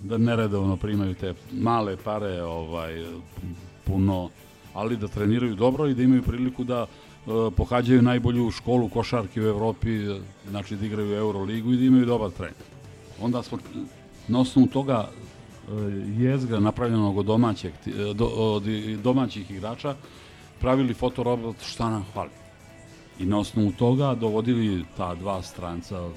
da 0.03 0.19
neredovno 0.19 0.77
primaju 0.77 1.15
te 1.15 1.35
male 1.53 1.97
pare, 1.97 2.43
ovaj, 2.43 3.05
puno, 3.85 4.31
ali 4.75 4.97
da 4.97 5.09
treniraju 5.09 5.55
dobro 5.55 5.87
i 5.87 5.95
da 5.95 6.03
imaju 6.03 6.23
priliku 6.23 6.65
da 6.65 6.87
e, 6.87 7.31
pohađaju 7.57 8.03
najbolju 8.03 8.51
školu 8.51 8.89
košarke 8.89 9.41
u 9.41 9.47
Evropi, 9.47 9.89
znači 10.51 10.77
da 10.77 10.87
igraju 10.87 11.15
Euroligu 11.15 11.73
i 11.73 11.77
da 11.77 11.85
imaju 11.85 12.07
dobar 12.07 12.31
trening. 12.31 12.57
Onda 13.21 13.43
smo 13.43 13.59
na 14.29 14.41
osnovu 14.41 14.67
toga 14.67 15.09
jezgra 16.19 16.61
napravljenog 16.61 17.19
od 17.19 17.27
domaćeg, 17.27 17.73
e, 17.87 18.15
do, 18.15 18.27
od 18.27 18.63
domaćih 19.03 19.51
igrača 19.51 19.95
pravili 20.61 20.95
fotorobot 20.95 21.57
šta 21.63 21.91
nam 21.91 22.05
hvali. 22.13 22.31
I 23.19 23.27
na 23.27 23.39
osnovu 23.39 23.73
toga 23.73 24.15
dovodili 24.15 24.85
ta 24.97 25.15
dva 25.15 25.43
stranca 25.43 26.09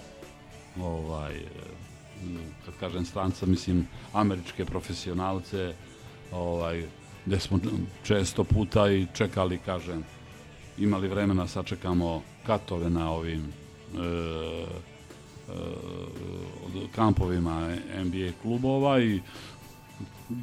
ovaj 0.81 1.35
e, 1.35 1.41
kad 2.65 2.73
kažem 2.79 3.05
stranca 3.05 3.45
mislim 3.45 3.87
američke 4.13 4.65
profesionalce 4.65 5.73
ovaj 6.31 6.85
gde 7.25 7.39
smo 7.39 7.59
često 8.03 8.43
puta 8.43 8.91
i 8.91 9.07
čekali 9.13 9.57
kažem 9.57 10.03
imali 10.77 11.07
vremena 11.07 11.47
sačekamo 11.47 12.21
katove 12.45 12.89
na 12.89 13.11
ovim 13.11 13.41
e, 13.41 14.85
e, 15.49 16.87
kampovima 16.95 17.75
NBA 18.05 18.31
klubova 18.41 18.99
i 18.99 19.21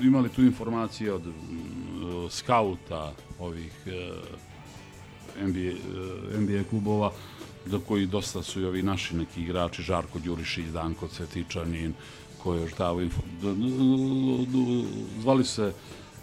imali 0.02 0.28
tu 0.28 0.42
informacije 0.42 1.12
od 1.12 1.26
mm, 1.26 1.32
skauta 2.30 3.12
ovih 3.38 3.72
e, 3.86 4.10
NBA, 5.44 5.60
e, 5.60 6.40
NBA 6.40 6.64
klubova 6.70 7.12
za 7.66 7.78
koji 7.88 8.06
dosta 8.06 8.42
su 8.42 8.60
i 8.60 8.64
ovi 8.64 8.82
naši 8.82 9.16
neki 9.16 9.42
igrači 9.42 9.82
Žarko 9.82 10.18
Đurišić, 10.18 10.66
Danko 10.66 11.08
Cvetičanin 11.08 11.94
koji 12.42 12.60
d- 12.60 13.54
d- 14.46 14.84
zvali 15.20 15.44
se 15.44 15.72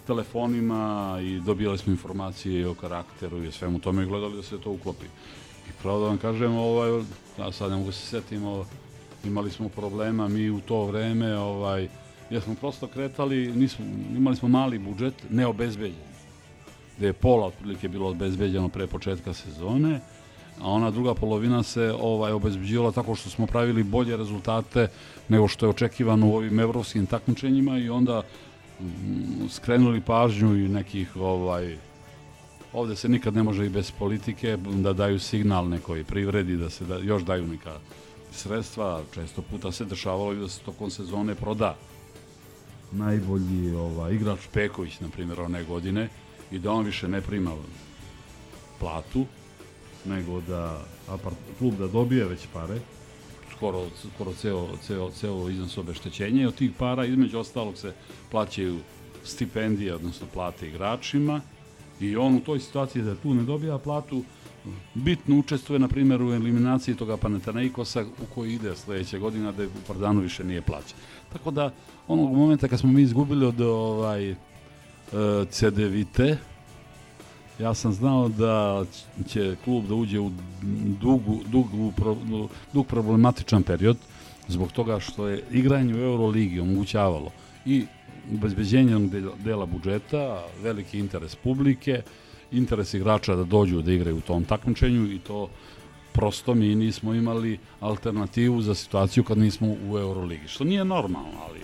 telefonima 0.08 1.18
i 1.24 1.40
dobijali 1.40 1.78
smo 1.78 1.92
informacije 1.92 2.68
o 2.68 2.74
karakteru 2.74 3.44
i 3.44 3.52
svemu 3.52 3.80
tome 3.80 4.04
i 4.04 4.06
gledali 4.06 4.36
da 4.36 4.44
se 4.44 4.58
to 4.58 4.72
uklopi. 4.72 5.06
I 5.70 5.72
pravo 5.82 6.00
da 6.00 6.08
vam 6.08 6.18
kažem, 6.18 6.56
ovaj, 6.56 7.04
ja 7.40 7.52
sad 7.52 7.72
ne 7.72 7.78
mogu 7.78 7.92
se 7.92 8.06
setim, 8.06 8.46
ovaj, 8.46 8.66
imali 9.24 9.52
smo 9.52 9.70
problema 9.70 10.28
mi 10.28 10.50
u 10.50 10.60
to 10.60 10.86
vreme, 10.86 11.38
ovaj, 11.38 11.88
jer 12.30 12.42
smo 12.42 12.56
prosto 12.56 12.88
kretali, 12.88 13.52
nismo, 13.56 13.86
imali 14.18 14.36
smo 14.36 14.48
mali 14.48 14.80
budžet, 14.80 15.14
neobezbeđen, 15.30 16.10
gde 16.98 17.08
je 17.08 17.14
pola 17.14 17.48
otprilike 17.48 17.88
bilo 17.88 18.10
obezbeđeno 18.10 18.70
pre 18.70 18.88
početka 18.88 19.34
sezone, 19.34 20.00
a 20.62 20.68
ona 20.70 20.92
druga 20.92 21.14
polovina 21.14 21.64
se 21.64 21.94
ovaj 22.02 22.32
obezbeđivala 22.32 22.92
tako 22.92 23.16
što 23.16 23.30
smo 23.30 23.48
pravili 23.48 23.84
bolje 23.84 24.18
rezultate 24.18 24.88
nego 25.30 25.48
što 25.48 25.66
je 25.66 25.70
očekivano 25.70 26.28
u 26.28 26.36
ovim 26.36 26.60
evropskim 26.60 27.06
takmičenjima 27.06 27.78
i 27.78 27.90
onda 27.90 28.22
mm, 28.82 28.86
skrenuli 29.50 30.02
pažnju 30.02 30.56
i 30.56 30.68
nekih 30.68 31.16
ovaj 31.16 31.78
ovde 32.74 32.96
se 32.96 33.10
nikad 33.10 33.36
ne 33.36 33.44
može 33.44 33.66
i 33.66 33.70
bez 33.70 33.92
politike 33.92 34.58
da 34.58 34.94
daju 34.94 35.20
signal 35.20 35.70
nekoj 35.70 36.04
privredi 36.04 36.58
da 36.58 36.70
se 36.70 36.86
da, 36.86 36.98
još 36.98 37.24
daju 37.24 37.48
neka 37.48 37.80
sredstva 38.32 39.02
često 39.14 39.42
puta 39.42 39.72
se 39.72 39.86
dešavalo 39.86 40.34
i 40.34 40.40
da 40.40 40.50
se 40.50 40.60
tokom 40.60 40.90
sezone 40.90 41.36
proda. 41.36 41.76
Najbolji 42.92 43.76
ovaj, 43.76 44.14
igrač 44.14 44.40
Peković 44.54 45.00
na 45.00 45.10
primjer 45.10 45.40
one 45.40 45.64
godine 45.64 46.10
i 46.52 46.60
da 46.60 46.72
on 46.72 46.86
više 46.86 47.08
ne 47.08 47.22
prima 47.22 47.52
platu 48.80 49.26
nego 50.06 50.42
da 50.42 50.82
apart, 51.08 51.36
klub 51.60 51.74
da 51.78 51.88
dobije 51.88 52.26
već 52.26 52.48
pare. 52.54 52.80
Skoro, 53.56 53.88
skoro 54.16 54.34
ceo, 54.34 54.68
ceo, 54.88 55.12
ceo 55.12 55.50
iznos 55.50 55.78
obeštećenja 55.78 56.42
i 56.42 56.46
od 56.46 56.56
tih 56.56 56.72
para 56.78 57.06
između 57.06 57.40
ostalog 57.40 57.78
se 57.78 57.94
plaćaju 58.32 58.80
stipendije, 59.24 59.96
odnosno 59.96 60.28
plate 60.34 60.68
igračima 60.68 61.42
i 62.00 62.16
on 62.16 62.36
u 62.36 62.40
toj 62.40 62.60
situaciji 62.60 63.02
da 63.02 63.16
tu 63.16 63.34
ne 63.34 63.44
dobija 63.44 63.78
platu 63.78 64.24
bitno 64.94 65.40
učestvuje 65.40 65.80
na 65.80 65.88
primjer 65.88 66.22
u 66.22 66.34
eliminaciji 66.34 66.96
toga 66.96 67.18
Panathinaikosa 67.18 68.02
u 68.02 68.26
koji 68.36 68.54
ide 68.54 68.76
sledeće 68.76 69.20
godine 69.20 69.52
da 69.52 69.62
je 69.62 69.68
u 69.68 69.88
Pardanu 69.88 70.22
više 70.22 70.44
nije 70.44 70.62
plaćan. 70.62 70.98
Tako 71.34 71.52
da 71.52 71.72
onog 72.08 72.36
momenta 72.36 72.68
kad 72.68 72.80
smo 72.80 72.92
mi 72.92 73.02
izgubili 73.02 73.46
od 73.46 73.62
ovaj 73.62 74.32
e, 74.32 74.36
CDVite 75.50 76.38
ja 77.60 77.74
sam 77.74 77.94
znao 77.94 78.30
da 78.30 78.86
će 79.28 79.56
klub 79.64 79.88
da 79.88 79.96
uđe 79.96 80.20
u 80.20 80.32
dugu, 81.02 81.40
dugu, 81.48 81.92
pro- 81.92 82.48
dug 82.74 82.88
problematičan 82.88 83.64
period 83.64 83.98
zbog 84.48 84.72
toga 84.72 85.00
što 85.00 85.28
je 85.28 85.44
igranje 85.52 85.96
u 85.96 85.98
Euroligi 85.98 86.60
omogućavalo 86.60 87.32
i 87.66 87.86
obezbeđenje 88.34 88.96
onog 88.96 89.12
dela- 89.44 89.66
budžeta, 89.66 90.44
veliki 90.62 91.00
interes 91.00 91.36
publike, 91.36 92.02
interes 92.52 92.94
igrača 92.94 93.36
da 93.36 93.44
dođu 93.44 93.82
da 93.82 93.92
igraju 93.92 94.18
u 94.18 94.22
tom 94.22 94.46
takmičenju 94.46 95.12
i 95.12 95.20
to 95.20 95.50
prosto 96.14 96.56
mi 96.56 96.76
nismo 96.76 97.14
imali 97.14 97.60
alternativu 97.80 98.62
za 98.62 98.76
situaciju 98.76 99.24
kad 99.24 99.38
nismo 99.38 99.68
u 99.90 99.98
Euroligi, 99.98 100.48
što 100.48 100.64
nije 100.64 100.86
normalno, 100.86 101.40
ali 101.50 101.60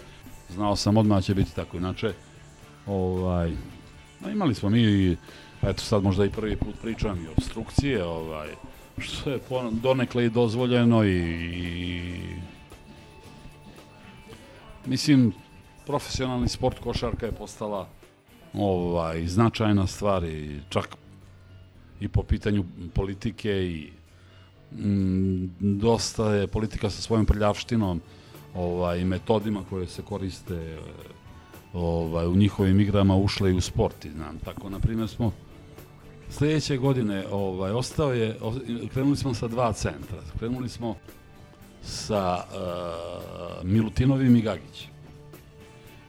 znao 0.49 0.75
sam 0.75 0.97
odmah 0.97 1.17
da 1.17 1.21
će 1.21 1.33
biti 1.35 1.55
tako. 1.55 1.77
Inače, 1.77 2.13
ovaj, 2.85 3.51
a 4.25 4.31
imali 4.31 4.55
smo 4.55 4.69
mi 4.69 5.11
eto 5.61 5.81
sad 5.81 6.03
možda 6.03 6.25
i 6.25 6.29
prvi 6.29 6.55
put 6.55 6.75
pričam 6.81 7.25
i 7.25 7.27
obstrukcije, 7.27 8.03
ovaj, 8.03 8.49
što 8.97 9.29
je 9.29 9.39
donekle 9.71 10.25
i 10.25 10.29
dozvoljeno 10.29 11.03
i, 11.03 11.17
i 11.17 12.11
mislim, 14.85 15.33
profesionalni 15.85 16.47
sport 16.47 16.79
košarka 16.79 17.25
je 17.25 17.31
postala 17.31 17.87
ovaj, 18.53 19.27
značajna 19.27 19.87
stvar 19.87 20.23
i 20.23 20.59
čak 20.69 20.97
i 21.99 22.07
po 22.07 22.23
pitanju 22.23 22.65
politike 22.93 23.51
i 23.51 23.91
mm, 24.71 25.45
dosta 25.59 26.33
je 26.33 26.47
politika 26.47 26.89
sa 26.89 27.01
svojom 27.01 27.25
prljavštinom 27.25 28.01
ovaj, 28.55 29.05
metodima 29.05 29.63
koje 29.69 29.87
se 29.87 30.01
koriste 30.01 30.77
ovaj, 31.73 32.27
u 32.27 32.35
njihovim 32.35 32.79
igrama 32.79 33.15
ušle 33.15 33.51
i 33.51 33.53
u 33.53 33.61
sport. 33.61 34.05
i 34.05 34.11
Znam. 34.11 34.37
Tako, 34.45 34.69
na 34.69 34.79
primjer, 34.79 35.09
smo 35.09 35.31
sledeće 36.29 36.77
godine 36.77 37.25
ovaj, 37.31 37.71
ostao 37.71 38.13
je, 38.13 38.37
krenuli 38.93 39.17
smo 39.17 39.33
sa 39.33 39.47
dva 39.47 39.73
centra. 39.73 40.17
Krenuli 40.39 40.69
smo 40.69 40.95
sa 41.81 42.43
uh, 42.43 43.63
Milutinovim 43.63 44.35
i 44.35 44.41
Gagićem. 44.41 44.94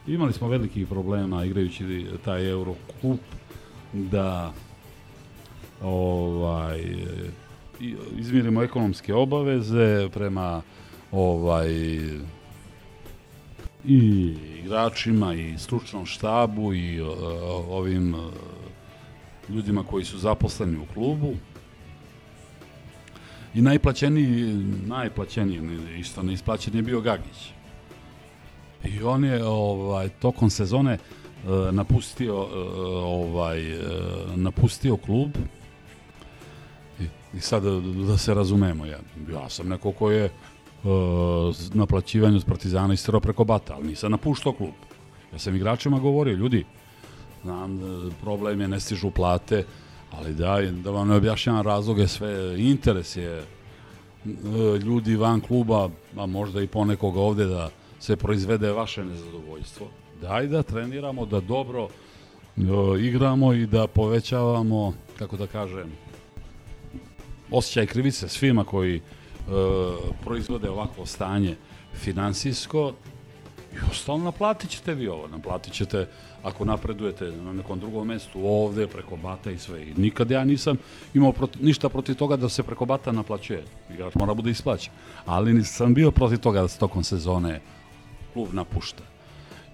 Imali 0.07 0.33
smo 0.33 0.47
velikih 0.47 0.87
problema 0.87 1.45
igrajući 1.45 2.05
taj 2.25 2.49
Eurocup 2.49 3.19
da 3.93 4.53
ovaj 5.81 6.83
izmirimo 8.17 8.63
ekonomske 8.63 9.13
obaveze 9.13 10.09
prema 10.13 10.61
ovaj 11.11 11.69
i 13.85 14.35
igračima 14.63 15.33
i 15.33 15.57
stručnom 15.57 16.05
štabu 16.05 16.73
i 16.73 17.01
uh, 17.01 17.09
ovim 17.69 18.13
uh, 18.13 18.21
ljudima 19.49 19.83
koji 19.83 20.05
su 20.05 20.17
zaposleni 20.17 20.77
u 20.77 20.85
klubu. 20.93 21.33
I 23.53 23.61
najplaćeniji 23.61 24.53
najplaćeniji 24.87 25.61
isto 25.99 26.23
neisplaćen 26.23 26.75
je 26.75 26.81
bio 26.81 27.01
Gagić 27.01 27.56
i 28.83 29.03
on 29.03 29.25
je 29.25 29.45
ovaj 29.45 30.09
tokom 30.09 30.49
sezone 30.49 30.97
uh, 30.97 31.73
napustio 31.73 32.41
uh, 32.41 32.49
ovaj 33.03 33.73
uh, 33.73 33.85
napustio 34.35 34.97
klub 34.97 35.29
i, 36.99 37.03
i 37.37 37.39
sad 37.39 37.63
da, 37.63 37.79
da 38.07 38.17
se 38.17 38.33
razumemo 38.33 38.85
ja, 38.85 38.99
ja 39.33 39.49
sam 39.49 39.67
neko 39.67 39.91
ko 39.91 40.11
je 40.11 40.25
uh, 40.25 41.55
naplaćivanju 41.73 42.39
s 42.39 42.45
Partizana 42.45 42.93
istirao 42.93 43.21
preko 43.21 43.43
bata, 43.43 43.75
ali 43.75 43.87
nisam 43.87 44.11
napuštao 44.11 44.53
klub. 44.53 44.73
Ja 45.33 45.39
sam 45.39 45.55
igračima 45.55 45.99
govorio, 45.99 46.35
ljudi, 46.35 46.65
znam, 47.43 47.79
problem 48.21 48.61
je, 48.61 48.67
ne 48.67 48.79
stižu 48.79 49.11
plate, 49.11 49.65
ali 50.11 50.33
daj, 50.33 50.71
da 50.71 50.91
vam 50.91 51.07
ne 51.07 51.15
objašnjavam 51.15 51.61
razloge, 51.61 52.07
sve, 52.07 52.55
interes 52.57 53.15
je 53.15 53.43
ljudi 54.83 55.15
van 55.15 55.41
kluba, 55.41 55.89
a 56.17 56.25
možda 56.25 56.61
i 56.61 56.67
ponekoga 56.67 57.19
ovde 57.19 57.45
da 57.45 57.69
se 57.99 58.15
proizvede 58.15 58.71
vaše 58.71 59.05
nezadovoljstvo. 59.05 59.87
Daj 60.21 60.47
da 60.47 60.63
treniramo, 60.63 61.25
da 61.25 61.39
dobro 61.39 61.87
e, 61.87 62.61
igramo 62.99 63.53
i 63.53 63.65
da 63.65 63.87
povećavamo, 63.87 64.93
kako 65.17 65.37
da 65.37 65.47
kažem, 65.47 65.91
osjećaj 67.51 67.85
krivice 67.85 68.29
svima 68.29 68.63
koji 68.63 68.95
e, 68.95 69.01
proizvode 70.23 70.69
ovakvo 70.69 71.05
stanje 71.05 71.55
finansijsko 71.93 72.93
i 73.73 73.77
ostalo 73.91 74.17
naplatit 74.17 74.69
ćete 74.69 74.93
vi 74.93 75.07
ovo, 75.07 75.27
naplatit 75.27 75.73
ćete 75.73 76.07
ako 76.43 76.65
napredujete 76.65 77.25
na 77.25 77.53
nekom 77.53 77.79
drugom 77.79 78.07
mestu 78.07 78.39
ovde, 78.47 78.87
preko 78.87 79.15
bata 79.15 79.51
i 79.51 79.57
sve. 79.57 79.83
I 79.83 79.93
nikad 79.97 80.31
ja 80.31 80.43
nisam 80.43 80.77
imao 81.13 81.31
proti, 81.31 81.59
ništa 81.61 81.89
protiv 81.89 82.15
toga 82.15 82.35
da 82.35 82.49
se 82.49 82.63
preko 82.63 82.85
bata 82.85 83.11
naplaćuje. 83.11 83.63
Igrač 83.93 84.15
mora 84.15 84.33
bude 84.33 84.51
isplaćen. 84.51 84.93
Ali 85.25 85.53
nisam 85.53 85.93
bio 85.93 86.11
protiv 86.11 86.39
toga 86.39 86.61
da 86.61 86.67
se 86.67 86.79
tokom 86.79 87.03
sezone 87.03 87.61
klub 88.37 88.53
napušta. 88.53 89.03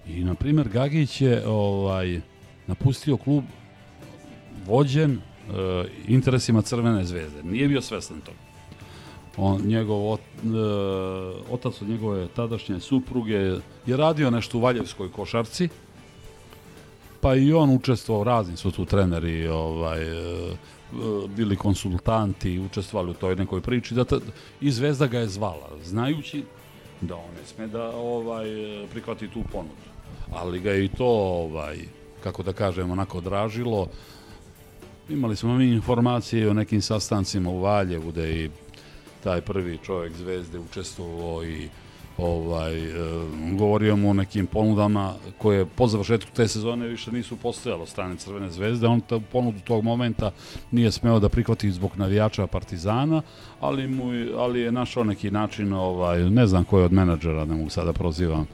I, 0.08 0.24
na 0.24 0.34
primjer, 0.34 0.68
Gagić 0.68 1.20
je 1.20 1.48
ovaj, 1.48 2.20
napustio 2.66 3.16
klub 3.16 3.44
vođen 4.66 5.12
e, 5.12 5.18
interesima 6.08 6.62
Crvene 6.62 7.04
zvezde. 7.04 7.42
Nije 7.42 7.68
bio 7.68 7.80
svestan 7.80 8.20
toga. 8.20 8.38
On, 9.36 9.60
njegov 9.66 10.12
ot, 10.12 10.20
e, 10.20 10.48
otac 11.50 11.82
od 11.82 11.88
njegove 11.88 12.28
tadašnje 12.36 12.80
supruge 12.80 13.60
je 13.86 13.96
radio 13.96 14.30
nešto 14.30 14.58
u 14.58 14.60
Valjevskoj 14.60 15.12
košarci, 15.12 15.68
pa 17.20 17.34
i 17.34 17.52
on 17.52 17.70
učestvovao, 17.70 18.24
razni 18.24 18.56
su 18.56 18.70
tu 18.70 18.84
treneri, 18.84 19.46
ovaj, 19.48 20.02
e, 20.02 20.56
bili 21.36 21.56
konsultanti, 21.56 22.58
učestvovali 22.58 23.10
u 23.10 23.14
toj 23.14 23.36
nekoj 23.36 23.60
priči, 23.60 23.94
da 23.94 24.04
ta, 24.04 24.20
i 24.60 24.70
Zvezda 24.70 25.06
ga 25.06 25.18
je 25.18 25.28
zvala, 25.28 25.68
znajući 25.84 26.44
da 27.00 27.16
on 27.16 27.34
ne 27.40 27.46
sme 27.46 27.66
da 27.66 27.90
ovaj, 27.96 28.46
prihvati 28.90 29.28
tu 29.28 29.42
ponudu. 29.52 29.74
Ali 30.32 30.60
ga 30.60 30.70
je 30.70 30.84
i 30.84 30.88
to, 30.88 31.06
ovaj, 31.06 31.78
kako 32.22 32.42
da 32.42 32.52
kažem, 32.52 32.90
onako 32.90 33.20
dražilo. 33.20 33.88
Imali 35.08 35.36
smo 35.36 35.54
mi 35.54 35.64
informacije 35.64 36.50
o 36.50 36.54
nekim 36.54 36.82
sastancima 36.82 37.50
u 37.50 37.60
Valjevu 37.60 38.12
da 38.12 38.22
je 38.22 38.44
i 38.44 38.50
taj 39.24 39.40
prvi 39.40 39.78
čovjek 39.84 40.12
Zvezde 40.12 40.58
učestvovao 40.58 41.44
i 41.44 41.68
ovaj, 42.18 42.78
e, 42.78 42.92
govorio 43.58 43.96
mu 43.96 44.10
o 44.10 44.12
nekim 44.12 44.46
ponudama 44.46 45.14
koje 45.38 45.66
po 45.66 45.86
završetku 45.86 46.30
te 46.34 46.48
sezone 46.48 46.86
više 46.86 47.12
nisu 47.12 47.36
postojalo 47.36 47.86
strane 47.86 48.16
Crvene 48.16 48.50
zvezde. 48.50 48.86
On 48.86 49.00
ta 49.00 49.20
ponudu 49.32 49.60
tog 49.60 49.84
momenta 49.84 50.30
nije 50.70 50.92
smeo 50.92 51.18
da 51.20 51.28
prihvati 51.28 51.70
zbog 51.70 51.96
navijača 51.96 52.46
Partizana, 52.46 53.22
ali, 53.60 53.88
mu, 53.88 54.04
ali 54.36 54.60
je 54.60 54.72
našao 54.72 55.04
neki 55.04 55.30
način, 55.30 55.72
ovaj, 55.72 56.30
ne 56.30 56.46
znam 56.46 56.64
ko 56.64 56.78
je 56.78 56.84
od 56.84 56.92
menadžera, 56.92 57.44
ne 57.44 57.54
mogu 57.54 57.70
sada 57.70 57.92
prozivam, 57.92 58.46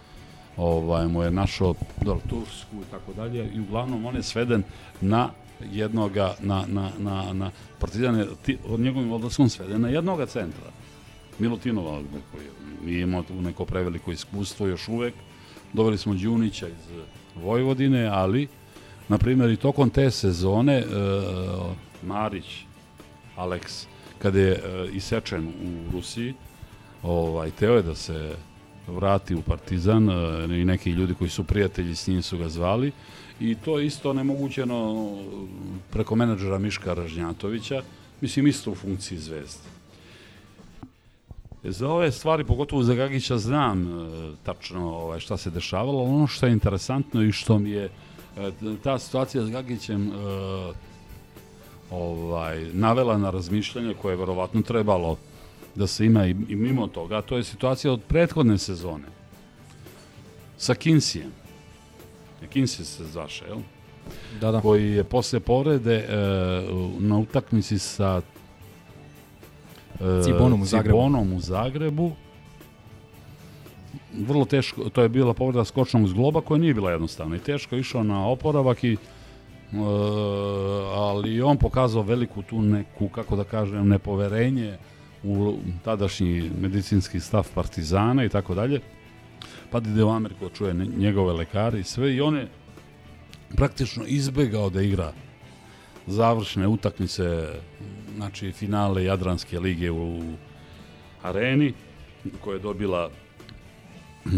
ovaj, 0.57 1.09
mu 1.09 1.23
je 1.23 1.31
našao 1.31 1.75
dobro, 2.01 2.23
Tursku 2.29 2.77
i 2.77 2.91
tako 2.91 3.13
dalje 3.13 3.51
i 3.55 3.61
uglavnom 3.61 4.07
on 4.07 4.17
je 4.17 4.23
sveden 4.23 4.63
na 5.01 5.31
jednoga, 5.73 6.35
na, 6.41 6.65
na, 6.69 6.91
na, 6.99 7.33
na 7.33 7.51
Partizan 7.79 8.19
je 8.19 8.27
ti, 8.43 8.59
od 8.69 8.81
njegovim 8.81 9.13
odlaskom 9.13 9.49
sveden 9.49 9.81
na 9.81 9.89
jednoga 9.89 10.27
centra. 10.27 10.71
Milutinova, 11.41 12.03
koji 12.33 12.47
nije 12.85 13.03
imao 13.03 13.23
tu 13.23 13.35
neko 13.35 13.65
preveliko 13.65 14.13
iskustvo 14.13 14.67
još 14.67 14.89
uvek. 14.89 15.15
Doveli 15.73 15.99
smo 15.99 16.15
Đunića 16.15 16.69
iz 16.69 17.03
Vojvodine, 17.37 18.07
ali, 18.07 18.49
na 19.09 19.19
primjer, 19.19 19.51
i 19.51 19.57
tokom 19.57 19.91
te 19.91 20.11
sezone 20.11 20.75
e, 20.79 20.85
Marić, 22.03 22.65
Aleks, 23.37 23.87
kada 24.19 24.39
je 24.39 24.53
e, 24.53 24.89
isečen 24.93 25.49
u 25.49 25.93
Rusiji, 25.93 26.35
ovaj, 27.03 27.51
teo 27.51 27.77
je 27.77 27.83
da 27.83 27.95
se 27.95 28.35
vrati 28.87 29.35
u 29.35 29.43
Partizan 29.43 30.11
e, 30.11 30.61
i 30.61 30.65
neki 30.65 30.91
ljudi 30.91 31.15
koji 31.15 31.31
su 31.31 31.45
prijatelji 31.45 31.95
s 31.95 32.07
njim 32.07 32.23
su 32.23 32.39
ga 32.39 32.49
zvali 32.49 32.93
i 33.41 33.55
to 33.55 33.79
je 33.79 33.87
isto 33.87 34.13
nemogućeno 34.13 35.09
preko 35.91 36.17
menadžera 36.17 36.59
Miška 36.59 36.95
Ražnjatovića, 36.95 37.83
mislim 38.21 38.47
isto 38.47 38.71
u 38.71 38.75
funkciji 38.75 39.19
zvezde. 39.19 39.80
Za 41.65 41.89
ove 41.89 42.13
stvari, 42.13 42.45
pogotovo 42.45 42.83
za 42.83 42.95
Gagića, 42.95 43.39
znam 43.39 43.83
e, 43.83 44.11
tačno 44.43 44.95
ovaj, 44.95 45.21
šta 45.21 45.37
se 45.37 45.51
dešavalo, 45.51 46.03
ono 46.03 46.27
što 46.27 46.47
je 46.47 46.53
interesantno 46.53 47.23
i 47.23 47.33
što 47.33 47.59
mi 47.59 47.71
je 47.71 47.85
e, 48.37 48.51
ta 48.83 48.99
situacija 48.99 49.45
s 49.45 49.51
Gagićem 49.51 50.09
e, 50.09 50.13
ovaj, 51.91 52.71
navela 52.73 53.19
na 53.19 53.31
razmišljanje 53.31 53.95
koje 53.95 54.13
je 54.13 54.17
verovatno 54.17 54.63
trebalo 54.63 55.17
da 55.75 55.87
se 55.87 56.07
ima 56.07 56.27
i, 56.27 56.31
i 56.31 56.57
mimo 56.57 56.87
toga, 56.87 57.19
a 57.19 57.23
to 57.23 57.37
je 57.37 57.45
situacija 57.45 57.93
od 57.93 58.01
prethodne 58.09 58.59
sezone 58.59 59.09
sa 60.57 60.75
Kinsijem. 60.75 61.33
Kinsije 62.51 62.85
se 62.85 63.05
zvaše, 63.05 63.45
jel? 63.45 63.59
Da, 64.41 64.51
da. 64.53 64.61
koji 64.61 64.91
je 64.91 65.05
posle 65.05 65.41
povrede 65.41 65.95
e, 65.95 66.07
na 66.99 67.19
utakmici 67.19 67.79
sa 67.79 68.21
Cibonom 70.25 70.63
u 70.63 70.65
Zagrebu. 70.65 70.99
Cibonom 70.99 71.33
u 71.33 71.41
Zagrebu 71.41 72.13
vrlo 74.13 74.45
teško, 74.45 74.89
to 74.89 75.03
je 75.03 75.09
bila 75.09 75.35
povreda 75.35 75.65
skočnog 75.65 76.09
zgloba 76.09 76.41
koja 76.41 76.59
nije 76.59 76.75
bila 76.75 76.91
jednostavna 76.91 77.37
i 77.37 77.39
teško 77.39 77.75
je 77.75 77.81
išao 77.81 78.03
na 78.03 78.29
oporavak 78.29 78.85
i 78.85 78.93
e, 78.93 78.97
ali 80.95 81.43
on 81.43 81.57
pokazao 81.57 82.03
veliku 82.03 82.43
tu 82.43 82.63
neku, 82.63 83.09
kako 83.09 83.37
da 83.37 83.45
kažem, 83.45 83.89
nepoverenje 83.89 84.79
u 85.25 85.59
tadašnji 85.85 86.51
medicinski 86.61 87.21
stav 87.21 87.49
Partizana 87.55 88.25
i 88.25 88.29
tako 88.29 88.55
dalje. 88.55 88.81
Pa 89.71 89.79
ide 89.79 90.05
u 90.05 90.11
Ameriku 90.11 90.49
čuje 90.49 90.75
njegove 90.75 91.33
lekare 91.33 91.81
i 91.81 91.85
sve 91.85 92.15
i 92.15 92.21
on 92.21 92.37
je 92.37 92.49
praktično 93.57 94.05
izbegao 94.07 94.71
da 94.71 94.83
igra 94.83 95.13
završne 96.07 96.69
utakmice, 96.69 97.49
znači 98.17 98.53
finale 98.53 99.05
Jadranske 99.05 99.61
lige 99.61 99.91
u 99.91 100.23
areni, 101.23 101.73
koja 102.41 102.55
je 102.55 102.61
dobila 102.61 103.11
e, 104.27 104.31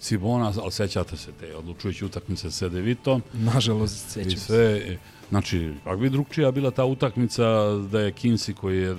Cibona, 0.00 0.52
ali 0.62 0.72
sećate 0.72 1.16
se 1.16 1.32
te 1.40 1.56
odlučujuće 1.56 2.04
utakmice 2.04 2.50
sa 2.50 2.68
Devitom 2.68 3.22
Nažalost, 3.32 4.10
sećam 4.10 4.30
se. 4.30 4.38
sve, 4.38 4.64
e, 4.64 4.98
znači, 5.28 5.72
kako 5.84 5.96
bi 5.96 6.10
drugčija 6.10 6.50
bila 6.50 6.70
ta 6.70 6.84
utakmica 6.84 7.44
da 7.90 8.00
je 8.00 8.12
Kinsi 8.12 8.54
koji 8.54 8.78
je 8.78 8.96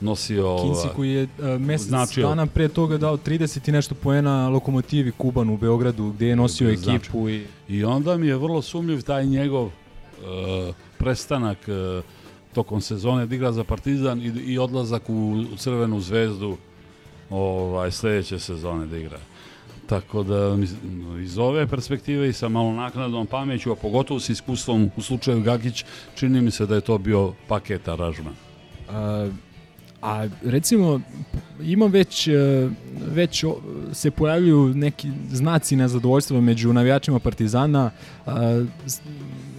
nosio... 0.00 0.56
Kinsi 0.62 0.88
koji 0.96 1.10
je 1.10 1.22
uh, 1.22 1.60
mesec 1.60 1.88
Značio- 1.88 2.28
dana 2.28 2.46
pre 2.46 2.68
toga 2.68 2.98
dao 2.98 3.16
30 3.16 3.68
i 3.68 3.72
nešto 3.72 3.94
poena 3.94 4.48
lokomotivi 4.48 5.12
Kuban 5.12 5.50
u 5.50 5.56
Beogradu 5.56 6.10
gde 6.10 6.26
je 6.26 6.36
nosio 6.36 6.72
Gde 6.72 6.90
je 6.90 6.96
ekipu 6.96 7.28
i 7.28 7.46
I 7.68 7.84
onda 7.84 8.16
mi 8.16 8.26
je 8.26 8.36
vrlo 8.36 8.62
sumljiv 8.62 9.02
taj 9.02 9.26
njegov 9.26 9.66
e, 9.66 10.72
prestanak 10.98 11.58
e, 11.68 12.02
tokom 12.54 12.80
sezone 12.80 13.26
da 13.26 13.34
igra 13.34 13.52
za 13.52 13.64
Partizan 13.64 14.20
i, 14.20 14.26
i 14.26 14.58
odlazak 14.58 15.02
u, 15.08 15.44
Crvenu 15.56 16.00
zvezdu 16.00 16.56
ovaj, 17.30 17.90
sledeće 17.90 18.38
sezone 18.38 18.86
da 18.86 18.96
igra. 18.98 19.18
Tako 19.86 20.22
da 20.22 20.56
iz 21.22 21.38
ove 21.38 21.66
perspektive 21.66 22.28
i 22.28 22.32
sa 22.32 22.48
malo 22.48 22.72
naknadnom 22.72 23.26
pameću, 23.26 23.72
a 23.72 23.76
pogotovo 23.76 24.20
sa 24.20 24.32
iskustvom 24.32 24.90
u 24.96 25.02
slučaju 25.02 25.42
Gagić, 25.42 25.84
čini 26.14 26.40
mi 26.40 26.50
se 26.50 26.66
da 26.66 26.74
je 26.74 26.80
to 26.80 26.98
bio 26.98 27.32
paket 27.48 27.88
aranžman. 27.88 28.34
A, 28.90 29.28
a 30.02 30.28
recimo 30.44 31.00
ima 31.62 31.86
već 31.86 32.28
e, 32.28 32.68
već 33.06 33.44
se 33.92 34.10
pojavljuju 34.10 34.68
neki 34.68 35.08
znaci 35.30 35.76
nezadovoljstva 35.76 36.40
među 36.40 36.72
navijačima 36.72 37.18
Partizana 37.18 37.90
a, 38.26 38.64
s- 38.86 39.00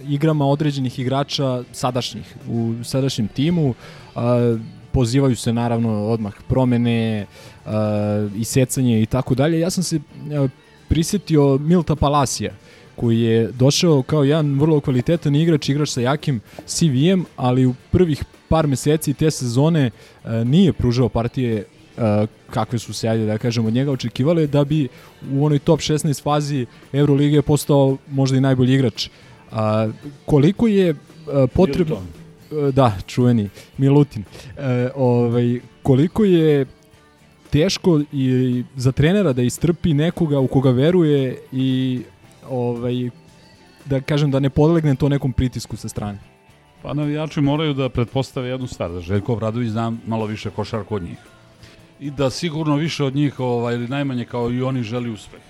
igrama 0.08 0.46
određenih 0.46 0.98
igrača 0.98 1.62
sadašnjih 1.72 2.36
u 2.48 2.74
sadašnjem 2.84 3.28
timu 3.28 3.74
a, 4.14 4.56
pozivaju 4.92 5.36
se 5.36 5.52
naravno 5.52 6.06
odmah 6.06 6.34
promene 6.48 7.26
a, 7.66 8.28
isecanje 8.36 9.02
i 9.02 9.06
tako 9.06 9.34
dalje 9.34 9.60
ja 9.60 9.70
sam 9.70 9.82
se 9.82 9.96
e, 9.96 10.00
prisetio 10.88 11.58
Milta 11.58 11.96
Palasija 11.96 12.52
koji 12.96 13.20
je 13.20 13.52
došao 13.52 14.02
kao 14.02 14.24
jedan 14.24 14.60
vrlo 14.60 14.80
kvalitetan 14.80 15.34
igrač, 15.34 15.68
igrač 15.68 15.88
sa 15.88 16.00
jakim 16.00 16.40
CV-em, 16.66 17.24
ali 17.36 17.66
u 17.66 17.74
prvih 17.90 18.24
par 18.48 18.66
meseci 18.66 19.14
te 19.14 19.30
sezone 19.30 19.90
e, 19.90 20.44
nije 20.44 20.72
pružao 20.72 21.08
partije 21.08 21.64
kakve 22.50 22.78
su 22.78 22.92
se, 22.92 23.08
ajde 23.08 23.26
da 23.26 23.38
kažemo, 23.38 23.68
od 23.68 23.74
njega 23.74 23.92
očekivale, 23.92 24.46
da 24.46 24.64
bi 24.64 24.88
u 25.32 25.44
onoj 25.46 25.58
top 25.58 25.80
16 25.80 26.22
fazi 26.22 26.66
Eurolige 26.92 27.42
postao 27.42 27.96
možda 28.10 28.36
i 28.36 28.40
najbolji 28.40 28.74
igrač. 28.74 29.08
A, 29.52 29.88
koliko 30.26 30.66
je 30.66 30.88
e, 30.88 30.94
potrebno... 31.54 31.96
E, 31.96 32.26
Da, 32.72 32.92
čuveni 33.06 33.48
Milutin. 33.78 34.24
E, 34.56 34.90
ovaj, 34.94 35.60
koliko 35.82 36.24
je 36.24 36.66
teško 37.50 38.00
i 38.12 38.64
za 38.76 38.92
trenera 38.92 39.32
da 39.32 39.42
istrpi 39.42 39.94
nekoga 39.94 40.38
u 40.38 40.46
koga 40.46 40.70
veruje 40.70 41.38
i 41.52 42.00
ovaj, 42.48 43.10
da 43.84 44.00
kažem 44.00 44.30
da 44.30 44.40
ne 44.40 44.50
podlegne 44.50 44.94
to 44.94 45.08
nekom 45.08 45.32
pritisku 45.32 45.76
sa 45.76 45.88
strane. 45.88 46.18
Pa 46.82 46.94
navijači 46.94 47.40
moraju 47.40 47.74
da 47.74 47.88
pretpostave 47.88 48.48
jednu 48.48 48.66
stvar, 48.66 48.92
da 48.92 49.00
Željko 49.00 49.32
Obradović 49.32 49.70
zna 49.70 49.92
malo 50.06 50.26
više 50.26 50.50
košarku 50.50 50.94
od 50.94 51.02
njih. 51.02 51.18
I 52.00 52.10
da 52.10 52.30
sigurno 52.30 52.76
više 52.76 53.04
od 53.04 53.14
njih, 53.14 53.40
ovaj, 53.40 53.74
ili 53.74 53.88
najmanje 53.88 54.24
kao 54.24 54.50
i 54.50 54.62
oni, 54.62 54.82
želi 54.82 55.10
uspeh. 55.10 55.40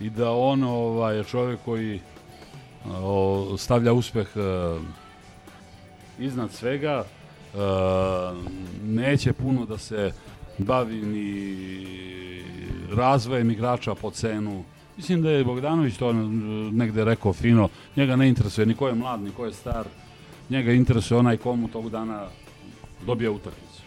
I 0.00 0.10
da 0.10 0.30
on 0.30 0.62
ovaj, 0.62 1.16
je 1.16 1.24
čovjek 1.24 1.60
koji 1.64 2.00
o, 3.02 3.54
stavlja 3.58 3.92
uspeh 3.92 4.26
e, 4.36 4.78
iznad 6.18 6.52
svega, 6.52 7.04
e, 7.04 7.58
neće 8.84 9.32
puno 9.32 9.66
da 9.66 9.78
se 9.78 10.12
bavi 10.58 11.02
ni 11.02 11.56
razvojem 12.96 13.50
igrača 13.50 13.94
po 13.94 14.10
cenu. 14.10 14.64
Mislim 14.96 15.22
da 15.22 15.30
je 15.30 15.44
Bogdanović 15.44 15.96
to 15.96 16.12
negde 16.72 17.04
rekao 17.04 17.32
fino, 17.32 17.68
njega 17.96 18.16
ne 18.16 18.28
interesuje 18.28 18.66
ni 18.66 18.74
ko 18.74 18.88
je 18.88 18.94
mlad, 18.94 19.20
ni 19.20 19.30
ko 19.30 19.44
je 19.44 19.52
star, 19.52 19.86
njega 20.50 20.72
interesuje 20.72 21.18
onaj 21.18 21.36
komu 21.36 21.68
tog 21.68 21.90
dana 21.90 22.26
dobija 23.06 23.30
utakmicu. 23.30 23.82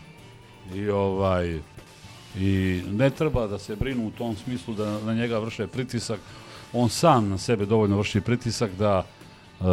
I 0.76 0.90
ovaj 0.90 1.60
i 2.38 2.82
ne 2.92 3.10
treba 3.10 3.48
da 3.48 3.60
se 3.60 3.76
brinu 3.76 4.08
u 4.08 4.12
tom 4.12 4.36
smislu 4.36 4.74
da 4.74 5.02
na 5.02 5.14
njega 5.14 5.40
vrše 5.40 5.68
pritisak. 5.68 6.20
On 6.74 6.90
sam 6.90 7.30
na 7.30 7.38
sebe 7.38 7.66
dovoljno 7.66 7.98
vrši 7.98 8.22
pritisak 8.22 8.72
da 8.80 9.04
e, 9.62 9.66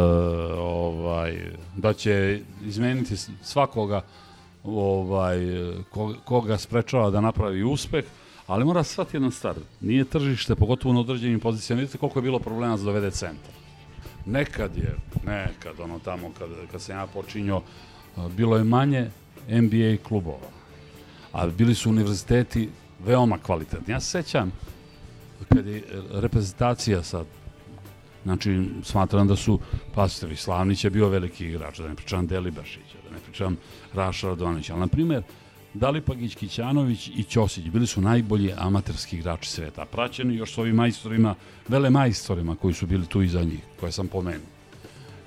ovaj 0.57 1.51
da 1.75 1.93
će 1.93 2.41
izmeniti 2.65 3.15
svakoga 3.43 4.01
ovaj 4.63 5.37
ko- 5.89 6.15
koga 6.25 6.57
sprečava 6.57 7.09
da 7.09 7.21
napravi 7.21 7.63
uspeh, 7.63 8.05
ali 8.47 8.65
mora 8.65 8.83
shvatiti 8.83 9.15
jednu 9.17 9.31
stvar. 9.31 9.55
Nije 9.81 10.05
tržište, 10.05 10.55
pogotovo 10.55 10.93
na 10.93 10.99
određenim 10.99 11.39
pozicijama. 11.39 11.79
Vidite 11.79 11.97
koliko 11.97 12.19
je 12.19 12.23
bilo 12.23 12.39
problema 12.39 12.77
da 12.77 12.83
dovede 12.83 13.11
centar. 13.11 13.51
Nekad 14.25 14.77
je, 14.77 14.95
nekad 15.25 15.79
ono 15.79 15.99
tamo 15.99 16.31
kad, 16.39 16.49
kad 16.71 16.81
sam 16.81 16.95
ja 16.95 17.07
počinjao, 17.07 17.61
bilo 18.37 18.57
je 18.57 18.63
manje 18.63 19.09
NBA 19.49 20.03
klubova. 20.07 20.47
A 21.31 21.47
bili 21.47 21.75
su 21.75 21.89
univerziteti 21.89 22.69
veoma 23.05 23.37
kvalitetni. 23.37 23.93
Ja 23.93 23.99
se 23.99 24.09
sećam 24.23 24.51
kad 25.49 25.67
je 25.67 25.83
reprezentacija 26.11 27.03
sad 27.03 27.25
Znači, 28.27 28.63
smatram 28.83 29.27
da 29.27 29.35
su, 29.35 29.59
pastor 29.95 30.35
Slavnić 30.35 30.83
je 30.83 30.89
bio 30.89 31.09
veliki 31.09 31.45
igrač, 31.45 31.77
da 31.79 31.87
ne 31.87 31.95
pričam 31.95 32.27
Delibašića, 32.27 32.97
da 33.03 33.15
ne 33.15 33.21
pričam 33.25 33.57
Raša 33.93 34.27
Radonića, 34.27 34.73
ali, 34.73 34.79
na 34.79 34.87
primjer, 34.87 35.23
Dalipagić, 35.73 36.35
Kićanović 36.35 37.07
i 37.07 37.23
Ćosić 37.23 37.69
bili 37.69 37.87
su 37.87 38.01
najbolji 38.01 38.53
amaterski 38.57 39.17
igrači 39.17 39.49
sveta, 39.49 39.85
praćeni 39.85 40.35
još 40.35 40.53
s 40.53 40.57
ovim 40.57 40.75
majstorima, 40.75 41.35
vele 41.67 41.89
majstorima 41.89 42.55
koji 42.55 42.73
su 42.73 42.87
bili 42.87 43.05
tu 43.05 43.21
iza 43.21 43.43
njih, 43.43 43.59
koje 43.79 43.91
sam 43.91 44.07
pomenuo. 44.07 44.56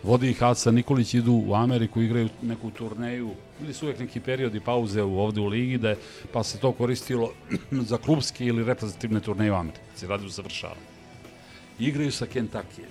Vodi 0.03 0.31
ih 0.31 0.43
Aca 0.43 0.71
Nikolić, 0.71 1.15
idu 1.15 1.33
u 1.47 1.55
Ameriku, 1.55 2.03
igraju 2.03 2.29
neku 2.43 2.71
turneju, 2.71 3.31
bili 3.61 3.75
su 3.75 3.87
uvek 3.87 3.99
neki 3.99 4.21
periodi 4.21 4.61
pauze 4.61 5.03
u, 5.03 5.19
ovde 5.19 5.41
u 5.41 5.47
ligi, 5.47 5.79
da 5.79 5.89
je, 5.89 5.97
pa 6.33 6.43
se 6.43 6.59
to 6.59 6.73
koristilo 6.73 7.33
za 7.91 7.99
klubske 7.99 8.45
ili 8.47 8.65
reprezentativne 8.65 9.21
turneje 9.21 9.53
u 9.53 9.55
Americi, 9.55 10.07
radi 10.07 10.27
u 10.27 10.29
završavanju 10.29 10.91
igraju 11.81 12.13
sa 12.13 12.27
Kentucky. 12.27 12.85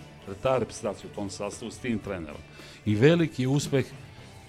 Ta 0.44 0.58
reprezentacija 0.58 1.10
u 1.12 1.16
tom 1.16 1.30
sastavu 1.30 1.72
s 1.72 1.78
tim 1.78 2.00
trenerom. 2.00 2.42
I 2.86 2.96
veliki 2.96 3.48
uspeh 3.48 3.86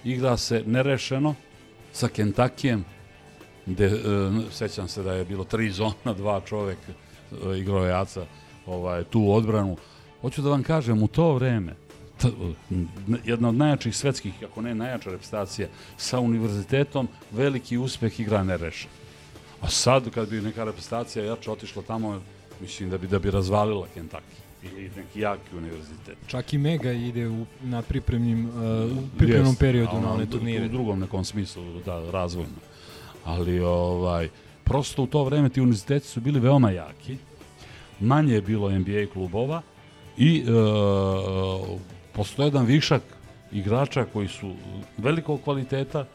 igra 0.04 0.36
se 0.36 0.62
nerešeno 0.66 1.34
sa 1.92 2.08
Kentuckyjem, 2.08 2.82
gde, 3.66 3.84
e, 3.86 4.00
sećam 4.50 4.88
se 4.88 5.02
da 5.02 5.12
je 5.12 5.24
bilo 5.24 5.44
tri 5.44 5.70
zona, 5.70 6.14
dva 6.16 6.40
čovek 6.40 6.78
e, 6.88 7.58
igrao 7.58 7.84
je 7.84 7.92
Aca 7.92 8.26
ovaj, 8.66 9.04
tu 9.04 9.32
odbranu. 9.32 9.76
Hoću 10.20 10.42
da 10.42 10.50
vam 10.50 10.62
kažem, 10.62 11.02
u 11.02 11.08
to 11.08 11.34
vreme, 11.34 11.76
jedna 13.24 13.48
od 13.48 13.54
najjačih 13.54 13.96
svetskih, 13.96 14.34
ako 14.44 14.62
ne 14.62 14.74
najjača 14.74 15.10
reprezentacija, 15.10 15.68
sa 15.96 16.20
univerzitetom, 16.20 17.08
veliki 17.32 17.78
uspeh 17.78 18.20
igra 18.20 18.42
nerešeno. 18.42 18.92
A 19.60 19.68
sad, 19.68 20.10
kad 20.10 20.28
bi 20.28 20.40
neka 20.40 20.64
reprezentacija 20.64 21.24
jače 21.24 21.50
otišla 21.50 21.82
tamo, 21.82 22.20
mislim 22.60 22.90
da 22.90 22.98
bi 22.98 23.06
da 23.06 23.18
bi 23.18 23.30
razvalila 23.30 23.86
Kentucky 23.96 24.40
ili 24.62 24.90
neki 24.96 25.20
jaki 25.20 25.56
univerzitet. 25.56 26.16
Čak 26.26 26.52
i 26.52 26.58
Mega 26.58 26.92
ide 26.92 27.28
u, 27.28 27.46
na 27.62 27.82
pripremnim, 27.82 28.46
uh, 28.46 28.52
u 28.98 29.18
pripremnom 29.18 29.46
Jest, 29.46 29.60
periodu 29.60 30.00
na 30.00 30.12
one 30.12 30.26
turnire. 30.26 30.64
U 30.64 30.68
drugom 30.68 31.00
nekom 31.00 31.24
smislu, 31.24 31.80
da, 31.86 32.10
razvojno. 32.10 32.54
Ali, 33.24 33.60
ovaj, 33.60 34.28
prosto 34.64 35.02
u 35.02 35.06
to 35.06 35.24
vreme 35.24 35.48
ti 35.48 35.60
univerziteti 35.60 36.06
su 36.06 36.20
bili 36.20 36.40
veoma 36.40 36.70
jaki, 36.70 37.16
manje 38.00 38.34
je 38.34 38.42
bilo 38.42 38.70
NBA 38.70 39.06
klubova 39.12 39.62
i 40.16 40.44
e, 40.46 40.50
postoje 42.12 42.46
jedan 42.46 42.66
višak 42.66 43.02
igrača 43.52 44.04
koji 44.12 44.28
su 44.28 44.54
velikog 44.98 45.40
kvaliteta 45.44 46.06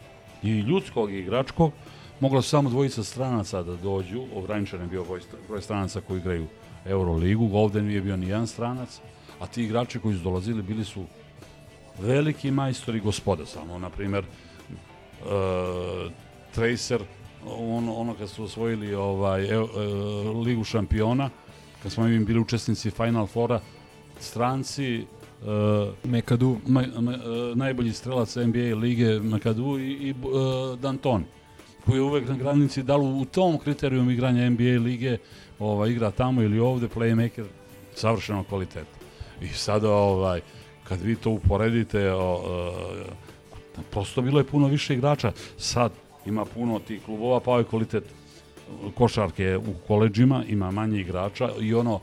i 0.43 0.59
ljudskog 0.59 1.11
i 1.11 1.19
igračkog, 1.19 1.71
mogla 2.19 2.41
su 2.41 2.49
samo 2.49 2.69
dvojica 2.69 3.03
stranaca 3.03 3.63
da 3.63 3.75
dođu, 3.75 4.23
ograničen 4.35 4.81
je 4.81 4.87
bio 4.87 5.05
broj, 5.47 5.61
stranaca 5.61 6.01
koji 6.01 6.17
igraju 6.19 6.47
Euroligu, 6.85 7.49
ovde 7.53 7.81
nije 7.81 8.01
bio 8.01 8.17
ni 8.17 8.27
jedan 8.27 8.47
stranac, 8.47 8.99
a 9.39 9.47
ti 9.47 9.63
igrači 9.63 9.99
koji 9.99 10.15
su 10.15 10.23
dolazili 10.23 10.61
bili 10.61 10.85
su 10.85 11.05
veliki 11.99 12.51
majstori 12.51 12.99
gospoda 12.99 13.45
samo, 13.45 13.79
na 13.79 13.89
primer 13.89 14.23
uh, 14.23 16.11
Tracer 16.55 17.01
ono, 17.45 17.93
ono 17.93 18.13
kad 18.13 18.29
su 18.29 18.43
osvojili 18.43 18.95
ovaj, 18.95 19.43
e, 19.43 19.53
e, 19.53 19.59
ligu 20.45 20.63
šampiona 20.63 21.29
kad 21.83 21.91
smo 21.91 22.07
im 22.07 22.25
bili 22.25 22.39
učesnici 22.39 22.91
Final 22.91 23.27
Fora 23.27 23.59
stranci 24.19 25.05
uh, 25.45 25.93
Mekadu. 26.03 26.57
ma, 26.67 26.83
ma, 26.99 27.11
uh, 27.11 27.17
najbolji 27.57 27.93
strelac 27.93 28.35
NBA 28.35 28.75
lige 28.75 29.19
Makadu 29.19 29.79
i, 29.79 29.91
i 29.91 30.11
uh, 30.11 30.79
Danton 30.79 31.23
koji 31.85 31.97
je 31.97 32.01
uvek 32.01 32.29
na 32.29 32.35
granici 32.35 32.83
da 32.83 32.95
li 32.95 33.05
u 33.05 33.25
tom 33.25 33.57
kriterijum 33.57 34.09
igranja 34.09 34.49
NBA 34.49 34.63
lige 34.63 35.17
ovaj, 35.59 35.89
igra 35.89 36.11
tamo 36.11 36.41
ili 36.41 36.59
ovde 36.59 36.87
playmaker 36.87 37.45
savršeno 37.95 38.43
kvaliteta 38.43 38.97
i 39.41 39.47
sada 39.47 39.91
ovaj 39.91 40.41
kad 40.83 41.01
vi 41.01 41.15
to 41.15 41.29
uporedite 41.29 42.11
o, 42.11 42.19
o, 42.19 42.73
prosto 43.91 44.21
bilo 44.21 44.39
je 44.39 44.43
puno 44.43 44.67
više 44.67 44.93
igrača 44.93 45.31
sad 45.57 45.91
ima 46.25 46.45
puno 46.45 46.79
tih 46.79 47.01
klubova 47.05 47.39
pa 47.39 47.51
ovaj 47.51 47.63
kvalitet 47.63 48.03
košarke 48.95 49.57
u 49.57 49.87
koleđima 49.87 50.43
ima 50.47 50.71
manje 50.71 50.99
igrača 50.99 51.49
i 51.59 51.73
ono 51.73 51.99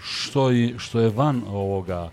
što 0.00 0.50
je, 0.50 0.74
što 0.78 1.00
je 1.00 1.10
van 1.10 1.42
ovoga 1.48 2.10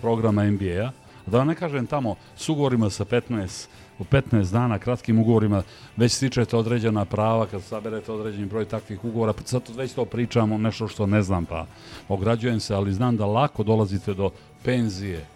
programa 0.00 0.44
NBA-a, 0.44 0.90
da 1.26 1.44
ne 1.44 1.54
kažem 1.54 1.86
tamo 1.86 2.14
s 2.36 2.48
ugovorima 2.48 2.90
sa 2.90 3.04
15 3.04 3.66
u 3.98 4.04
15 4.04 4.52
dana 4.52 4.78
kratkim 4.78 5.18
ugovorima 5.18 5.62
već 5.96 6.12
stičete 6.12 6.56
određena 6.56 7.04
prava 7.04 7.46
kad 7.46 7.62
saberete 7.62 8.12
određeni 8.12 8.46
broj 8.46 8.64
takvih 8.64 9.04
ugovora, 9.04 9.32
pa 9.32 9.42
sad 9.44 9.62
već 9.76 9.92
to 9.92 10.04
pričamo 10.04 10.58
nešto 10.58 10.88
što 10.88 11.06
ne 11.06 11.22
znam 11.22 11.44
pa 11.44 11.66
ograđujem 12.08 12.60
se, 12.60 12.74
ali 12.74 12.92
znam 12.92 13.16
da 13.16 13.26
lako 13.26 13.62
dolazite 13.62 14.14
do 14.14 14.30
penzije 14.64 15.26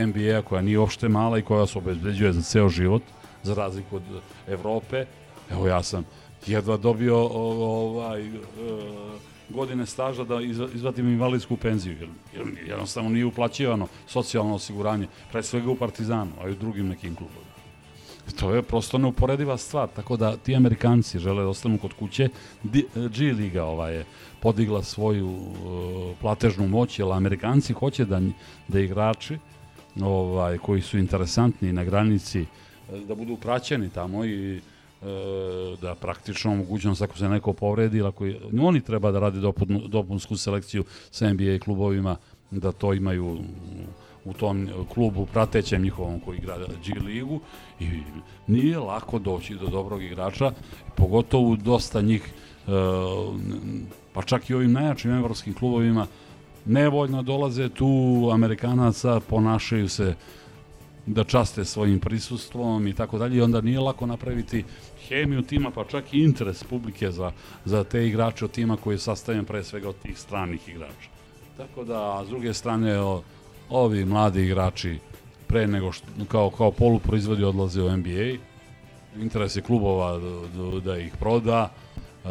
NBA 0.00 0.42
koja 0.42 0.62
nije 0.62 0.78
uopšte 0.78 1.08
mala 1.08 1.38
i 1.38 1.42
koja 1.42 1.66
se 1.66 1.78
obezbeđuje 1.78 2.32
za 2.32 2.42
ceo 2.42 2.68
život, 2.68 3.02
za 3.42 3.54
razliku 3.54 3.96
od 3.96 4.02
Evrope. 4.48 5.06
Evo 5.50 5.66
ja 5.66 5.82
sam 5.82 6.04
jedva 6.46 6.76
dobio 6.76 7.18
ovaj, 7.18 8.26
e, 8.26 8.32
godine 9.48 9.86
staža 9.86 10.24
da 10.24 10.34
izva- 10.40 10.68
izvadim 10.74 11.08
invalidsku 11.08 11.56
penziju, 11.56 11.96
jer, 12.00 12.08
jer 12.34 12.68
jednostavno 12.68 13.10
nije 13.10 13.24
uplaćivano 13.26 13.86
socijalno 14.06 14.54
osiguranje, 14.54 15.06
pre 15.32 15.42
svega 15.42 15.70
u 15.70 15.76
Partizanu, 15.76 16.32
a 16.42 16.48
i 16.48 16.52
u 16.52 16.54
drugim 16.54 16.88
nekim 16.88 17.14
klubovima. 17.14 17.46
To 18.40 18.54
je 18.54 18.62
prosto 18.62 18.98
neuporediva 18.98 19.56
stvar, 19.56 19.88
tako 19.88 20.16
da 20.16 20.36
ti 20.36 20.56
Amerikanci 20.56 21.18
žele 21.18 21.42
da 21.42 21.48
ostanu 21.48 21.78
kod 21.78 21.92
kuće. 21.92 22.28
Di- 22.62 22.86
G 22.94 23.24
Liga 23.32 23.64
ova 23.64 23.88
je 23.88 24.04
podigla 24.40 24.82
svoju 24.82 25.28
uh, 25.28 25.46
platežnu 26.20 26.68
moć, 26.68 26.98
jer 26.98 27.12
Amerikanci 27.12 27.72
hoće 27.72 28.04
da, 28.04 28.20
da 28.68 28.80
igrači 28.80 29.38
ovaj, 30.02 30.58
koji 30.58 30.82
su 30.82 30.98
interesantni 30.98 31.72
na 31.72 31.84
granici 31.84 32.40
eh, 32.40 32.46
da 33.08 33.14
budu 33.14 33.36
praćeni 33.36 33.90
tamo 33.90 34.24
i 34.24 34.56
e, 34.56 34.60
da 35.80 35.94
praktično 35.94 36.54
mogućnost 36.54 37.02
ako 37.02 37.18
se 37.18 37.28
neko 37.28 37.52
povredi 37.52 38.02
ako 38.02 38.24
je, 38.24 38.40
oni 38.60 38.80
treba 38.80 39.10
da 39.10 39.20
rade 39.20 39.40
dopun, 39.40 39.82
dopunsku 39.88 40.36
selekciju 40.36 40.84
sa 41.10 41.32
NBA 41.32 41.58
klubovima 41.64 42.16
da 42.50 42.72
to 42.72 42.92
imaju 42.92 43.38
u 44.24 44.32
tom 44.32 44.68
klubu 44.94 45.26
pratećem 45.26 45.82
njihovom 45.82 46.20
koji 46.20 46.38
igra 46.38 46.58
G 46.58 47.00
ligu. 47.00 47.40
I 47.80 47.88
nije 48.46 48.78
lako 48.78 49.18
doći 49.18 49.54
do 49.54 49.66
dobrog 49.66 50.02
igrača, 50.02 50.52
pogotovo 50.94 51.56
dosta 51.56 52.00
njih 52.00 52.22
e, 52.24 52.70
pa 54.12 54.22
čak 54.22 54.50
i 54.50 54.54
ovim 54.54 54.72
najjačim 54.72 55.10
evropskim 55.10 55.54
klubovima 55.54 56.06
nevoljno 56.64 57.22
dolaze. 57.22 57.68
Tu 57.68 58.30
Amerikanaca, 58.32 59.20
ponašaju 59.20 59.88
se 59.88 60.14
da 61.06 61.24
časte 61.24 61.64
svojim 61.64 62.00
prisustvom 62.00 62.86
i 62.86 62.92
tako 62.94 63.18
dalje. 63.18 63.36
I 63.36 63.40
onda 63.40 63.60
nije 63.60 63.80
lako 63.80 64.06
napraviti 64.06 64.64
hemiju 65.08 65.42
tima 65.42 65.70
pa 65.70 65.84
čak 65.84 66.14
i 66.14 66.22
interes 66.22 66.64
publike 66.64 67.10
za, 67.10 67.32
za 67.64 67.84
te 67.84 68.06
igrače 68.06 68.44
od 68.44 68.50
tima 68.50 68.76
koji 68.76 68.94
je 68.94 68.98
sastavljen 68.98 69.44
pre 69.44 69.64
svega 69.64 69.88
od 69.88 69.96
tih 70.02 70.18
stranih 70.18 70.68
igrača. 70.68 71.08
Tako 71.56 71.84
da, 71.84 72.22
s 72.26 72.28
druge 72.28 72.54
strane, 72.54 73.00
o, 73.00 73.22
ovi 73.70 74.04
mladi 74.04 74.42
igrači 74.42 74.98
pre 75.46 75.66
nego 75.66 75.92
što, 75.92 76.06
kao, 76.28 76.50
kao 76.50 76.70
poluproizvodi 76.70 77.44
odlaze 77.44 77.82
u 77.82 77.96
NBA, 77.96 78.36
interes 79.20 79.56
je 79.56 79.62
klubova 79.62 80.18
da, 80.18 80.80
da, 80.80 80.98
ih 80.98 81.12
proda, 81.20 81.70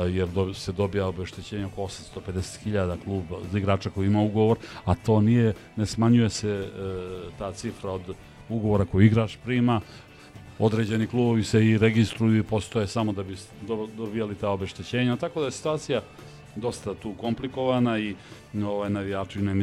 jer 0.03 0.27
do, 0.27 0.53
se 0.53 0.71
dobija 0.71 1.07
obeštećenje 1.07 1.65
oko 1.65 1.81
850.000 1.81 2.97
kluba 3.03 3.37
za 3.51 3.57
igrača 3.57 3.89
koji 3.89 4.07
ima 4.07 4.21
ugovor, 4.21 4.57
a 4.85 4.95
to 4.95 5.21
nije, 5.21 5.53
ne 5.75 5.85
smanjuje 5.85 6.29
se 6.29 6.49
e, 6.49 6.69
ta 7.37 7.51
cifra 7.51 7.91
od 7.91 8.15
ugovora 8.49 8.85
koji 8.85 9.05
igrač 9.05 9.37
prima, 9.43 9.81
određeni 10.59 11.07
klubovi 11.07 11.43
se 11.43 11.65
i 11.65 11.77
registruju 11.77 12.39
i 12.39 12.43
postoje 12.43 12.87
samo 12.87 13.13
da 13.13 13.23
bi 13.23 13.37
dobijali 13.97 14.35
ta 14.35 14.49
obeštećenja, 14.49 15.15
tako 15.15 15.39
da 15.39 15.45
je 15.45 15.51
situacija 15.51 16.01
dosta 16.55 16.93
tu 16.93 17.13
komplikovana 17.13 17.99
i 17.99 18.15
ovaj 18.65 18.89
navijači 18.89 19.39
ne, 19.39 19.55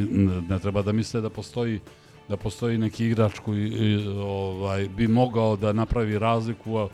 ne 0.49 0.59
treba 0.59 0.81
da 0.81 0.91
misle 0.91 1.21
da 1.21 1.29
postoji 1.29 1.79
da 2.29 2.37
postoji 2.37 2.77
neki 2.77 3.05
igrač 3.05 3.39
koji 3.39 3.97
ovaj 4.17 4.87
bi 4.89 5.07
mogao 5.07 5.55
da 5.55 5.73
napravi 5.73 6.19
razliku 6.19 6.77
a 6.77 6.87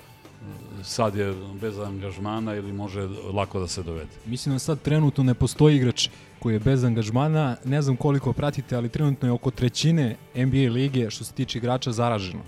sad 0.84 1.16
je 1.16 1.34
bez 1.62 1.80
angažmana 1.80 2.56
ili 2.56 2.74
može 2.74 3.08
lako 3.34 3.60
da 3.60 3.68
se 3.68 3.84
dovede. 3.84 4.10
Mislim 4.26 4.56
da 4.56 4.60
sad 4.60 4.82
trenutno 4.82 5.24
ne 5.24 5.34
postoji 5.34 5.76
igrač 5.76 6.10
koji 6.40 6.54
je 6.54 6.60
bez 6.60 6.84
angažmana, 6.84 7.56
ne 7.66 7.82
znam 7.82 7.96
koliko 7.96 8.34
pratite, 8.34 8.76
ali 8.76 8.90
trenutno 8.90 9.28
je 9.28 9.32
oko 9.32 9.52
trećine 9.52 10.16
NBA 10.36 10.72
lige 10.74 11.10
što 11.10 11.24
se 11.24 11.34
tiče 11.34 11.58
igrača 11.58 11.92
zaraženo 11.92 12.42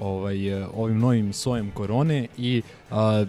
ovaj, 0.00 0.48
e, 0.48 0.66
ovim 0.74 0.98
novim 0.98 1.32
sojem 1.32 1.70
korone 1.70 2.26
i 2.38 2.62
a, 2.90 3.24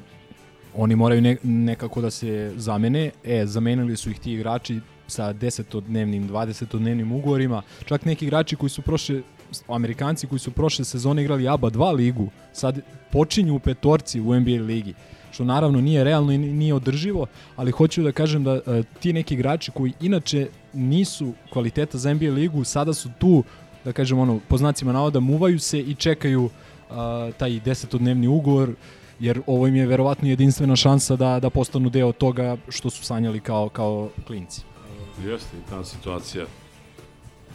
oni 0.75 0.95
moraju 0.95 1.21
ne, 1.21 1.37
nekako 1.43 2.01
da 2.01 2.11
se 2.11 2.53
zamene. 2.55 3.11
E, 3.23 3.45
zamenili 3.45 3.97
su 3.97 4.09
ih 4.09 4.19
ti 4.19 4.33
igrači 4.33 4.79
sa 5.07 5.33
10-dnevnim, 5.33 6.29
20-dnevnim 6.29 7.11
ugovorima. 7.11 7.61
Čak 7.85 8.05
neki 8.05 8.25
igrači 8.25 8.55
koji 8.55 8.69
su 8.69 8.81
prošle 8.81 9.21
Amerikanci 9.67 10.27
koji 10.27 10.39
su 10.39 10.51
prošle 10.51 10.85
sezone 10.85 11.21
igrali 11.21 11.47
ABA 11.47 11.69
2 11.69 11.95
ligu, 11.95 12.29
sad 12.53 12.79
počinju 13.11 13.55
u 13.55 13.59
petorci 13.59 14.21
u 14.21 14.39
NBA 14.39 14.61
ligi 14.61 14.93
što 15.35 15.43
naravno 15.43 15.81
nije 15.81 16.03
realno 16.03 16.31
i 16.31 16.37
nije 16.37 16.73
održivo, 16.73 17.25
ali 17.55 17.71
hoću 17.71 18.03
da 18.03 18.11
kažem 18.11 18.43
da 18.43 18.53
e, 18.55 18.83
ti 18.99 19.13
neki 19.13 19.33
igrači 19.33 19.71
koji 19.71 19.93
inače 20.01 20.47
nisu 20.73 21.33
kvaliteta 21.49 21.97
za 21.97 22.13
NBA 22.13 22.31
ligu, 22.31 22.63
sada 22.63 22.93
su 22.93 23.09
tu, 23.19 23.43
da 23.85 23.91
kažem 23.91 24.19
ono, 24.19 24.39
po 24.47 24.57
znacima 24.57 24.93
navoda, 24.93 25.19
muvaju 25.19 25.59
se 25.59 25.79
i 25.79 25.95
čekaju 25.95 26.49
a, 26.89 27.31
taj 27.37 27.59
desetodnevni 27.59 28.27
ugovor, 28.27 28.73
jer 29.19 29.41
ovo 29.47 29.67
im 29.67 29.75
je 29.75 29.85
verovatno 29.85 30.27
jedinstvena 30.27 30.75
šansa 30.75 31.15
da, 31.15 31.39
da 31.39 31.49
postanu 31.49 31.89
deo 31.89 32.11
toga 32.11 32.57
što 32.69 32.89
su 32.89 33.03
sanjali 33.03 33.39
kao, 33.39 33.69
kao 33.69 34.09
klinci. 34.27 34.61
Jeste 35.25 35.57
i 35.57 35.69
ta 35.69 35.83
situacija. 35.83 36.45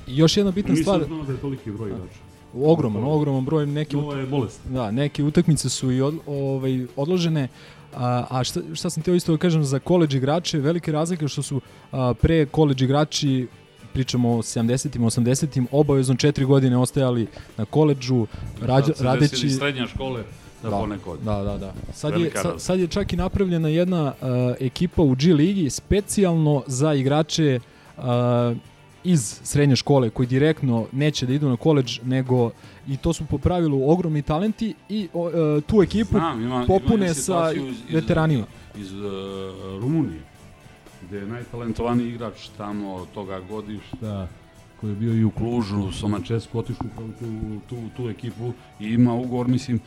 I 0.06 0.16
još 0.16 0.36
jedna 0.36 0.52
bitna 0.52 0.76
stvar, 0.76 1.04
znao 1.04 1.22
da 1.22 1.32
je 1.32 1.38
toliki 1.38 1.70
broj 1.70 1.90
igrača. 1.90 2.18
ogroman, 2.54 3.04
ogroman 3.04 3.44
broj, 3.44 3.66
neke, 3.66 3.96
Ovo 3.96 4.14
je 4.14 4.26
bolest. 4.26 4.60
Da, 4.68 4.90
neke 4.90 5.24
utakmice 5.24 5.68
su 5.68 5.92
i 5.92 6.00
od, 6.02 6.14
ovaj, 6.26 6.86
odložene, 6.96 7.48
a, 7.96 8.26
a 8.30 8.44
šta, 8.44 8.60
šta 8.74 8.90
sam 8.90 9.02
teo 9.02 9.14
isto 9.14 9.32
da 9.32 9.38
kažem 9.38 9.64
za 9.64 9.78
koleđ 9.78 10.14
igrače, 10.14 10.58
velike 10.58 10.92
razlike 10.92 11.28
što 11.28 11.42
su 11.42 11.60
a, 11.92 12.14
pre 12.20 12.46
koleđ 12.46 12.82
igrači 12.82 13.46
pričamo 13.92 14.30
o 14.30 14.42
70-im, 14.42 15.02
80-im, 15.02 15.66
obavezno 15.72 16.14
četiri 16.14 16.44
godine 16.44 16.76
ostajali 16.76 17.26
na 17.56 17.64
koleđžu, 17.64 18.26
rađa, 18.60 18.94
se 18.94 19.04
radeći... 19.04 19.50
srednja 19.50 19.86
škole 19.86 20.22
da, 20.62 20.70
Da, 20.70 20.76
ponekod. 20.76 21.18
Da, 21.24 21.42
da, 21.42 21.58
da. 21.58 21.74
Sad 21.92 22.20
je, 22.20 22.30
sad, 22.34 22.60
sad 22.60 22.80
je 22.80 22.86
čak 22.86 23.12
i 23.12 23.16
napravljena 23.16 23.68
jedna 23.68 24.04
uh, 24.04 24.28
ekipa 24.60 25.02
u 25.02 25.14
G 25.14 25.34
ligi 25.34 25.70
specijalno 25.70 26.62
za 26.66 26.94
igrače 26.94 27.60
uh, 27.96 28.04
iz 29.04 29.40
srednje 29.42 29.76
škole 29.76 30.10
koji 30.10 30.26
direktno 30.26 30.86
neće 30.92 31.26
da 31.26 31.32
idu 31.32 31.48
na 31.48 31.56
koleđ, 31.56 32.00
nego 32.04 32.50
i 32.88 32.96
to 32.96 33.12
su 33.12 33.24
po 33.24 33.38
pravilu 33.38 33.90
ogromni 33.90 34.22
talenti 34.22 34.74
i 34.88 35.08
uh, 35.12 35.32
tu 35.66 35.82
ekipu 35.82 36.10
Znam, 36.10 36.42
ima, 36.42 36.64
popune 36.66 37.06
ima 37.06 37.14
sa 37.14 37.22
situaciju 37.22 37.66
iz, 37.68 37.76
iz, 37.88 37.94
veteranima. 37.94 38.44
iz 38.76 38.92
uh, 38.92 39.00
Rumunije, 39.80 40.20
gde 41.10 41.18
je 41.18 41.26
najtalentovaniji 41.26 42.08
igrač 42.08 42.48
tamo 42.56 43.06
toga 43.14 43.40
godišta 43.40 44.28
koji 44.80 44.90
je 44.90 44.96
bio 44.96 45.14
i 45.14 45.24
u 45.24 45.30
Klužu, 45.30 45.92
sa 45.92 46.06
Mančesku, 46.06 46.58
otišao 46.58 46.86
u 46.86 47.02
tu, 47.18 47.26
tu, 47.68 47.76
tu 47.96 48.08
ekipu 48.08 48.52
i 48.80 48.86
ima 48.86 49.14
ugovor, 49.14 49.48
mislim, 49.48 49.80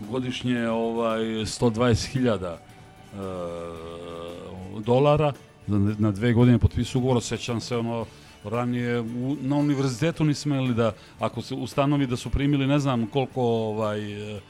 godišnje 0.00 0.68
ovaj 0.68 1.20
120.000 1.20 2.52
uh, 2.52 2.58
dolara, 4.82 5.32
na, 5.66 6.10
dve 6.10 6.32
godine 6.32 6.58
potpisao 6.58 6.98
ugovor, 6.98 7.22
sećam 7.22 7.60
se 7.60 7.76
ono, 7.76 8.06
ranije 8.44 9.00
u, 9.00 9.36
na 9.40 9.56
univerzitetu 9.56 10.24
nismo 10.24 10.54
imali 10.54 10.74
da 10.74 10.92
ako 11.18 11.42
se 11.42 11.54
ustanovi 11.54 12.06
da 12.06 12.16
su 12.16 12.30
primili 12.30 12.66
ne 12.66 12.78
znam 12.78 13.06
koliko 13.06 13.42
ovaj 13.42 14.36
e, 14.36 14.40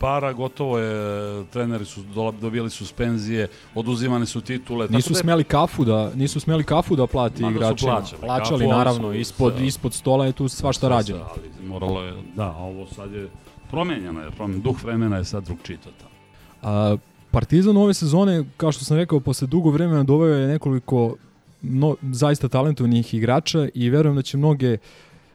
para, 0.00 0.32
gotovo 0.32 0.78
je, 0.78 1.44
treneri 1.44 1.84
su 1.84 2.00
dobijali 2.40 2.70
suspenzije, 2.70 3.48
oduzimane 3.74 4.26
su 4.26 4.40
titule. 4.40 4.86
Nisu 4.90 5.12
da 5.12 5.18
smeli 5.18 5.44
kafu 5.44 5.84
da 5.84 6.10
nisu 6.14 6.40
smeli 6.40 6.64
kafu 6.64 6.96
da 6.96 7.06
plati 7.06 7.42
su 7.42 7.50
igračima. 7.50 7.92
plaćali 7.92 8.20
plaćali 8.20 8.60
kafu, 8.60 8.70
naravno, 8.70 9.08
su 9.12 9.18
ispod 9.18 9.54
sa- 9.56 9.62
ispod 9.64 9.94
stola 9.94 10.26
je 10.26 10.32
tu 10.32 10.48
svašta 10.48 10.88
rađeno. 10.88 11.18
se, 11.34 11.40
Ali 11.60 11.68
moralo 11.68 12.02
je, 12.02 12.14
da, 12.36 12.44
a 12.44 12.56
ovo 12.56 12.86
sad 12.86 13.12
je 13.12 13.28
promenjeno 13.70 14.20
je, 14.20 14.30
promen, 14.30 14.60
duh 14.60 14.84
vremena 14.84 15.16
je 15.16 15.24
sad 15.24 15.44
drugčiji 15.44 15.76
totalno. 15.76 16.14
A, 16.62 16.96
Partizan 17.30 17.76
ove 17.76 17.94
sezone, 17.94 18.44
kao 18.56 18.72
što 18.72 18.84
sam 18.84 18.96
rekao, 18.96 19.20
posle 19.20 19.46
dugo 19.46 19.70
vremena 19.70 20.02
doveo 20.04 20.34
je 20.34 20.48
nekoliko 20.48 21.14
no, 21.62 21.96
zaista 22.12 22.48
talentovanih 22.48 23.14
igrača 23.14 23.68
i 23.74 23.90
verujem 23.90 24.16
da 24.16 24.22
će 24.22 24.36
mnoge 24.36 24.78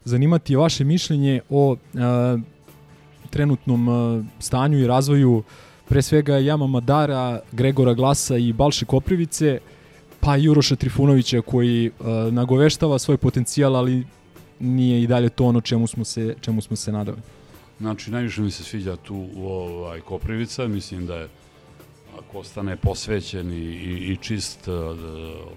zanimati 0.05 0.55
vaše 0.55 0.83
mišljenje 0.83 1.41
o 1.49 1.75
a, 1.95 2.37
trenutnom 3.33 3.89
a, 3.89 4.23
stanju 4.39 4.79
i 4.79 4.87
razvoju 4.87 5.43
pre 5.89 6.01
svega 6.01 6.37
Jama 6.37 6.67
Madara, 6.67 7.39
Gregora 7.51 7.93
Glasa 7.93 8.37
i 8.37 8.53
Balše 8.53 8.85
Koprivice, 8.85 9.59
pa 10.19 10.37
i 10.37 10.49
Uroša 10.49 10.75
Trifunovića 10.75 11.41
koji 11.41 11.91
a, 11.91 12.29
nagoveštava 12.31 12.99
svoj 12.99 13.17
potencijal, 13.17 13.75
ali 13.75 14.03
nije 14.59 15.01
i 15.03 15.07
dalje 15.07 15.29
to 15.29 15.45
ono 15.45 15.61
čemu 15.61 15.87
smo 15.87 16.05
se, 16.05 16.35
čemu 16.41 16.61
smo 16.61 16.75
se 16.75 16.91
nadali. 16.91 17.17
Znači, 17.79 18.11
najviše 18.11 18.41
mi 18.41 18.51
se 18.51 18.63
sviđa 18.63 18.95
tu 18.95 19.25
ovaj, 19.37 20.01
Koprivica, 20.01 20.67
mislim 20.67 21.07
da 21.07 21.15
je 21.15 21.27
ako 22.19 22.39
ostane 22.39 22.75
posvećen 22.75 23.51
i, 23.51 23.55
i, 23.55 24.11
i 24.13 24.17
čist, 24.21 24.65
da, 24.65 24.95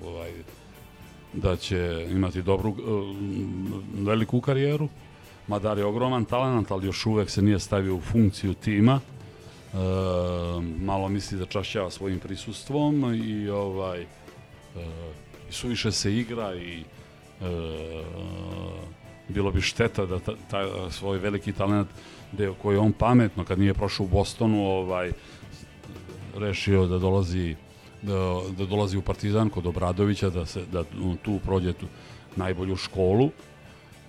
ovaj, 0.06 0.32
da 1.32 1.56
će 1.56 2.06
imati 2.10 2.42
dobru, 2.42 2.74
veliku 3.94 4.40
karijeru. 4.40 4.88
Madar 5.48 5.78
je 5.78 5.84
ogroman 5.84 6.24
talent, 6.24 6.70
ali 6.70 6.86
još 6.86 7.06
uvek 7.06 7.30
se 7.30 7.42
nije 7.42 7.58
stavio 7.58 7.94
u 7.94 8.00
funkciju 8.00 8.54
tima. 8.54 9.00
E, 9.00 9.76
malo 10.78 11.08
misli 11.08 11.38
da 11.38 11.46
čašćava 11.46 11.90
svojim 11.90 12.18
prisustvom 12.18 13.14
i 13.14 13.48
ovaj 13.48 14.02
e, 14.02 14.06
i 15.50 15.52
suviše 15.52 15.92
se 15.92 16.16
igra 16.16 16.54
i 16.54 16.80
e, 16.80 16.84
bilo 19.28 19.50
bi 19.50 19.60
šteta 19.60 20.06
da 20.06 20.18
ta, 20.18 20.32
ta 20.50 20.90
svoj 20.90 21.18
veliki 21.18 21.52
talent 21.52 21.88
deo 22.32 22.54
koji 22.54 22.74
je 22.74 22.80
on 22.80 22.92
pametno 22.92 23.44
kad 23.44 23.58
nije 23.58 23.74
prošao 23.74 24.04
u 24.04 24.08
Bostonu 24.08 24.66
ovaj 24.66 25.12
rešio 26.36 26.86
da 26.86 26.98
dolazi 26.98 27.56
da, 28.02 28.40
da 28.58 28.66
dolazi 28.66 28.96
u 28.96 29.02
Partizan 29.02 29.50
kod 29.50 29.66
Obradovića 29.66 30.30
da 30.30 30.46
se 30.46 30.64
da 30.72 30.84
tu 31.22 31.38
prođe 31.44 31.72
tu 31.72 31.86
najbolju 32.36 32.76
školu 32.76 33.30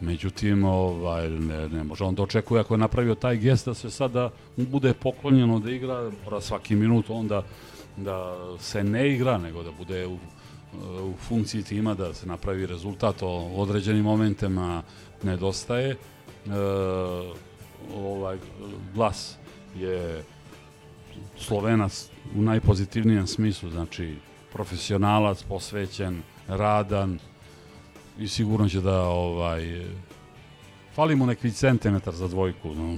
Međutim, 0.02 0.64
ovaj, 0.64 1.30
ne, 1.30 1.70
ne 1.70 1.84
može 1.84 2.04
on 2.04 2.16
da 2.16 2.24
ako 2.60 2.74
je 2.74 2.78
napravio 2.78 3.16
taj 3.16 3.38
gest 3.38 3.66
da 3.66 3.74
se 3.74 3.90
sada 3.90 4.30
mu 4.58 4.66
bude 4.66 4.94
poklonjeno 4.94 5.60
da 5.60 5.72
igra, 5.72 6.12
mora 6.24 6.42
svaki 6.42 6.76
minut 6.76 7.06
onda 7.10 7.44
da 7.98 8.36
se 8.60 8.84
ne 8.84 9.14
igra, 9.14 9.38
nego 9.38 9.64
da 9.64 9.72
bude 9.72 10.08
u, 10.08 10.18
u 11.04 11.14
funkciji 11.28 11.64
tima, 11.64 11.94
da 11.94 12.14
se 12.14 12.28
napravi 12.28 12.66
rezultat 12.66 13.16
o 13.22 13.52
određenim 13.56 14.04
momentima 14.04 14.84
nedostaje. 15.24 15.90
E, 15.90 15.98
ovaj 17.96 18.38
glas 18.94 19.36
je 19.80 20.24
Slovenac 21.38 22.10
u 22.36 22.42
najpozitivnijem 22.42 23.28
smislu, 23.28 23.70
znači 23.70 24.16
profesionalac, 24.54 25.44
posvećen, 25.44 26.22
radan, 26.48 27.20
i 28.20 28.28
sigurno 28.28 28.70
će 28.70 28.82
da 28.82 29.02
ovaj 29.04 29.86
fali 30.96 31.16
mu 31.16 31.26
neki 31.26 31.52
centimetar 31.52 32.14
za 32.14 32.28
dvojku 32.28 32.76
no, 32.76 32.96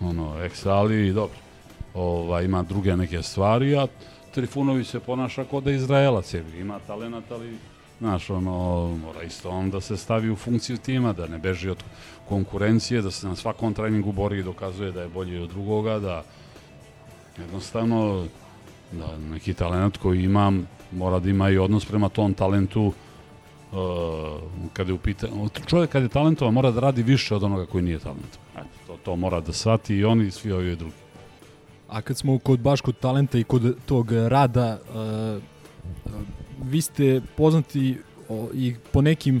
ono 0.00 0.42
eksali 0.42 1.08
i 1.08 1.12
dobro 1.12 1.36
ovaj 1.94 2.44
ima 2.44 2.62
druge 2.62 2.96
neke 2.96 3.22
stvari 3.22 3.76
a 3.76 3.86
Trifunović 4.34 4.88
se 4.88 5.00
ponaša 5.00 5.44
kao 5.44 5.60
da 5.60 5.70
Izraelac 5.70 6.34
je, 6.34 6.44
ima 6.60 6.78
talenat 6.86 7.30
ali 7.30 7.56
znaš 7.98 8.30
ono 8.30 8.88
mora 9.04 9.22
isto 9.22 9.50
on 9.50 9.70
da 9.70 9.80
se 9.80 9.96
stavi 9.96 10.30
u 10.30 10.36
funkciju 10.36 10.76
tima 10.76 11.12
da 11.12 11.26
ne 11.26 11.38
beži 11.38 11.70
od 11.70 11.84
konkurencije 12.28 13.02
da 13.02 13.10
se 13.10 13.28
na 13.28 13.36
svakom 13.36 13.74
treningu 13.74 14.12
bori 14.12 14.38
i 14.38 14.42
dokazuje 14.42 14.92
da 14.92 15.02
je 15.02 15.08
bolji 15.08 15.38
od 15.38 15.48
drugoga 15.48 15.98
da 15.98 16.24
jednostavno 17.38 18.26
da 18.92 19.18
neki 19.18 19.54
talent 19.54 19.96
koji 19.96 20.24
imam 20.24 20.66
mora 20.92 21.18
da 21.18 21.30
ima 21.30 21.50
i 21.50 21.58
odnos 21.58 21.84
prema 21.84 22.08
tom 22.08 22.34
talentu 22.34 22.92
uh, 23.72 23.78
kada 24.72 24.90
je 24.90 24.94
u 24.94 24.98
pitanju, 24.98 25.48
čovjek 25.66 25.90
kad 25.90 26.02
je 26.02 26.08
talentovan 26.08 26.54
mora 26.54 26.70
da 26.70 26.80
radi 26.80 27.02
više 27.02 27.34
od 27.34 27.42
onoga 27.42 27.66
koji 27.66 27.84
nije 27.84 27.98
talentovan. 27.98 28.46
Eto, 28.56 28.68
to, 28.86 28.96
to 29.04 29.16
mora 29.16 29.40
da 29.40 29.52
shvati 29.52 29.96
i 29.96 30.04
oni 30.04 30.26
i 30.26 30.30
svi 30.30 30.52
ovi 30.52 30.76
drugi. 30.76 30.94
A 31.88 32.02
kad 32.02 32.18
smo 32.18 32.38
kod 32.38 32.60
baš 32.60 32.80
kod 32.80 32.98
talenta 32.98 33.38
i 33.38 33.44
kod 33.44 33.76
tog 33.86 34.12
rada, 34.12 34.78
uh, 34.88 35.42
vi 36.62 36.80
ste 36.80 37.20
poznati 37.36 37.98
o, 38.28 38.48
i 38.54 38.74
po 38.92 39.02
nekim 39.02 39.40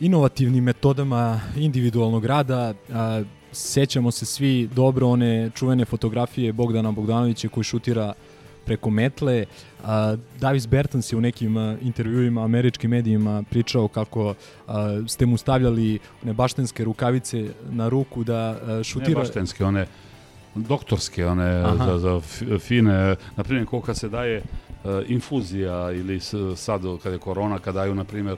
inovativnim 0.00 0.64
metodama 0.64 1.40
individualnog 1.56 2.24
rada, 2.24 2.74
a, 2.92 3.22
sećamo 3.52 4.10
se 4.10 4.26
svi 4.26 4.68
dobro 4.74 5.08
one 5.08 5.50
čuvene 5.54 5.84
fotografije 5.84 6.52
Bogdana 6.52 6.92
Bogdanovića 6.92 7.48
koji 7.48 7.64
šutira 7.64 8.12
preko 8.66 8.90
metle. 8.90 9.44
A, 9.84 10.16
Davis 10.40 10.66
Bertans 10.66 11.12
je 11.12 11.16
u 11.16 11.20
nekim 11.20 11.56
a, 11.56 11.76
intervjuima 11.82 12.44
američkim 12.44 12.90
medijima 12.90 13.42
pričao 13.50 13.88
kako 13.88 14.34
a, 14.66 15.02
ste 15.08 15.26
mu 15.26 15.36
stavljali 15.36 15.98
one 16.22 16.32
baštenske 16.32 16.84
rukavice 16.84 17.48
na 17.70 17.88
ruku 17.88 18.24
da 18.24 18.36
a, 18.36 18.82
šutira... 18.82 19.18
Ne 19.18 19.24
baštenske, 19.24 19.64
one 19.64 19.86
doktorske, 20.56 21.26
one 21.26 21.44
Aha. 21.44 21.84
za, 21.86 21.98
za 21.98 22.20
fi- 22.20 22.58
fine, 22.58 23.16
na 23.36 23.44
primjer 23.44 23.66
koliko 23.66 23.94
se 23.94 24.08
daje 24.08 24.38
uh, 24.38 24.90
infuzija 25.06 25.92
ili 25.92 26.20
sad 26.56 26.82
kad 27.02 27.12
je 27.12 27.18
korona, 27.18 27.58
kad 27.58 27.74
daju 27.74 27.94
na 27.94 28.04
primjer 28.04 28.36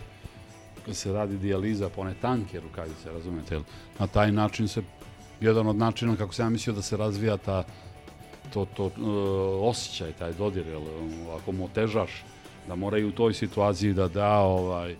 se 0.93 1.13
radi 1.13 1.39
dijaliza 1.39 1.89
po 1.89 2.01
one 2.01 2.15
tanke 2.21 2.61
rukavice, 2.61 3.13
razumete? 3.13 3.61
Na 3.99 4.07
taj 4.07 4.33
način 4.33 4.69
se, 4.69 4.83
jedan 5.41 5.67
od 5.67 5.77
načina 5.77 6.17
kako 6.17 6.35
se 6.35 6.43
ja 6.43 6.49
mislio 6.49 6.75
da 6.75 6.83
se 6.83 6.97
razvija 6.97 7.37
ta 7.37 7.65
to, 8.55 8.65
to 8.77 8.85
uh, 8.85 8.93
osjećaj, 9.69 10.13
taj 10.13 10.33
dodir, 10.33 10.67
jel, 10.67 10.83
ako 11.41 11.53
mu 11.53 11.65
otežaš, 11.65 12.25
da 12.69 12.75
mora 12.75 13.07
u 13.07 13.11
toj 13.11 13.35
situaciji 13.35 13.93
da 13.93 14.09
da 14.09 14.39
ovaj, 14.39 14.97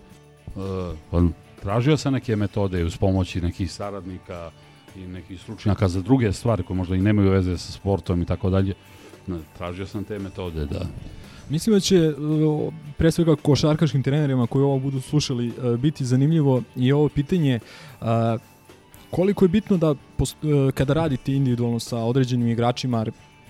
uh, 1.13 1.31
tražio 1.63 1.97
sam 1.97 2.13
neke 2.13 2.37
metode 2.37 2.85
uz 2.85 2.97
pomoći 2.97 3.41
nekih 3.41 3.73
saradnika 3.73 4.51
i 4.97 5.07
nekih 5.07 5.41
stručnjaka 5.41 5.89
za 5.89 6.03
druge 6.03 6.33
stvari 6.33 6.63
koje 6.63 6.77
možda 6.77 6.97
i 6.97 7.01
nemaju 7.01 7.31
veze 7.31 7.59
sa 7.59 7.73
sportom 7.73 8.23
i 8.23 8.27
tako 8.27 8.51
dalje. 8.51 8.75
Tražio 9.59 9.87
sam 9.87 10.05
te 10.05 10.19
metode, 10.19 10.67
da. 10.67 10.87
Mislim 11.49 11.75
da 11.75 11.81
će 11.81 12.09
uh, 12.09 12.73
pre 12.97 13.11
svega 13.11 13.37
košarkaškim 13.37 14.03
trenerima 14.03 14.47
koji 14.47 14.63
ovo 14.63 14.79
budu 14.79 15.01
slušali 15.01 15.53
biti 15.79 16.05
zanimljivo 16.05 16.63
i 16.77 16.93
ovo 16.93 17.09
pitanje 17.09 17.61
koliko 19.11 19.45
je 19.45 19.49
bitno 19.49 19.77
da 19.77 19.95
kada 20.75 20.93
radite 20.93 21.33
individualno 21.33 21.81
sa 21.81 21.99
određenim 21.99 22.49
igračima 22.49 23.07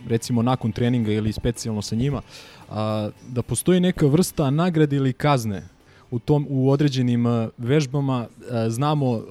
recimo 0.08 0.42
nakon 0.42 0.72
treninga 0.72 1.12
ili 1.12 1.32
specijalno 1.32 1.82
sa 1.82 1.96
njima 1.96 2.22
a, 2.70 3.10
da 3.28 3.42
postoji 3.42 3.80
neka 3.80 4.06
vrsta 4.06 4.50
nagrade 4.50 4.96
ili 4.96 5.12
kazne 5.12 5.62
u 6.10 6.18
tom 6.18 6.46
u 6.50 6.70
određenim 6.70 7.26
uh, 7.26 7.48
vežbama 7.58 8.20
uh, 8.20 8.46
znamo 8.68 9.10
uh, 9.10 9.22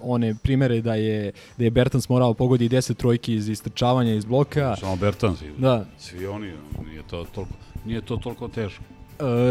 one 0.00 0.34
primere 0.42 0.80
da 0.80 0.94
je 0.94 1.32
da 1.58 1.64
je 1.64 1.70
Bertans 1.70 2.08
morao 2.08 2.34
pogodi 2.34 2.68
10 2.68 2.94
trojki 2.94 3.34
iz 3.34 3.48
istrčavanja 3.48 4.14
iz 4.14 4.24
bloka 4.24 4.76
Samo 4.80 4.96
Bertans 4.96 5.42
da 5.58 5.84
svi 5.98 6.26
oni, 6.26 6.52
nije 6.88 7.02
to 7.10 7.26
toliko, 7.34 7.52
nije 7.84 8.00
to 8.00 8.16
toliko 8.16 8.48
teško. 8.48 8.84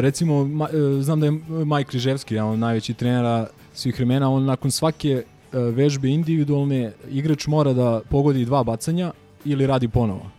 Recimo, 0.01 0.45
ma, 0.45 0.68
e, 0.68 1.01
znam 1.01 1.20
da 1.20 1.26
je 1.26 1.32
Maj 1.66 1.84
Križevski, 1.84 2.36
jedan 2.36 2.49
od 2.49 2.60
najvećih 2.60 2.95
trenera 2.95 3.47
svih 3.74 3.95
vremena, 3.95 4.32
on 4.32 4.45
nakon 4.45 4.72
svake 4.72 5.10
e, 5.10 5.24
vežbe 5.58 6.10
individualne 6.10 6.91
igrač 7.12 7.47
mora 7.47 7.74
da 7.74 8.01
pogodi 8.10 8.45
dva 8.45 8.64
bacanja 8.64 9.12
ili 9.45 9.68
radi 9.68 9.88
ponovo. 9.88 10.30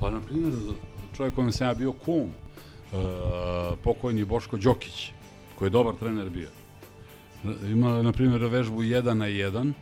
Pa, 0.00 0.10
na 0.10 0.20
primjer, 0.20 0.52
čovjek 1.16 1.34
kojem 1.34 1.52
sam 1.52 1.66
ja 1.66 1.74
bio 1.74 1.92
kum, 1.92 2.22
uh, 2.22 2.98
pokojni 3.84 4.24
Boško 4.24 4.56
Đokić, 4.56 5.12
koji 5.58 5.66
je 5.66 5.70
dobar 5.70 5.94
trener 5.94 6.30
bio. 6.30 6.48
Ima, 7.70 8.02
na 8.02 8.12
primjer, 8.12 8.44
vežbu 8.44 8.82
1 8.82 9.14
na 9.14 9.26
1, 9.26 9.72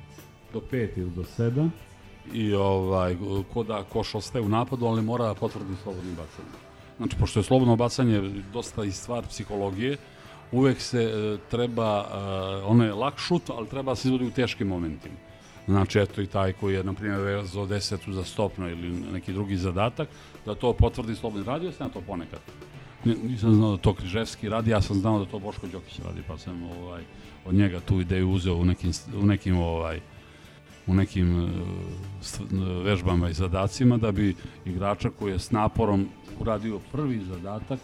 do 0.53 0.61
5 0.73 0.89
ili 0.97 1.11
do 1.11 1.23
7, 1.23 1.71
i 2.33 2.55
ovaj, 2.55 3.17
ko 3.53 3.63
da 3.63 3.85
koš 3.85 4.15
ostaje 4.15 4.45
u 4.45 4.49
napadu, 4.49 4.87
ali 4.87 5.03
mora 5.03 5.27
da 5.27 5.35
potvrdi 5.35 5.75
slobodnim 5.83 6.15
bacanjem. 6.15 6.53
Znači, 6.97 7.17
pošto 7.21 7.41
je 7.41 7.45
slobodno 7.45 7.77
bacanje 7.77 8.43
dosta 8.53 8.85
i 8.85 8.93
stvar 8.93 9.27
psihologije, 9.27 9.97
uvek 10.53 10.81
se 10.81 11.03
e, 11.03 11.37
treba, 11.51 12.07
e, 12.13 12.17
ono 12.65 12.85
je 12.85 12.95
lak 12.95 13.19
šut, 13.19 13.51
ali 13.51 13.69
treba 13.69 13.93
da 13.93 13.97
se 13.97 14.09
izvodi 14.09 14.27
u 14.27 14.31
teškim 14.31 14.69
momentima. 14.69 15.15
Znači, 15.67 15.99
eto 15.99 16.23
i 16.23 16.27
taj 16.27 16.53
koji 16.53 16.75
je, 16.75 16.85
na 16.85 16.93
primjer, 16.93 17.21
vezao 17.21 17.67
desetu 17.67 18.13
za 18.13 18.25
stopno 18.25 18.69
ili 18.69 18.91
neki 19.13 19.33
drugi 19.33 19.57
zadatak, 19.57 20.09
da 20.47 20.55
to 20.55 20.73
potvrdi 20.73 21.15
slobodno. 21.17 21.53
Radio 21.53 21.73
sam 21.73 21.91
to 21.91 22.01
ponekad. 22.01 22.41
Ni- 23.05 23.17
Nisam 23.23 23.55
znao 23.55 23.71
da 23.71 23.83
to 23.83 23.95
Križevski 23.95 24.49
radi, 24.49 24.71
ja 24.71 24.81
sam 24.81 24.97
znao 24.97 25.19
da 25.19 25.25
to 25.25 25.39
Boško 25.39 25.67
Đokić 25.67 25.99
radi, 26.05 26.21
pa 26.29 26.39
sam 26.39 26.63
ovaj, 26.63 27.03
od 27.45 27.55
njega 27.55 27.81
tu 27.81 28.01
ideju 28.01 28.31
uzeo 28.31 28.55
u 28.55 28.65
nekim, 28.65 28.93
u 29.23 29.27
nekim 29.27 29.59
ovaj, 29.59 30.01
u 30.87 30.95
nekim 30.95 31.45
e, 31.45 31.49
vežbama 32.85 33.29
i 33.29 33.35
zadacima 33.35 33.97
da 33.97 34.13
bi 34.13 34.35
igrača 34.65 35.11
koji 35.19 35.33
je 35.33 35.39
s 35.39 35.51
naporom 35.51 36.09
uradio 36.39 36.79
prvi 36.93 37.21
zadatak 37.25 37.79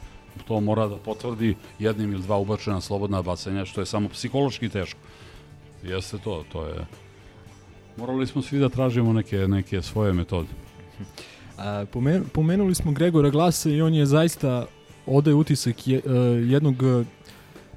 to 0.48 0.60
mora 0.60 0.86
da 0.88 0.96
potvrdi 0.96 1.56
jednim 1.78 2.12
ili 2.12 2.22
dva 2.22 2.36
ubačena 2.36 2.80
slobodna 2.80 3.22
bacanja 3.22 3.64
što 3.64 3.80
je 3.80 3.86
samo 3.86 4.08
psihološki 4.08 4.68
teško. 4.68 5.00
Jeste 5.82 6.18
to, 6.18 6.44
to 6.52 6.66
je 6.66 6.86
Morali 7.98 8.26
smo 8.26 8.42
svi 8.42 8.58
da 8.58 8.68
tražimo 8.68 9.12
neke, 9.12 9.36
neke 9.36 9.82
svoje 9.82 10.12
metode. 10.12 10.48
A, 11.58 11.84
pomen, 11.92 12.24
pomenuli 12.32 12.74
smo 12.74 12.92
Gregora 12.92 13.30
Glasa 13.30 13.70
i 13.70 13.82
on 13.82 13.94
je 13.94 14.06
zaista 14.06 14.66
odaje 15.06 15.34
utisak 15.34 15.88
je, 15.88 15.98
uh, 15.98 16.12
jednog 16.50 16.76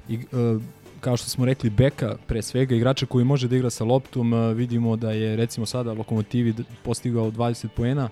i, 0.08 0.16
uh, 0.16 0.62
kao 1.00 1.16
što 1.16 1.28
smo 1.28 1.44
rekli 1.44 1.70
beka 1.70 2.16
pre 2.26 2.42
svega 2.42 2.74
igrača 2.74 3.06
koji 3.06 3.24
može 3.24 3.48
da 3.48 3.56
igra 3.56 3.70
sa 3.70 3.84
loptom 3.84 4.54
vidimo 4.54 4.96
da 4.96 5.12
je 5.12 5.36
recimo 5.36 5.66
sada 5.66 5.92
Lokomotivi 5.92 6.54
postigao 6.82 7.30
20 7.30 7.68
poena 7.68 8.08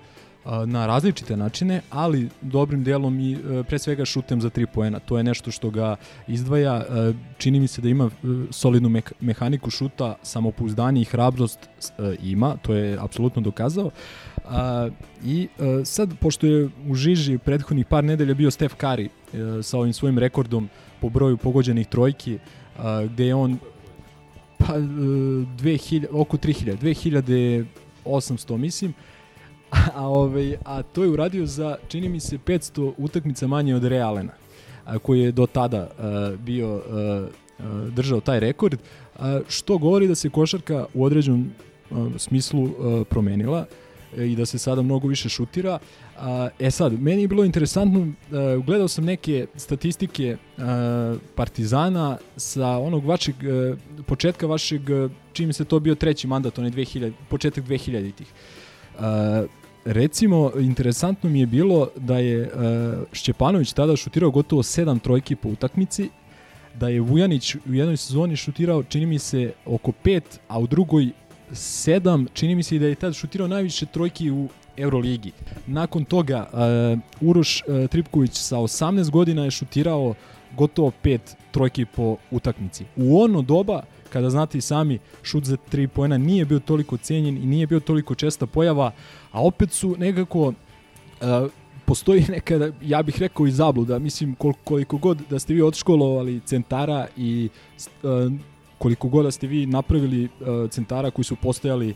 na 0.66 0.86
različite 0.86 1.36
načine, 1.36 1.80
ali 1.90 2.28
dobrim 2.40 2.84
delom 2.84 3.20
i 3.20 3.34
uh, 3.34 3.66
pre 3.66 3.78
svega 3.78 4.04
šutem 4.04 4.40
za 4.40 4.50
3 4.50 4.66
poena. 4.66 4.98
To 4.98 5.18
je 5.18 5.24
nešto 5.24 5.50
što 5.50 5.70
ga 5.70 5.96
izdvaja. 6.28 6.76
Uh, 6.76 7.16
čini 7.38 7.60
mi 7.60 7.66
se 7.68 7.82
da 7.82 7.88
ima 7.88 8.04
uh, 8.04 8.12
solidnu 8.50 9.02
mehaniku 9.20 9.70
šuta, 9.70 10.16
samopouzdanje 10.22 11.00
i 11.02 11.04
hrabrost 11.04 11.58
ima, 12.22 12.56
to 12.62 12.74
je 12.74 12.98
apsolutno 13.00 13.42
dokazao. 13.42 13.90
A, 14.44 14.88
I 15.24 15.48
sad, 15.84 16.18
pošto 16.20 16.46
je 16.46 16.68
u 16.88 16.94
žiži 16.94 17.38
prethodnih 17.38 17.86
par 17.86 18.04
nedelja 18.04 18.34
bio 18.34 18.50
Curry 18.50 19.08
a, 19.08 19.62
sa 19.62 19.78
ovim 19.78 19.92
svojim 19.92 20.18
rekordom 20.18 20.68
po 21.00 21.08
broju 21.08 21.36
pogođenih 21.36 21.86
trojki, 21.86 22.38
gde 23.04 23.26
je 23.26 23.34
on 23.34 23.58
pa, 24.58 24.74
a, 24.74 24.78
2000, 24.78 26.06
oko 26.10 26.36
3000, 26.36 27.66
2800 28.04 28.56
mislim, 28.56 28.94
ovaj, 29.96 30.56
a 30.64 30.82
to 30.82 31.02
je 31.02 31.10
uradio 31.10 31.46
za, 31.46 31.76
čini 31.88 32.08
mi 32.08 32.20
se, 32.20 32.38
500 32.38 32.92
utakmica 32.98 33.46
manje 33.46 33.74
od 33.74 33.84
Realena, 33.84 34.32
a, 34.84 34.98
koji 34.98 35.20
je 35.20 35.32
do 35.32 35.46
tada 35.46 35.88
a, 35.98 36.32
bio 36.38 36.82
a, 36.88 37.26
držao 37.90 38.20
taj 38.20 38.40
rekord, 38.40 38.78
a, 39.18 39.40
što 39.48 39.78
govori 39.78 40.08
da 40.08 40.14
se 40.14 40.30
košarka 40.30 40.86
u 40.94 41.04
određenom 41.04 41.50
a, 41.90 42.08
smislu 42.18 42.64
a, 42.66 43.04
promenila 43.04 43.66
e, 44.16 44.26
i 44.26 44.36
da 44.36 44.46
se 44.46 44.58
sada 44.58 44.82
mnogo 44.82 45.08
više 45.08 45.28
šutira. 45.28 45.78
A, 46.18 46.48
e 46.58 46.70
sad, 46.70 47.00
meni 47.00 47.22
je 47.22 47.28
bilo 47.28 47.44
interesantno, 47.44 48.12
a, 48.32 48.56
gledao 48.66 48.88
sam 48.88 49.04
neke 49.04 49.46
statistike 49.56 50.36
a, 50.58 51.16
Partizana 51.34 52.18
sa 52.36 52.68
onog 52.68 53.04
vašeg, 53.04 53.34
a, 53.44 53.76
početka 54.06 54.46
vašeg, 54.46 54.90
a, 54.90 55.08
čim 55.32 55.52
se 55.52 55.64
to 55.64 55.80
bio 55.80 55.94
treći 55.94 56.26
mandat, 56.26 56.58
onaj 56.58 56.70
2000, 56.70 57.12
početak 57.28 57.64
2000-ih. 57.64 58.26
A, 59.00 59.44
recimo, 59.84 60.50
interesantno 60.58 61.30
mi 61.30 61.40
je 61.40 61.46
bilo 61.46 61.88
da 61.96 62.18
je 62.18 62.50
a, 62.54 63.04
Šćepanović 63.12 63.72
tada 63.72 63.96
šutirao 63.96 64.30
gotovo 64.30 64.62
7 64.62 65.00
trojki 65.00 65.36
po 65.36 65.48
utakmici, 65.48 66.10
da 66.80 66.88
je 66.88 67.00
Vujanić 67.00 67.54
u 67.54 67.74
jednoj 67.74 67.96
sezoni 67.96 68.36
šutirao, 68.36 68.82
čini 68.82 69.06
mi 69.06 69.18
se, 69.18 69.52
oko 69.66 69.92
5, 70.04 70.20
a 70.48 70.58
u 70.58 70.66
drugoj 70.66 71.10
7, 71.52 72.26
čini 72.32 72.54
mi 72.54 72.62
se 72.62 72.76
i 72.76 72.78
da 72.78 72.86
je 72.86 72.94
tad 72.94 73.14
šutirao 73.14 73.48
najviše 73.48 73.86
trojki 73.86 74.30
u 74.30 74.48
Euroligi. 74.76 75.32
Nakon 75.66 76.04
toga, 76.04 76.48
uh, 76.52 77.28
Uroš 77.28 77.62
uh, 77.66 77.86
Tripković 77.90 78.32
sa 78.34 78.56
18 78.56 79.10
godina 79.10 79.44
je 79.44 79.50
šutirao 79.50 80.14
gotovo 80.56 80.92
5 81.04 81.18
trojki 81.50 81.84
po 81.84 82.16
utakmici. 82.30 82.84
U 82.96 83.22
ono 83.22 83.42
doba, 83.42 83.82
kada 84.12 84.30
znate 84.30 84.58
i 84.58 84.60
sami, 84.60 84.98
šut 85.22 85.44
za 85.44 85.56
3 85.72 85.86
poena 85.86 86.18
nije 86.18 86.44
bio 86.44 86.58
toliko 86.58 86.96
cenjen 86.96 87.36
i 87.36 87.46
nije 87.46 87.66
bio 87.66 87.80
toliko 87.80 88.14
česta 88.14 88.46
pojava, 88.46 88.92
a 89.32 89.42
opet 89.42 89.72
su 89.72 89.96
nekako 89.98 90.48
uh, 90.48 90.54
postoji 91.84 92.24
neka, 92.28 92.72
ja 92.82 93.02
bih 93.02 93.18
rekao 93.18 93.46
i 93.46 93.50
zabluda, 93.50 93.98
mislim 93.98 94.34
koliko 94.64 94.96
god 94.96 95.22
da 95.30 95.38
ste 95.38 95.54
vi 95.54 95.62
odškolovali 95.62 96.40
centara 96.44 97.06
i 97.16 97.48
uh, 98.02 98.32
koliko 98.78 99.08
god 99.08 99.24
da 99.24 99.30
ste 99.30 99.46
vi 99.46 99.66
napravili 99.66 100.24
uh, 100.24 100.70
centara 100.70 101.10
koji 101.10 101.24
su 101.24 101.36
postojali 101.36 101.94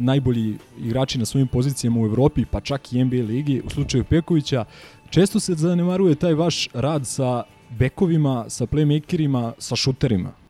najbolji 0.00 0.58
igrači 0.78 1.18
na 1.18 1.24
svojim 1.24 1.48
pozicijama 1.48 2.00
u 2.00 2.06
Evropi, 2.06 2.44
pa 2.44 2.60
čak 2.60 2.92
i 2.92 3.04
NBA 3.04 3.16
ligi, 3.16 3.62
u 3.64 3.70
slučaju 3.70 4.04
Pekovića, 4.04 4.64
često 5.10 5.40
se 5.40 5.54
zanemaruje 5.54 6.14
taj 6.14 6.34
vaš 6.34 6.68
rad 6.74 7.06
sa 7.06 7.44
bekovima, 7.78 8.44
sa 8.48 8.66
playmakerima, 8.66 9.52
sa 9.58 9.76
šuterima. 9.76 10.41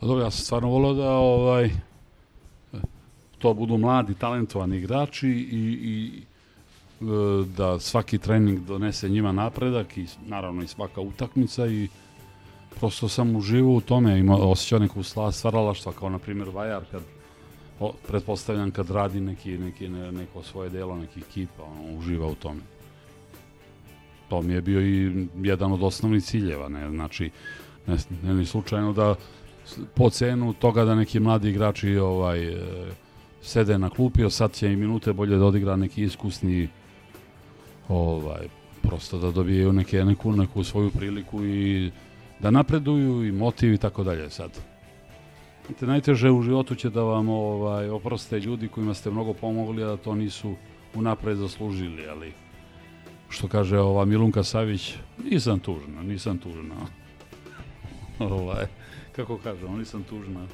Pa 0.00 0.06
dobro, 0.06 0.24
ja 0.24 0.30
sam 0.30 0.44
stvarno 0.44 0.68
volio 0.68 0.94
da 0.94 1.10
ovaj, 1.10 1.70
to 3.38 3.54
budu 3.54 3.78
mladi, 3.78 4.14
talentovani 4.14 4.76
igrači 4.76 5.28
i, 5.28 5.78
i 5.82 6.22
e, 7.00 7.44
da 7.56 7.80
svaki 7.80 8.18
trening 8.18 8.60
donese 8.60 9.08
njima 9.08 9.32
napredak 9.32 9.96
i 9.96 10.06
naravno 10.26 10.62
i 10.62 10.66
svaka 10.66 11.00
utakmica 11.00 11.66
i 11.66 11.88
prosto 12.78 13.08
sam 13.08 13.36
uživao 13.36 13.72
u 13.72 13.80
tome, 13.80 14.18
ima 14.18 14.36
osjećao 14.36 14.78
neku 14.78 15.02
stvaralaštva 15.32 15.92
kao 15.92 16.08
na 16.08 16.18
primjer 16.18 16.48
Vajar 16.48 16.82
kad 16.90 17.02
o, 17.80 17.92
pretpostavljam 18.08 18.70
kad 18.70 18.90
radi 18.90 19.20
neki, 19.20 19.58
neki, 19.58 19.88
ne, 19.88 20.12
neko 20.12 20.42
svoje 20.42 20.70
delo, 20.70 20.96
neki 20.96 21.20
ekipa, 21.20 21.62
ono, 21.62 21.98
uživa 21.98 22.26
u 22.26 22.34
tome. 22.34 22.60
To 24.28 24.42
mi 24.42 24.52
je 24.52 24.60
bio 24.60 24.80
i 24.80 25.26
jedan 25.42 25.72
od 25.72 25.82
osnovnih 25.82 26.24
ciljeva, 26.24 26.68
ne, 26.68 26.90
znači, 26.90 27.30
ne, 27.86 27.96
ne, 28.22 28.34
ne 28.34 28.46
slučajno 28.46 28.92
da 28.92 29.14
po 29.94 30.10
cenu 30.10 30.52
toga 30.52 30.84
da 30.84 30.94
neki 30.94 31.20
mladi 31.20 31.50
igrači 31.50 31.96
ovaj, 31.96 32.48
e, 32.48 32.56
sede 33.42 33.78
na 33.78 33.90
klupi, 33.90 34.24
a 34.24 34.30
sad 34.30 34.52
će 34.52 34.72
i 34.72 34.76
minute 34.76 35.12
bolje 35.12 35.36
da 35.36 35.44
odigra 35.44 35.76
neki 35.76 36.02
iskusni 36.02 36.68
ovaj, 37.88 38.48
prosto 38.82 39.18
da 39.18 39.30
dobijaju 39.30 39.72
neke, 39.72 40.04
neku, 40.04 40.32
neku 40.32 40.64
svoju 40.64 40.90
priliku 40.90 41.44
i 41.44 41.90
da 42.40 42.50
napreduju 42.50 43.24
i 43.26 43.32
motiv 43.32 43.72
i 43.72 43.78
tako 43.78 44.04
dalje 44.04 44.30
sad. 44.30 44.50
Te 45.78 45.86
najteže 45.86 46.30
u 46.30 46.42
životu 46.42 46.74
će 46.74 46.90
da 46.90 47.02
vam 47.02 47.28
ovaj, 47.28 47.88
oproste 47.88 48.40
ljudi 48.40 48.68
kojima 48.68 48.94
ste 48.94 49.10
mnogo 49.10 49.32
pomogli, 49.32 49.82
a 49.82 49.86
da 49.86 49.96
to 49.96 50.14
nisu 50.14 50.54
unapred 50.94 51.36
zaslužili, 51.36 52.08
ali 52.08 52.32
što 53.28 53.48
kaže 53.48 53.78
ova 53.78 54.04
Milunka 54.04 54.42
Savić, 54.42 54.94
nisam 55.30 55.58
tužna, 55.58 56.02
nisam 56.02 56.38
tužna. 56.38 56.74
ovaj, 58.18 58.66
kako 59.20 59.38
kažemo, 59.38 59.76
nisam 59.76 60.02
tužna. 60.02 60.46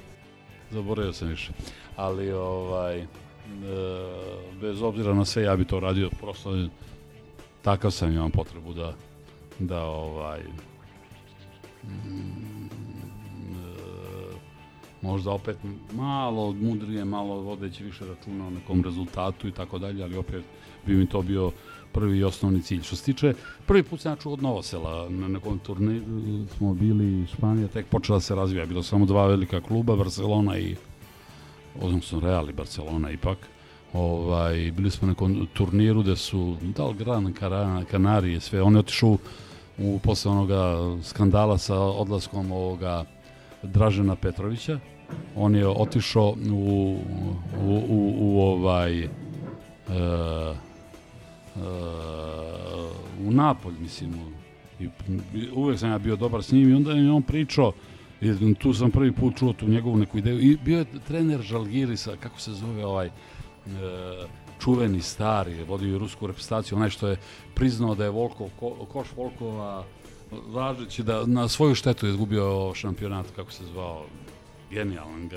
Zaboravio 0.71 1.13
sam 1.13 1.29
više. 1.29 1.53
Ali 1.97 2.33
ovaj, 2.33 2.99
e, 2.99 3.07
bez 4.61 4.83
obzira 4.83 5.15
na 5.15 5.25
sve, 5.25 5.43
ja 5.43 5.57
bi 5.57 5.65
to 5.65 5.81
radio, 5.81 6.11
prosto 6.21 6.69
takav 7.63 7.91
sam 7.91 8.13
imam 8.13 8.31
potrebu 8.31 8.73
da, 8.73 8.95
da 9.59 9.85
ovaj, 9.85 10.41
mm, 11.85 12.67
e, 13.53 13.77
možda 15.03 15.31
opet 15.31 15.57
malo 15.93 16.53
mudrije, 16.53 17.05
malo 17.05 17.35
vodeći 17.35 17.85
više 17.85 18.07
računa 18.07 18.47
o 18.47 18.51
nekom 18.51 18.85
rezultatu 18.85 19.49
i 19.49 19.53
tako 19.53 19.79
dalje, 19.79 20.05
ali 20.05 20.17
opet 20.17 20.45
bi 20.87 20.95
mi 20.95 21.07
to 21.07 21.23
bio 21.23 21.51
prvi 21.93 22.19
i 22.19 22.25
osnovni 22.25 22.63
cilj. 22.63 22.83
Što 22.83 22.97
se 22.97 23.05
tiče, 23.05 23.35
prvi 23.67 23.83
put 23.83 24.01
sam 24.01 24.13
ja 24.13 24.17
čuo 24.17 24.33
od 24.33 24.43
Novosela, 24.43 25.09
na 25.09 25.29
nekom 25.29 25.59
turniru 25.59 26.05
smo 26.57 26.75
bili 26.75 27.27
Španija, 27.27 27.69
tek 27.69 27.87
počela 27.87 28.21
se 28.21 28.35
razvija, 28.35 28.67
bilo 28.67 28.83
samo 28.83 29.07
dva 29.07 29.27
velika 29.27 29.61
kluba, 29.61 29.97
Barcelona 29.97 30.59
i 30.59 30.77
odnosno 31.81 32.21
Real 32.21 32.51
i 32.51 32.53
Barcelona 32.53 33.11
ipak. 33.11 33.39
Ovaj, 33.93 34.73
bili 34.77 34.91
smo 34.91 35.07
na 35.07 35.13
nekom 35.13 35.49
turniru 35.55 36.03
gde 36.03 36.17
su, 36.17 36.57
da 36.77 36.87
li 36.87 36.95
Gran 36.95 37.35
Canarije, 37.91 38.41
sve, 38.41 38.63
on 38.63 38.73
je 38.73 38.79
otišao 38.79 39.19
u 39.79 39.99
posle 39.99 40.31
onoga 40.31 40.77
skandala 41.03 41.59
sa 41.59 41.81
odlaskom 41.81 42.53
ovoga 42.53 43.05
Dražena 43.63 44.17
Petrovića. 44.17 44.79
On 45.37 45.55
je 45.55 45.69
otišao 45.69 46.35
u, 46.51 46.99
u, 47.65 47.75
u, 47.89 48.15
u 48.19 48.41
ovaj 48.41 49.03
e, 49.03 49.09
u 53.27 53.31
Napolj, 53.31 53.75
mislim. 53.81 54.15
I 54.81 54.89
uvek 55.55 55.79
sam 55.79 55.91
ja 55.91 55.99
bio 55.99 56.17
dobar 56.17 56.43
s 56.43 56.53
njim 56.53 56.71
i 56.71 56.75
onda 56.75 56.93
je 56.93 57.13
on 57.13 57.23
pričao 57.23 57.73
i 58.21 58.55
tu 58.55 58.75
sam 58.75 58.91
prvi 58.91 59.13
put 59.13 59.39
čuo 59.39 59.53
tu 59.53 59.69
njegovu 59.69 59.97
neku 59.97 60.19
ideju 60.19 60.41
i 60.41 60.57
bio 60.65 60.79
je 60.79 61.01
trener 61.07 61.41
Žalgirisa, 61.41 62.17
kako 62.21 62.41
se 62.41 62.53
zove 62.53 62.87
ovaj 62.87 63.07
e, 63.07 63.11
čuveni 64.61 65.03
stari, 65.03 65.65
vodio 65.65 65.93
je 65.93 65.99
rusku 65.99 66.27
reprezentaciju, 66.27 66.77
onaj 66.77 66.91
što 66.91 67.09
je 67.09 67.17
priznao 67.55 67.95
da 67.95 68.05
je 68.05 68.11
Volkov, 68.11 68.49
ko, 68.61 68.71
koš 68.71 69.09
Volkova 69.17 69.85
važeći 70.31 71.03
da 71.03 71.27
na 71.27 71.49
svoju 71.49 71.75
štetu 71.75 72.07
je 72.07 72.11
izgubio 72.11 72.75
šampionat, 72.75 73.27
kako 73.37 73.53
se 73.53 73.65
zvao, 73.65 74.05
genijalan, 74.71 75.31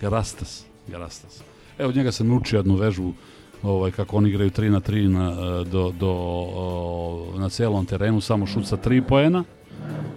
Garastas. 0.00 0.64
Garastas. 0.86 1.42
Evo, 1.78 1.88
od 1.88 1.96
njega 1.96 2.12
sam 2.12 2.28
naučio 2.28 2.56
jednu 2.56 2.74
vežu 2.74 3.12
ovaj, 3.62 3.90
kako 3.90 4.16
oni 4.16 4.28
igraju 4.28 4.50
3 4.50 4.70
na 4.70 4.80
3 4.80 5.08
na, 5.08 5.64
do, 5.64 5.90
do, 5.90 6.10
o, 6.10 7.26
na 7.38 7.48
celom 7.48 7.86
terenu, 7.86 8.20
samo 8.20 8.46
šut 8.46 8.66
sa 8.66 8.76
3 8.76 9.02
poena. 9.08 9.44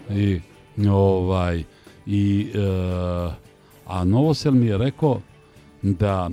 I, 0.10 0.42
ovaj, 0.90 1.64
i, 2.06 2.52
e, 2.54 2.60
a 3.86 4.04
Novosel 4.04 4.54
mi 4.54 4.66
je 4.66 4.78
rekao 4.78 5.22
da 5.82 6.30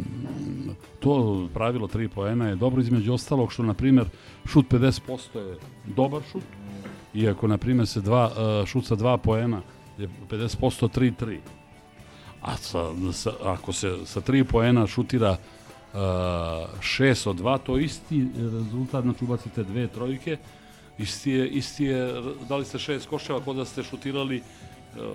to 1.01 1.49
pravilo 1.55 1.89
3 1.89 2.09
poena 2.09 2.49
je 2.49 2.57
dobro 2.57 2.81
između 2.81 3.13
ostalog 3.13 3.53
što, 3.53 3.63
na 3.63 3.75
primjer, 3.75 4.07
šut 4.47 4.67
50% 4.71 5.39
je 5.39 5.57
dobar 5.87 6.23
šut, 6.33 6.43
iako, 7.15 7.49
na 7.49 7.59
primjer, 7.59 7.87
se 7.87 8.01
dva, 8.01 8.31
e, 8.63 8.67
šut 8.67 8.87
sa 8.87 8.97
2 8.97 9.17
poena 9.17 9.63
je 9.99 10.09
50% 10.31 11.13
3-3. 11.23 11.39
A 12.43 12.57
sa, 12.57 12.85
sa, 13.13 13.31
ako 13.45 13.73
se 13.73 13.97
sa 14.05 14.21
3 14.21 14.45
poena 14.45 14.87
šutira 14.87 15.37
6 15.95 17.29
od 17.29 17.37
2, 17.37 17.59
to 17.59 17.79
isti 17.79 18.27
rezultat, 18.37 19.03
znači 19.03 19.25
ubacite 19.25 19.65
dve 19.65 19.87
trojke, 19.87 20.37
isti 20.99 21.31
je, 21.31 21.49
isti 21.49 21.85
je 21.85 22.23
dali 22.49 22.65
ste 22.65 22.79
šest 22.79 23.09
koševa 23.09 23.41
kod 23.41 23.57
da 23.57 23.65
ste 23.65 23.83
šutirali 23.83 24.37
e, 24.37 24.43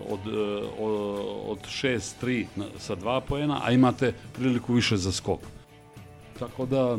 od, 0.09 0.19
e, 0.27 0.65
od, 0.79 1.19
od 1.47 1.59
6-3 1.67 2.45
sa 2.77 2.95
dva 2.95 3.21
poena, 3.21 3.61
a 3.63 3.71
imate 3.71 4.13
priliku 4.33 4.73
više 4.73 4.97
za 4.97 5.11
skok. 5.11 5.39
Tako 6.39 6.65
da, 6.65 6.97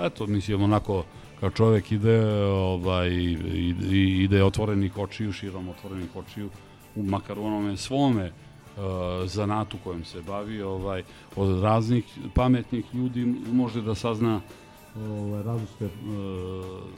eto, 0.00 0.26
mislim, 0.26 0.62
onako, 0.62 1.04
kao 1.40 1.50
čovek 1.50 1.92
ide, 1.92 2.24
ovaj, 2.44 3.08
ide, 3.08 3.96
ide 4.22 4.44
otvorenih 4.44 4.98
očiju, 4.98 5.32
širom 5.32 5.68
otvorenih 5.68 6.16
očiju, 6.16 6.50
makar 6.96 7.38
u 7.38 7.44
onome 7.44 7.76
svome 7.76 8.32
zanatu 9.26 9.76
kojim 9.84 10.04
se 10.04 10.22
bavi, 10.22 10.62
ovaj, 10.62 11.02
od 11.36 11.62
raznih 11.62 12.04
pametnih 12.34 12.84
ljudi 12.94 13.24
može 13.52 13.82
da 13.82 13.94
sazna 13.94 14.40
ovaj, 14.96 15.42
različite 15.42 15.84
uh, 15.84 15.90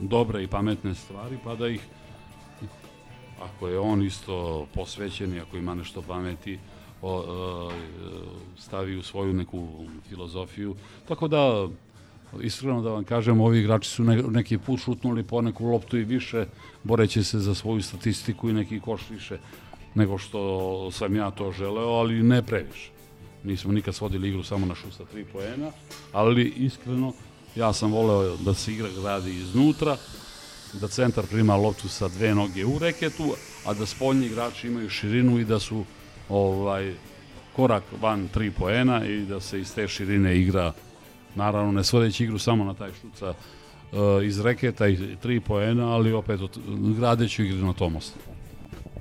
dobre 0.01 0.43
i 0.43 0.47
pametne 0.47 0.95
stvari, 0.95 1.39
pa 1.45 1.55
da 1.55 1.69
ih 1.69 1.81
ako 3.43 3.69
je 3.69 3.79
on 3.79 4.03
isto 4.03 4.67
posvećen 4.75 5.35
i 5.35 5.41
ako 5.41 5.57
ima 5.57 5.75
nešto 5.75 6.03
pameti, 6.03 6.59
o, 7.03 7.19
uh, 7.19 7.73
stavi 8.59 8.97
u 8.97 9.03
svoju 9.03 9.33
neku 9.33 9.69
filozofiju. 10.09 10.75
Tako 11.09 11.29
da, 11.29 11.69
iskreno 12.41 12.83
da 12.83 12.91
vam 12.91 13.05
kažem, 13.05 13.41
ovi 13.41 13.59
igrači 13.59 13.91
su 13.91 14.05
ne, 14.05 14.23
neki 14.23 14.59
put 14.59 14.81
šutnuli 14.81 15.23
po 15.23 15.43
neku 15.43 15.67
loptu 15.67 15.99
i 15.99 16.05
više, 16.05 16.47
boreći 16.85 17.25
se 17.25 17.39
za 17.39 17.55
svoju 17.55 17.83
statistiku 17.83 18.51
i 18.51 18.53
neki 18.53 18.81
koš 18.81 19.11
više 19.11 19.39
nego 19.97 20.19
što 20.19 20.91
sam 20.91 21.17
ja 21.17 21.31
to 21.31 21.53
želeo, 21.53 21.89
ali 21.89 22.23
ne 22.23 22.43
previše. 22.43 22.91
Nismo 23.45 23.73
nikad 23.73 23.95
svodili 23.95 24.29
igru 24.29 24.43
samo 24.43 24.67
na 24.67 24.75
šut 24.75 24.95
sa 24.95 25.05
tri 25.05 25.25
poena, 25.25 25.71
ali 26.13 26.49
iskreno 26.57 27.13
ja 27.55 27.73
sam 27.73 27.93
voleo 27.93 28.37
da 28.37 28.55
se 28.55 28.73
igra 28.73 28.89
radi 29.05 29.31
iznutra, 29.31 29.97
da 30.73 30.89
centar 30.89 31.27
prima 31.27 31.57
loptu 31.57 31.89
sa 31.89 32.09
dve 32.09 32.35
noge 32.35 32.65
u 32.65 32.79
reketu, 32.79 33.35
a 33.65 33.75
da 33.75 33.87
spoljni 33.87 34.27
igrači 34.27 34.67
imaju 34.69 34.91
širinu 34.91 35.39
i 35.39 35.45
da 35.45 35.59
su 35.59 35.85
ovaj 36.29 36.95
korak 37.57 37.83
van 38.01 38.29
tri 38.29 38.51
poena 38.51 39.07
i 39.07 39.21
da 39.21 39.41
se 39.41 39.61
iz 39.61 39.75
te 39.75 39.89
širine 39.89 40.39
igra 40.39 40.73
naravno 41.35 41.73
ne 41.73 41.85
svodeći 41.85 42.25
igru 42.25 42.39
samo 42.39 42.65
na 42.65 42.75
taj 42.75 42.91
šut 43.01 43.17
sa 43.19 43.31
uh, 43.31 44.25
iz 44.25 44.41
reketa 44.41 44.89
i 44.89 45.17
tri 45.23 45.41
poena, 45.41 45.95
ali 45.95 46.13
opet 46.13 46.41
gradeću 46.99 47.43
igru 47.43 47.67
na 47.67 47.73
tom 47.73 47.97
osnovu. 47.97 48.36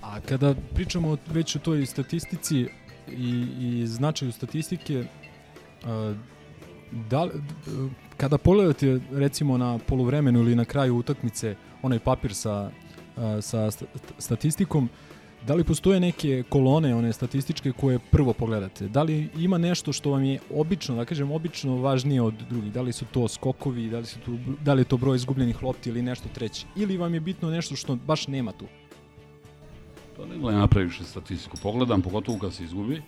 A 0.06 0.20
kada 0.20 0.56
pričamo 0.74 1.18
već 1.28 1.56
o 1.56 1.60
toj 1.60 1.86
statistici 1.86 2.68
i, 3.12 3.46
i 3.60 3.88
značaju 3.88 4.32
statistike, 4.32 5.04
da, 6.92 7.28
kada 8.18 8.38
pogledate 8.38 9.00
recimo 9.12 9.58
na 9.58 9.78
poluvremenu 9.78 10.40
ili 10.40 10.56
na 10.56 10.66
kraju 10.66 10.98
utakmice 10.98 11.56
onaj 11.82 12.00
papir 12.00 12.34
sa, 12.34 12.72
sa 13.42 13.72
sta- 13.72 13.86
statistikom, 14.18 14.90
da 15.48 15.54
li 15.56 15.64
postoje 15.64 16.00
neke 16.00 16.44
kolone, 16.50 16.96
one 16.96 17.14
statističke 17.14 17.72
koje 17.72 18.00
prvo 18.12 18.34
pogledate? 18.34 18.88
Da 18.88 19.04
li 19.04 19.30
ima 19.38 19.58
nešto 19.58 19.94
što 19.94 20.12
vam 20.12 20.24
je 20.24 20.40
obično, 20.54 20.96
da 20.96 21.06
kažem, 21.06 21.32
obično 21.32 21.78
važnije 21.78 22.22
od 22.22 22.34
drugih? 22.50 22.72
Da 22.74 22.82
li 22.82 22.94
su 22.94 23.06
to 23.06 23.28
skokovi, 23.28 23.90
da 23.90 24.00
li, 24.00 24.06
su 24.06 24.20
tu, 24.20 24.38
da 24.64 24.74
li 24.74 24.82
je 24.82 24.86
to 24.86 24.98
broj 24.98 25.16
izgubljenih 25.16 25.64
lopti 25.64 25.90
ili 25.90 26.02
nešto 26.02 26.30
treće? 26.34 26.66
Ili 26.76 26.98
vam 26.98 27.14
je 27.14 27.20
bitno 27.20 27.50
nešto 27.50 27.76
što 27.76 27.96
baš 27.96 28.28
nema 28.28 28.52
tu? 28.52 28.66
To 30.16 30.26
ne 30.26 30.38
gledam 30.38 30.60
napraviše 30.60 31.04
statistiku. 31.04 31.58
Pogledam, 31.64 32.02
pogotovo 32.02 32.40
kad 32.40 32.54
se 32.54 32.64
izgubi. 32.64 33.02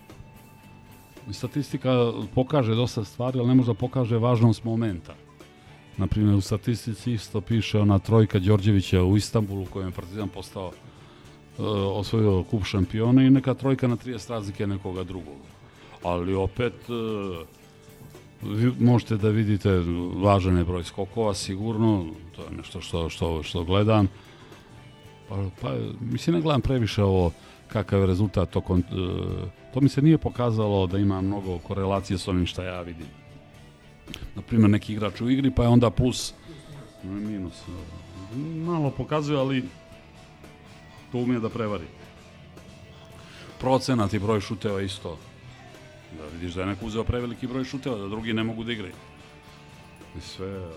Statistika 1.32 2.12
pokaže 2.34 2.74
dosta 2.74 3.04
stvari, 3.04 3.38
ali 3.38 3.48
ne 3.48 3.54
možda 3.54 3.74
pokaže 3.74 4.16
važnost 4.16 4.64
momenta. 4.64 5.14
Naprimjer, 5.96 6.34
u 6.34 6.40
statistici 6.40 7.12
isto 7.12 7.40
piše 7.40 7.80
ona 7.80 7.98
trojka 7.98 8.38
Đorđevića 8.38 9.02
u 9.02 9.16
Istanbulu, 9.16 9.66
kojem 9.66 9.88
je 9.88 9.94
Partizan 9.94 10.28
postao 10.28 10.66
uh, 10.66 10.74
osvojio 11.98 12.42
kup 12.42 12.64
šampiona 12.64 13.22
i 13.22 13.30
neka 13.30 13.54
trojka 13.54 13.88
na 13.88 13.96
30 13.96 14.30
razlike 14.30 14.66
nekoga 14.66 15.04
drugog. 15.04 15.36
Ali 16.02 16.34
opet 16.34 16.74
uh, 16.88 17.46
vi 18.42 18.72
možete 18.80 19.16
da 19.16 19.28
vidite 19.28 19.82
važan 20.16 20.58
je 20.58 20.64
broj 20.64 20.84
skokova 20.84 21.34
sigurno, 21.34 22.06
to 22.36 22.42
je 22.42 22.56
nešto 22.56 22.80
što, 22.80 23.08
što, 23.08 23.42
što 23.42 23.64
gledam. 23.64 24.08
Pa, 25.28 25.36
pa 25.60 25.74
mislim 26.00 26.36
ne 26.36 26.42
gledam 26.42 26.60
previše 26.60 27.02
ovo 27.02 27.32
kakav 27.68 28.00
je 28.00 28.06
rezultat 28.06 28.50
to, 28.50 28.60
kon, 28.60 28.80
e, 28.80 28.84
to 29.74 29.80
mi 29.80 29.88
se 29.88 30.02
nije 30.02 30.18
pokazalo 30.18 30.86
da 30.86 30.98
ima 30.98 31.20
mnogo 31.20 31.58
korelacije 31.58 32.18
s 32.18 32.28
onim 32.28 32.46
šta 32.46 32.64
ja 32.64 32.82
vidim. 32.82 33.06
Naprimjer, 34.34 34.70
neki 34.70 34.92
igrač 34.92 35.20
u 35.20 35.30
igri, 35.30 35.50
pa 35.50 35.62
je 35.62 35.68
onda 35.68 35.90
plus 35.90 36.34
minus. 37.02 37.62
Malo 38.66 38.90
pokazuje, 38.90 39.38
ali 39.38 39.64
to 41.12 41.18
umije 41.18 41.40
da 41.40 41.48
prevari. 41.48 41.84
Procenat 43.60 44.14
i 44.14 44.18
broj 44.18 44.40
šuteva 44.40 44.82
isto. 44.82 45.18
Da 46.18 46.24
vidiš 46.38 46.54
da 46.54 46.60
je 46.60 46.66
neko 46.66 46.86
uzeo 46.86 47.04
preveliki 47.04 47.46
broj 47.46 47.64
šuteva, 47.64 47.96
da 47.96 48.08
drugi 48.08 48.32
ne 48.32 48.44
mogu 48.44 48.64
da 48.64 48.72
igraju. 48.72 48.94
I 50.18 50.20
sve. 50.20 50.68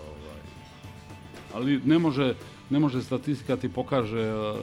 Ali 1.54 1.80
ne 1.84 1.98
može, 1.98 2.34
ne 2.70 2.78
može 2.78 3.02
statistika 3.02 3.56
ti 3.56 3.68
pokaže 3.68 4.20
e, 4.20 4.54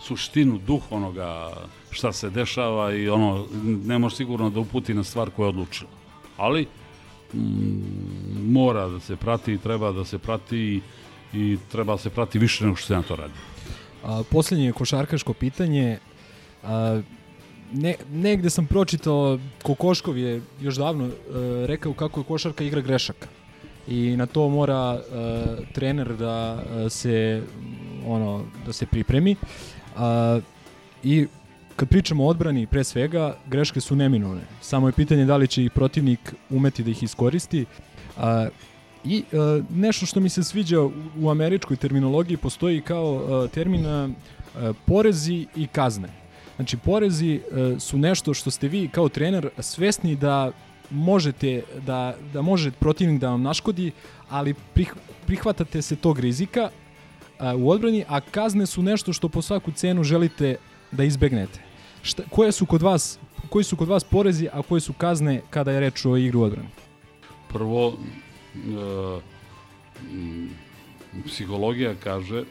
suštinu, 0.00 0.58
duh 0.66 0.82
onoga 0.90 1.52
šta 1.90 2.12
se 2.12 2.30
dešava 2.30 2.92
i 2.94 3.08
ono, 3.08 3.46
ne 3.84 3.98
može 3.98 4.16
sigurno 4.16 4.50
da 4.50 4.60
uputi 4.60 4.94
na 4.94 5.04
stvar 5.04 5.30
koja 5.30 5.46
je 5.46 5.48
odlučila. 5.48 5.90
Ali 6.36 6.66
mm, 7.34 8.52
mora 8.52 8.88
da 8.88 9.00
se 9.00 9.16
prati 9.16 9.58
treba 9.58 9.92
da 9.92 10.04
se 10.04 10.18
prati 10.18 10.80
i 11.32 11.58
treba 11.72 11.92
da 11.92 11.98
se 11.98 12.10
prati 12.10 12.38
više 12.38 12.64
nego 12.64 12.76
što 12.76 12.86
se 12.86 12.94
na 12.94 13.02
to 13.02 13.16
radi. 13.16 13.34
A, 14.04 14.22
poslednje 14.30 14.72
košarkaško 14.72 15.32
pitanje. 15.32 15.98
A, 16.64 17.00
ne, 17.72 17.94
negde 18.12 18.50
sam 18.50 18.66
pročitao, 18.66 19.38
Kokoškov 19.62 20.18
je 20.18 20.42
još 20.60 20.76
davno 20.76 21.06
e, 21.06 21.10
rekao 21.66 21.92
kako 21.92 22.20
je 22.20 22.24
košarka 22.24 22.64
igra 22.64 22.80
grešaka. 22.80 23.28
I 23.88 24.16
na 24.16 24.26
to 24.26 24.48
mora 24.48 25.00
e, 25.00 25.02
trener 25.72 26.16
da 26.16 26.62
e, 26.86 26.90
se 26.90 27.42
ono 28.06 28.44
da 28.66 28.72
se 28.72 28.86
pripremi. 28.86 29.36
A, 29.96 30.40
I 31.02 31.26
kad 31.76 31.88
pričamo 31.88 32.24
o 32.24 32.28
odbrani, 32.28 32.66
pre 32.66 32.84
svega, 32.84 33.36
greške 33.46 33.80
su 33.80 33.96
neminovne. 33.96 34.40
Samo 34.60 34.88
je 34.88 34.92
pitanje 34.92 35.24
da 35.24 35.36
li 35.36 35.48
će 35.48 35.64
i 35.64 35.70
protivnik 35.70 36.34
umeti 36.50 36.82
da 36.82 36.90
ih 36.90 37.02
iskoristi. 37.02 37.66
A, 38.16 38.48
I 39.04 39.24
e, 39.32 39.62
nešto 39.70 40.06
što 40.06 40.20
mi 40.20 40.28
se 40.28 40.44
sviđa 40.44 40.80
u, 40.80 40.92
u 41.20 41.30
američkoj 41.30 41.76
terminologiji 41.76 42.36
postoji 42.36 42.80
kao 42.80 43.44
e, 43.44 43.48
termin 43.48 43.86
e, 43.86 44.08
porezi 44.86 45.46
i 45.56 45.66
kazne. 45.66 46.08
Znači, 46.56 46.76
porezi 46.76 47.34
e, 47.34 47.40
su 47.80 47.98
nešto 47.98 48.34
što 48.34 48.50
ste 48.50 48.68
vi 48.68 48.88
kao 48.88 49.08
trener 49.08 49.48
svesni 49.58 50.16
da 50.16 50.52
možete 50.90 51.62
da, 51.86 52.14
da 52.32 52.42
može 52.42 52.70
protivnik 52.70 53.20
da 53.20 53.30
vam 53.30 53.42
naškodi, 53.42 53.92
ali 54.28 54.54
prih, 54.74 54.94
prihvatate 55.26 55.82
se 55.82 55.96
tog 55.96 56.18
rizika 56.18 56.70
a, 57.38 57.56
u 57.56 57.70
odbrani, 57.70 58.04
a 58.08 58.20
kazne 58.20 58.66
su 58.66 58.82
nešto 58.82 59.12
što 59.12 59.28
po 59.28 59.42
svaku 59.42 59.72
cenu 59.72 60.04
želite 60.04 60.56
da 60.92 61.04
izbegnete. 61.04 61.60
Šta, 62.02 62.22
koje 62.30 62.52
su 62.52 62.66
kod 62.66 62.82
vas 62.82 63.18
koji 63.48 63.64
su 63.64 63.76
kod 63.76 63.88
vas 63.88 64.04
porezi, 64.04 64.48
a 64.52 64.62
koje 64.62 64.80
su 64.80 64.92
kazne 64.92 65.40
kada 65.50 65.72
je 65.72 65.80
reč 65.80 66.04
o 66.04 66.16
igru 66.16 66.40
u 66.40 66.42
odbrani? 66.42 66.68
Prvo, 67.48 67.98
e, 68.54 69.20
psihologija 71.26 71.94
kaže 72.04 72.44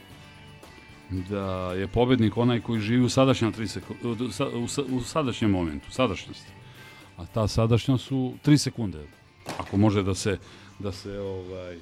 da 1.10 1.72
je 1.72 1.86
pobednik 1.86 2.36
onaj 2.36 2.60
koji 2.60 2.80
živi 2.80 3.04
u 3.04 3.08
sadašnjem 3.08 3.52
3 3.52 3.66
sekunde, 3.66 4.08
u, 4.08 4.12
u, 4.58 4.96
u 4.96 5.00
sadašnjem 5.00 5.50
momentu, 5.50 5.90
sadašnjosti. 5.90 6.57
A 7.18 7.26
ta 7.26 7.48
sadašnjost 7.48 8.06
su 8.06 8.32
3 8.44 8.56
sekunde. 8.56 9.06
Ako 9.58 9.76
može 9.76 10.02
da 10.02 10.14
se 10.14 10.38
da 10.78 10.92
se 10.92 11.18
ovaj 11.18 11.78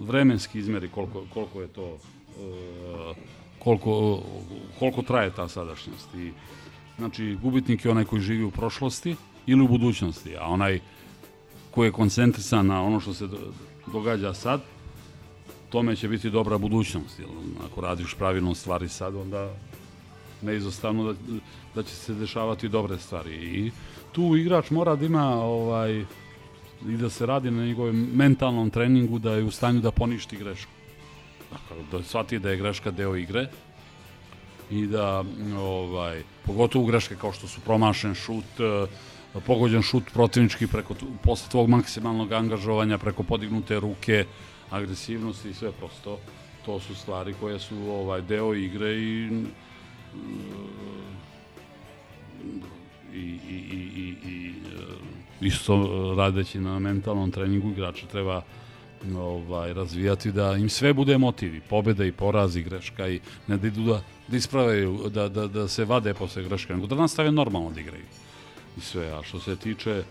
vremenski 0.00 0.58
izmeri 0.58 0.88
koliko 0.88 1.24
koliko 1.34 1.60
je 1.60 1.68
to 1.68 1.98
e, 2.38 3.14
koliko 3.58 4.22
koliko 4.78 5.02
traje 5.02 5.30
ta 5.30 5.48
sadašnjost 5.48 6.14
i 6.14 6.32
znači 6.98 7.38
gubitnik 7.42 7.84
je 7.84 7.90
onaj 7.90 8.04
koji 8.04 8.22
živi 8.22 8.44
u 8.44 8.50
prošlosti 8.50 9.16
ili 9.46 9.62
u 9.62 9.68
budućnosti, 9.68 10.36
a 10.36 10.46
onaj 10.46 10.80
koji 11.70 11.88
je 11.88 11.92
koncentrisan 11.92 12.66
na 12.66 12.82
ono 12.82 13.00
što 13.00 13.14
se 13.14 13.26
do- 13.26 13.52
događa 13.92 14.34
sad, 14.34 14.60
tome 15.70 15.96
će 15.96 16.08
biti 16.08 16.30
dobra 16.30 16.58
budućnost. 16.58 17.18
Jer 17.18 17.28
ako 17.70 17.80
radiš 17.80 18.14
pravilno 18.14 18.54
stvari 18.54 18.88
sad, 18.88 19.16
onda 19.16 19.54
neizostavno 20.42 21.12
da, 21.12 21.18
da 21.74 21.82
će 21.82 21.94
se 21.94 22.14
dešavati 22.14 22.68
dobre 22.68 22.98
stvari. 22.98 23.34
I 23.34 23.70
tu 24.12 24.36
igrač 24.36 24.70
mora 24.70 24.96
da 24.96 25.06
ima 25.06 25.44
ovaj, 25.44 26.04
i 26.88 26.96
da 26.96 27.10
se 27.10 27.26
radi 27.26 27.50
na 27.50 27.64
njegovom 27.66 28.08
mentalnom 28.14 28.70
treningu 28.70 29.18
da 29.18 29.32
je 29.32 29.44
u 29.44 29.50
stanju 29.50 29.80
da 29.80 29.90
poništi 29.90 30.36
grešku. 30.36 30.72
Dakle, 31.52 31.84
da 31.90 32.02
shvati 32.02 32.38
da 32.38 32.50
je 32.50 32.56
greška 32.56 32.90
deo 32.90 33.16
igre 33.16 33.46
i 34.70 34.86
da 34.86 35.24
ovaj 35.58 36.22
pogotovo 36.46 36.86
greške 36.86 37.16
kao 37.20 37.32
što 37.32 37.48
su 37.48 37.60
promašen 37.60 38.14
šut, 38.14 38.60
eh, 38.60 39.40
pogođen 39.46 39.82
šut 39.82 40.04
protivnički 40.12 40.66
preko 40.66 40.94
posle 41.22 41.50
tvog 41.50 41.68
maksimalnog 41.68 42.32
angažovanja 42.32 42.98
preko 42.98 43.22
podignute 43.22 43.80
ruke, 43.80 44.24
agresivnosti 44.70 45.50
i 45.50 45.54
sve 45.54 45.72
prosto 45.72 46.18
to 46.66 46.80
su 46.80 46.94
stvari 46.94 47.34
koje 47.40 47.58
su 47.58 47.76
ovaj 47.90 48.22
deo 48.22 48.54
igre 48.54 48.94
i 48.94 49.30
i, 53.14 53.18
i, 53.18 53.56
i, 53.72 53.80
i, 53.96 54.16
i 54.30 54.54
e, 55.42 55.46
isto 55.46 56.14
radeći 56.16 56.60
na 56.60 56.78
mentalnom 56.78 57.30
treningu 57.30 57.70
igrača 57.70 58.06
treba 58.06 58.42
ovaj, 59.16 59.72
razvijati 59.72 60.32
da 60.32 60.56
im 60.56 60.68
sve 60.68 60.92
bude 60.92 61.18
motiv 61.18 61.54
i 61.54 61.60
pobeda 61.60 62.04
i 62.04 62.12
poraz 62.12 62.56
i 62.56 62.62
greška 62.62 63.08
i 63.08 63.20
ne 63.46 63.56
da 63.56 63.66
idu 63.66 63.82
da, 63.82 64.02
da 64.28 64.36
ispravaju, 64.36 65.08
da, 65.08 65.28
da, 65.28 65.46
da 65.46 65.68
se 65.68 65.84
vade 65.84 66.14
posle 66.14 66.42
greške, 66.42 66.74
nego 66.74 66.86
da 66.86 66.94
nastave 66.94 67.32
normalno 67.32 67.70
da 67.70 67.80
igraju 67.80 68.04
i 68.76 68.80
sve. 68.80 69.06
A 69.06 69.22
što 69.22 69.40
se 69.40 69.56
tiče 69.56 70.02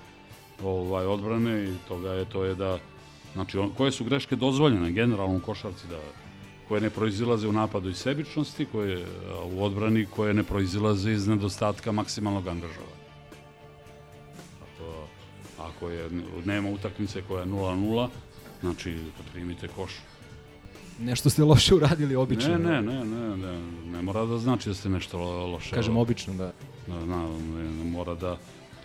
ovaj 0.63 1.05
odbrane 1.05 1.63
i 1.63 1.73
toga 1.87 2.13
je 2.13 2.25
to 2.25 2.43
je 2.43 2.55
da 2.55 2.79
znači 3.33 3.57
on, 3.57 3.69
koje 3.77 3.91
su 3.91 4.03
greške 4.03 4.35
dozvoljene 4.35 4.91
generalno 4.91 5.37
u 5.37 5.39
košarci 5.39 5.87
da 5.87 5.99
koje 6.71 6.81
ne 6.81 6.89
proizilaze 6.89 7.47
u 7.47 7.51
napadu 7.51 7.89
iz 7.89 7.97
sebičnosti, 7.97 8.65
koje 8.71 9.05
u 9.51 9.63
odbrani 9.63 10.05
koje 10.05 10.33
ne 10.33 10.43
proizilaze 10.43 11.11
iz 11.11 11.27
nedostatka 11.27 11.91
maksimalnog 11.91 12.47
angažovanja. 12.47 13.01
Ako, 14.61 15.07
ako 15.59 15.89
je, 15.89 16.09
nema 16.45 16.69
utakmice 16.69 17.21
koja 17.27 17.41
je 17.41 17.47
0-0, 17.47 18.07
znači 18.61 18.95
primite 19.33 19.67
koš 19.67 19.91
nešto 20.99 21.29
ste 21.29 21.43
loše 21.43 21.75
uradili 21.75 22.15
obično. 22.15 22.57
Ne, 22.57 22.81
ne, 22.81 22.81
ne, 22.81 23.05
ne, 23.05 23.37
ne, 23.37 23.59
ne 23.91 24.01
mora 24.01 24.25
da 24.25 24.37
znači 24.37 24.69
da 24.69 24.75
ste 24.75 24.89
nešto 24.89 25.17
lo- 25.17 25.51
loše. 25.51 25.75
Kažem 25.75 25.97
obično, 25.97 26.33
da. 26.33 26.51
Da, 26.87 27.05
na, 27.05 27.27
ne, 27.55 27.63
ne 27.63 27.83
mora 27.83 28.15
da 28.15 28.37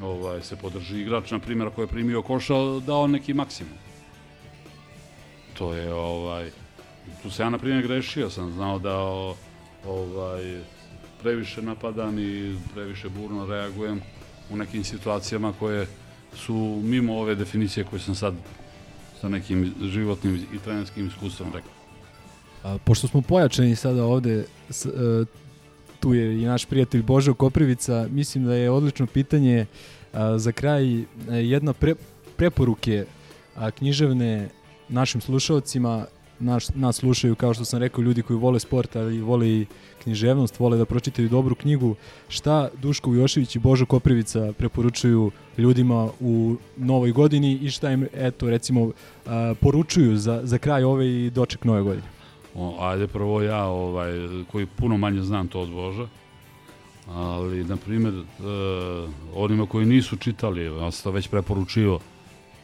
ovaj, 0.02 0.42
se 0.42 0.56
podrži 0.56 1.00
igrač, 1.00 1.30
na 1.30 1.38
primjer, 1.38 1.68
ako 1.68 1.80
je 1.80 1.86
primio 1.86 2.22
koša, 2.22 2.54
dao 2.86 3.06
neki 3.06 3.34
maksimum. 3.34 3.78
To 5.58 5.74
je, 5.74 5.94
ovaj, 5.94 6.50
tu 7.22 7.30
se 7.30 7.42
ja, 7.42 7.50
na 7.50 7.58
primjer, 7.58 7.82
grešio, 7.86 8.30
sam 8.30 8.52
znao 8.52 8.78
da 8.78 8.98
o, 8.98 9.36
ovaj, 9.86 10.60
previše 11.22 11.62
napadam 11.62 12.18
i 12.18 12.56
previše 12.74 13.08
burno 13.08 13.46
reagujem 13.46 14.00
u 14.50 14.56
nekim 14.56 14.84
situacijama 14.84 15.52
koje 15.58 15.86
su 16.34 16.80
mimo 16.84 17.18
ove 17.18 17.34
definicije 17.34 17.84
koje 17.84 18.00
sam 18.00 18.14
sad 18.14 18.34
sa 19.20 19.28
nekim 19.28 19.74
životnim 19.82 20.46
i 20.54 20.58
trenerskim 20.58 21.06
iskustvom 21.06 21.48
rekao. 21.54 21.70
A, 22.62 22.78
pošto 22.84 23.08
smo 23.08 23.22
pojačani 23.22 23.76
sada 23.76 24.04
ovde, 24.04 24.44
s, 24.70 24.86
e, 24.86 24.90
tu 26.00 26.14
je 26.14 26.42
i 26.42 26.44
naš 26.44 26.64
prijatelj 26.66 27.02
Božo 27.02 27.34
Koprivica, 27.34 28.08
mislim 28.10 28.44
da 28.44 28.54
je 28.54 28.70
odlično 28.70 29.06
pitanje 29.06 29.66
a, 30.12 30.38
za 30.38 30.52
kraj 30.52 31.00
e, 31.00 31.04
jedna 31.28 31.72
pre, 31.72 31.94
preporuke 32.36 33.04
a, 33.56 33.70
književne 33.70 34.48
našim 34.88 35.20
slušalcima, 35.20 36.06
naš, 36.38 36.68
nas 36.74 36.96
slušaju, 36.96 37.34
kao 37.34 37.54
što 37.54 37.64
sam 37.64 37.80
rekao, 37.80 38.02
ljudi 38.02 38.22
koji 38.22 38.38
vole 38.38 38.60
sport, 38.60 38.96
ali 38.96 39.20
vole 39.20 39.48
i 39.48 39.66
književnost, 40.02 40.58
vole 40.58 40.76
da 40.76 40.84
pročitaju 40.84 41.28
dobru 41.28 41.54
knjigu. 41.54 41.94
Šta 42.28 42.68
Duško 42.82 43.10
Ujošević 43.10 43.56
i 43.56 43.58
Božo 43.58 43.86
Koprivica 43.86 44.52
preporučuju 44.58 45.30
ljudima 45.58 46.08
u 46.20 46.56
novoj 46.76 47.12
godini 47.12 47.52
i 47.62 47.70
šta 47.70 47.90
im, 47.90 48.08
eto, 48.14 48.50
recimo, 48.50 48.90
poručuju 49.60 50.16
za, 50.16 50.40
za 50.44 50.58
kraj 50.58 50.84
ove 50.84 51.08
i 51.08 51.30
doček 51.30 51.64
nove 51.64 51.82
godine? 51.82 52.06
O, 52.54 52.76
ajde 52.80 53.06
prvo 53.06 53.42
ja, 53.42 53.64
ovaj, 53.64 54.12
koji 54.52 54.66
puno 54.66 54.96
manje 54.96 55.22
znam 55.22 55.48
to 55.48 55.60
od 55.60 55.70
Boža, 55.70 56.06
ali, 57.08 57.64
na 57.64 57.76
primjer, 57.76 58.14
e, 58.14 58.22
onima 59.34 59.66
koji 59.66 59.86
nisu 59.86 60.16
čitali, 60.16 60.64
ja 60.64 60.90
sam 60.90 61.02
to 61.04 61.10
već 61.10 61.28
preporučio, 61.28 61.98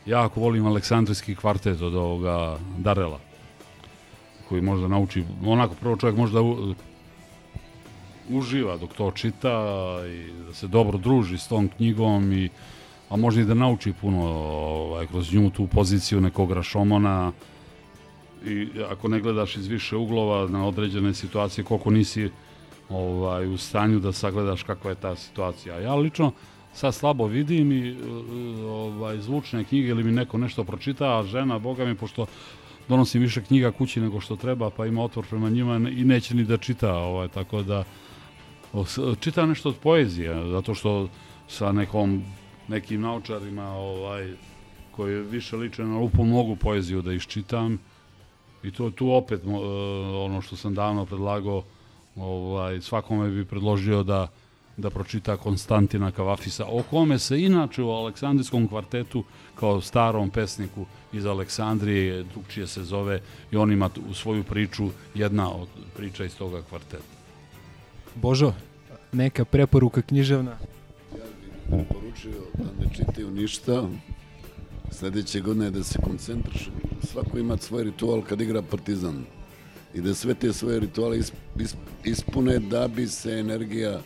jako 0.07 0.41
volim 0.41 0.66
Aleksandrijski 0.66 1.35
kvartet 1.35 1.81
od 1.81 1.95
ovoga 1.95 2.59
Darela, 2.79 3.20
koji 4.53 4.62
možda 4.62 4.88
nauči, 4.88 5.24
onako 5.46 5.74
prvo 5.80 5.96
čovjek 5.96 6.16
možda 6.16 6.42
u, 6.42 6.74
uživa 8.28 8.76
dok 8.76 8.92
to 8.92 9.11
čita 9.11 9.48
i 10.07 10.44
da 10.46 10.53
se 10.55 10.66
dobro 10.68 10.98
druži 10.98 11.38
s 11.38 11.48
tom 11.48 11.68
knjigom 11.68 12.32
i 12.32 12.48
a 13.09 13.16
možda 13.16 13.40
i 13.40 13.44
da 13.44 13.55
nauči 13.55 13.94
puno 14.00 14.26
ovaj, 14.28 15.07
kroz 15.07 15.32
nju 15.34 15.50
tu 15.50 15.66
poziciju 15.66 16.20
nekog 16.20 16.53
rašomona, 16.53 17.32
i 18.44 18.68
ako 18.90 19.09
ne 19.09 19.20
gledaš 19.20 19.57
iz 19.57 19.66
više 19.66 19.96
uglova 19.96 20.48
na 20.48 20.66
određene 20.68 21.14
situacije, 21.14 21.64
koliko 21.64 21.90
nisi 21.90 22.28
ovaj, 22.88 23.46
u 23.46 23.57
stanju 23.57 24.00
da 24.00 24.12
sagledaš 24.12 24.62
kakva 24.62 24.90
je 24.90 25.00
ta 25.00 25.16
situacija. 25.16 25.80
Ja 25.80 25.94
lično 25.94 26.32
sad 26.74 26.94
slabo 26.94 27.26
vidim 27.26 27.72
i 27.72 27.92
uh, 27.92 27.98
ovaj, 28.68 29.18
zvučne 29.18 29.64
knjige 29.64 29.88
ili 29.88 30.05
mi 30.05 30.12
neko 30.12 30.38
nešto 30.38 30.64
pročita, 30.64 31.18
a 31.18 31.22
žena, 31.22 31.59
boga 31.59 31.84
mi, 31.84 31.94
pošto 31.94 32.26
donosim 32.89 33.22
više 33.22 33.43
knjiga 33.43 33.70
kući 33.70 34.01
nego 34.01 34.20
što 34.20 34.37
treba, 34.37 34.70
pa 34.70 34.87
ima 34.87 35.03
otvor 35.03 35.26
prema 35.30 35.51
njima 35.51 35.74
i 35.89 36.05
neće 36.05 36.35
ni 36.35 36.45
da 36.45 36.57
čita, 36.57 36.95
ovaj, 36.95 37.28
tako 37.28 37.62
da 37.62 37.85
čita 39.20 39.47
nešto 39.47 39.68
od 39.68 39.76
poezije, 39.83 40.51
zato 40.51 40.74
što 40.74 41.09
sa 41.49 41.72
nekom, 41.72 42.22
nekim 42.68 43.01
naučarima 43.01 43.68
ovaj, 43.72 44.33
koji 44.91 45.22
više 45.22 45.57
liče 45.57 45.85
na 45.85 45.99
lupu 45.99 46.24
mogu 46.24 46.57
poeziju 46.57 47.03
da 47.03 47.12
iščitam 47.12 47.78
i 48.62 48.70
to 48.70 48.91
tu 48.91 49.11
opet 49.12 49.45
e, 49.45 49.49
ono 50.24 50.41
što 50.43 50.57
sam 50.57 50.74
davno 50.74 51.07
predlagao 51.07 51.62
ovaj, 52.16 52.80
svakome 52.80 53.30
bi 53.30 53.45
predložio 53.45 54.03
da 54.03 54.28
da 54.83 54.91
pročita 54.91 55.37
Konstantina 55.37 56.11
Kavafisa, 56.11 56.64
o 56.66 56.83
kome 56.91 57.18
se 57.18 57.41
inače 57.41 57.83
u 57.83 57.91
Aleksandrijskom 57.91 58.68
kvartetu 58.68 59.24
kao 59.55 59.80
starom 59.80 60.30
pesniku 60.30 60.87
iz 61.12 61.26
Aleksandrije, 61.26 62.24
drugčije 62.24 62.66
se 62.66 62.85
zove, 62.85 63.20
i 63.51 63.57
on 63.57 63.72
ima 63.72 63.89
tu 63.89 64.14
svoju 64.14 64.45
priču, 64.45 64.91
jedna 65.14 65.53
od 65.53 65.68
priča 65.97 66.24
iz 66.24 66.37
toga 66.37 66.62
kvarteta. 66.62 67.03
Božo, 68.14 68.53
neka 69.12 69.45
preporuka 69.45 70.03
književna? 70.03 70.57
preporučio 71.72 72.41
da 72.55 72.64
ne 72.64 72.95
čitaju 72.97 73.30
ništa. 73.30 73.89
Sledeće 74.91 75.41
godine 75.41 75.70
da 75.70 75.83
se 75.83 75.99
koncentrišu. 76.03 76.70
Svako 77.03 77.39
ima 77.39 77.57
svoj 77.57 77.85
ritual 77.85 78.22
kad 78.22 78.41
igra 78.41 78.62
Partizan. 78.62 79.24
I 79.95 80.01
da 80.01 80.14
sve 80.14 80.35
te 80.35 80.53
svoje 80.53 80.80
rituale 80.80 81.18
is, 81.18 81.33
is, 81.59 81.74
ispune 82.05 82.59
da 82.59 82.89
bi 82.89 83.07
se 83.07 83.30
energija 83.33 84.01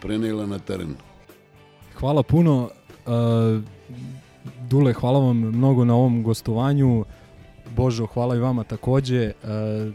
prenela 0.00 0.46
na 0.46 0.58
teren. 0.58 0.94
Hvala 1.94 2.22
puno. 2.22 2.70
Uh, 3.06 3.62
Dule, 4.68 4.92
hvala 4.92 5.18
vam 5.18 5.36
mnogo 5.36 5.84
na 5.84 5.94
ovom 5.94 6.22
gostovanju. 6.22 7.04
Božo, 7.76 8.06
hvala 8.06 8.36
i 8.36 8.38
vama 8.38 8.64
takođe. 8.64 9.32
Uh, 9.42 9.48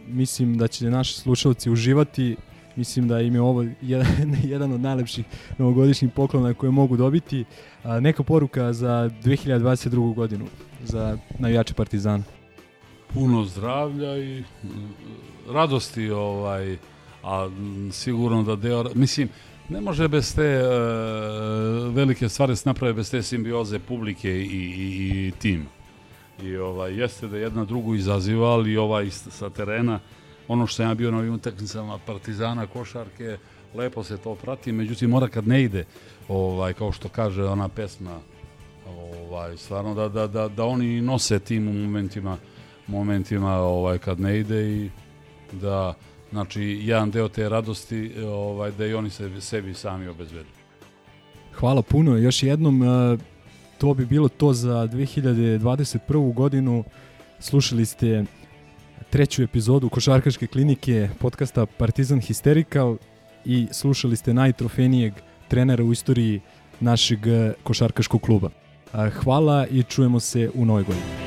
mislim 0.08 0.58
da 0.58 0.68
će 0.68 0.90
naši 0.90 1.14
slušalci 1.14 1.72
uživati. 1.72 2.36
Mislim 2.76 3.08
da 3.08 3.22
im 3.22 3.36
je 3.36 3.42
ovo 3.42 3.66
jedan, 3.82 4.36
jedan 4.54 4.72
od 4.72 4.82
najlepših 4.82 5.26
novogodišnjih 5.58 6.12
poklona 6.12 6.54
koje 6.54 6.72
mogu 6.72 6.98
dobiti. 6.98 7.46
Uh, 7.84 7.92
neka 8.02 8.24
poruka 8.24 8.74
za 8.74 9.10
2022. 9.24 10.16
godinu 10.16 10.46
za 10.84 11.18
navijače 11.40 11.74
Partizana. 11.74 12.24
puno 13.14 13.46
zdravlja 13.46 14.18
i 14.18 14.44
mm, 14.64 14.68
radosti 15.54 16.12
ovaj 16.12 16.78
a 17.26 17.50
sigurno 17.92 18.44
da 18.44 18.56
deo 18.56 18.86
mislim 18.96 19.30
ne 19.70 19.82
može 19.82 20.08
bez 20.08 20.36
te 20.36 20.44
e, 20.44 20.68
velike 21.90 22.30
stvari 22.30 22.56
se 22.56 22.70
naprave 22.70 22.94
bez 22.94 23.12
te 23.12 23.24
simbioze 23.24 23.80
publike 23.80 24.32
i, 24.32 24.44
i, 24.44 25.28
i 25.28 25.32
tim. 25.40 25.66
I 26.44 26.58
ovaj 26.58 26.94
jeste 26.94 27.28
da 27.28 27.38
jedna 27.38 27.66
drugu 27.66 27.96
izaziva 27.96 28.48
ali 28.48 28.78
ovaj 28.78 29.10
sa 29.10 29.50
terena. 29.50 30.00
Ono 30.48 30.68
što 30.68 30.76
sam 30.76 30.88
ja 30.88 30.94
bio 30.94 31.12
na 31.12 31.18
ovim 31.18 31.34
utakmicama 31.34 32.00
Partizana 32.06 32.68
košarke 32.68 33.38
lepo 33.76 34.04
se 34.04 34.18
to 34.18 34.36
prati. 34.36 34.72
Međutim 34.72 35.10
mora 35.10 35.28
kad 35.28 35.48
ne 35.48 35.64
ide 35.64 35.86
ovaj 36.28 36.74
kao 36.74 36.92
što 36.92 37.10
kaže 37.10 37.44
ona 37.44 37.70
pesma 37.70 38.20
ovaj 39.32 39.58
stvarno 39.58 39.94
da, 39.94 40.10
da, 40.10 40.28
da, 40.28 40.48
da 40.48 40.66
oni 40.66 41.02
nose 41.02 41.40
tim 41.40 41.68
u 41.68 41.74
momentima 41.74 42.38
momentima 42.88 43.56
ovaj 43.56 43.98
kad 43.98 44.20
ne 44.20 44.40
ide 44.40 44.70
i 44.72 44.90
da 45.52 45.94
znači 46.36 46.62
jedan 46.62 47.12
deo 47.12 47.28
te 47.30 47.50
radosti 47.50 48.12
ovaj 48.26 48.72
da 48.72 48.86
i 48.86 48.94
oni 48.94 49.10
sebi, 49.10 49.42
sebi 49.42 49.74
sami 49.74 50.08
obezbede. 50.08 50.50
Hvala 51.54 51.82
puno. 51.82 52.18
Još 52.18 52.44
jednom, 52.44 52.82
uh, 52.82 53.20
to 53.78 53.94
bi 53.94 54.06
bilo 54.06 54.28
to 54.28 54.54
za 54.54 54.88
2021. 54.88 56.34
godinu. 56.34 56.84
Slušali 57.40 57.86
ste 57.86 58.26
treću 59.10 59.44
epizodu 59.44 59.90
Košarkaške 59.90 60.48
klinike 60.48 61.10
podcasta 61.20 61.66
Partizan 61.66 62.20
Hysterical 62.20 62.98
i 63.46 63.68
slušali 63.72 64.16
ste 64.16 64.34
najtrofenijeg 64.34 65.14
trenera 65.48 65.84
u 65.84 65.92
istoriji 65.92 66.42
našeg 66.80 67.20
košarkaškog 67.64 68.22
kluba. 68.22 68.50
Uh, 68.94 69.14
Hvala 69.24 69.68
i 69.68 69.84
čujemo 69.84 70.20
se 70.20 70.52
u 70.54 70.66
novoj 70.66 70.84
godini. 70.84 71.25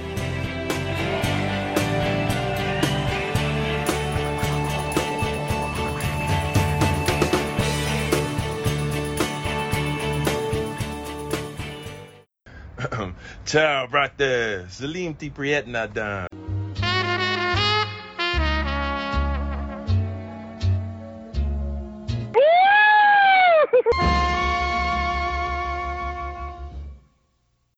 Ciao, 13.48 13.86
brothers. 13.88 14.76
Salim 14.76 15.16
Ti 15.16 15.32
Priet 15.32 15.64
Nadan. 15.64 16.28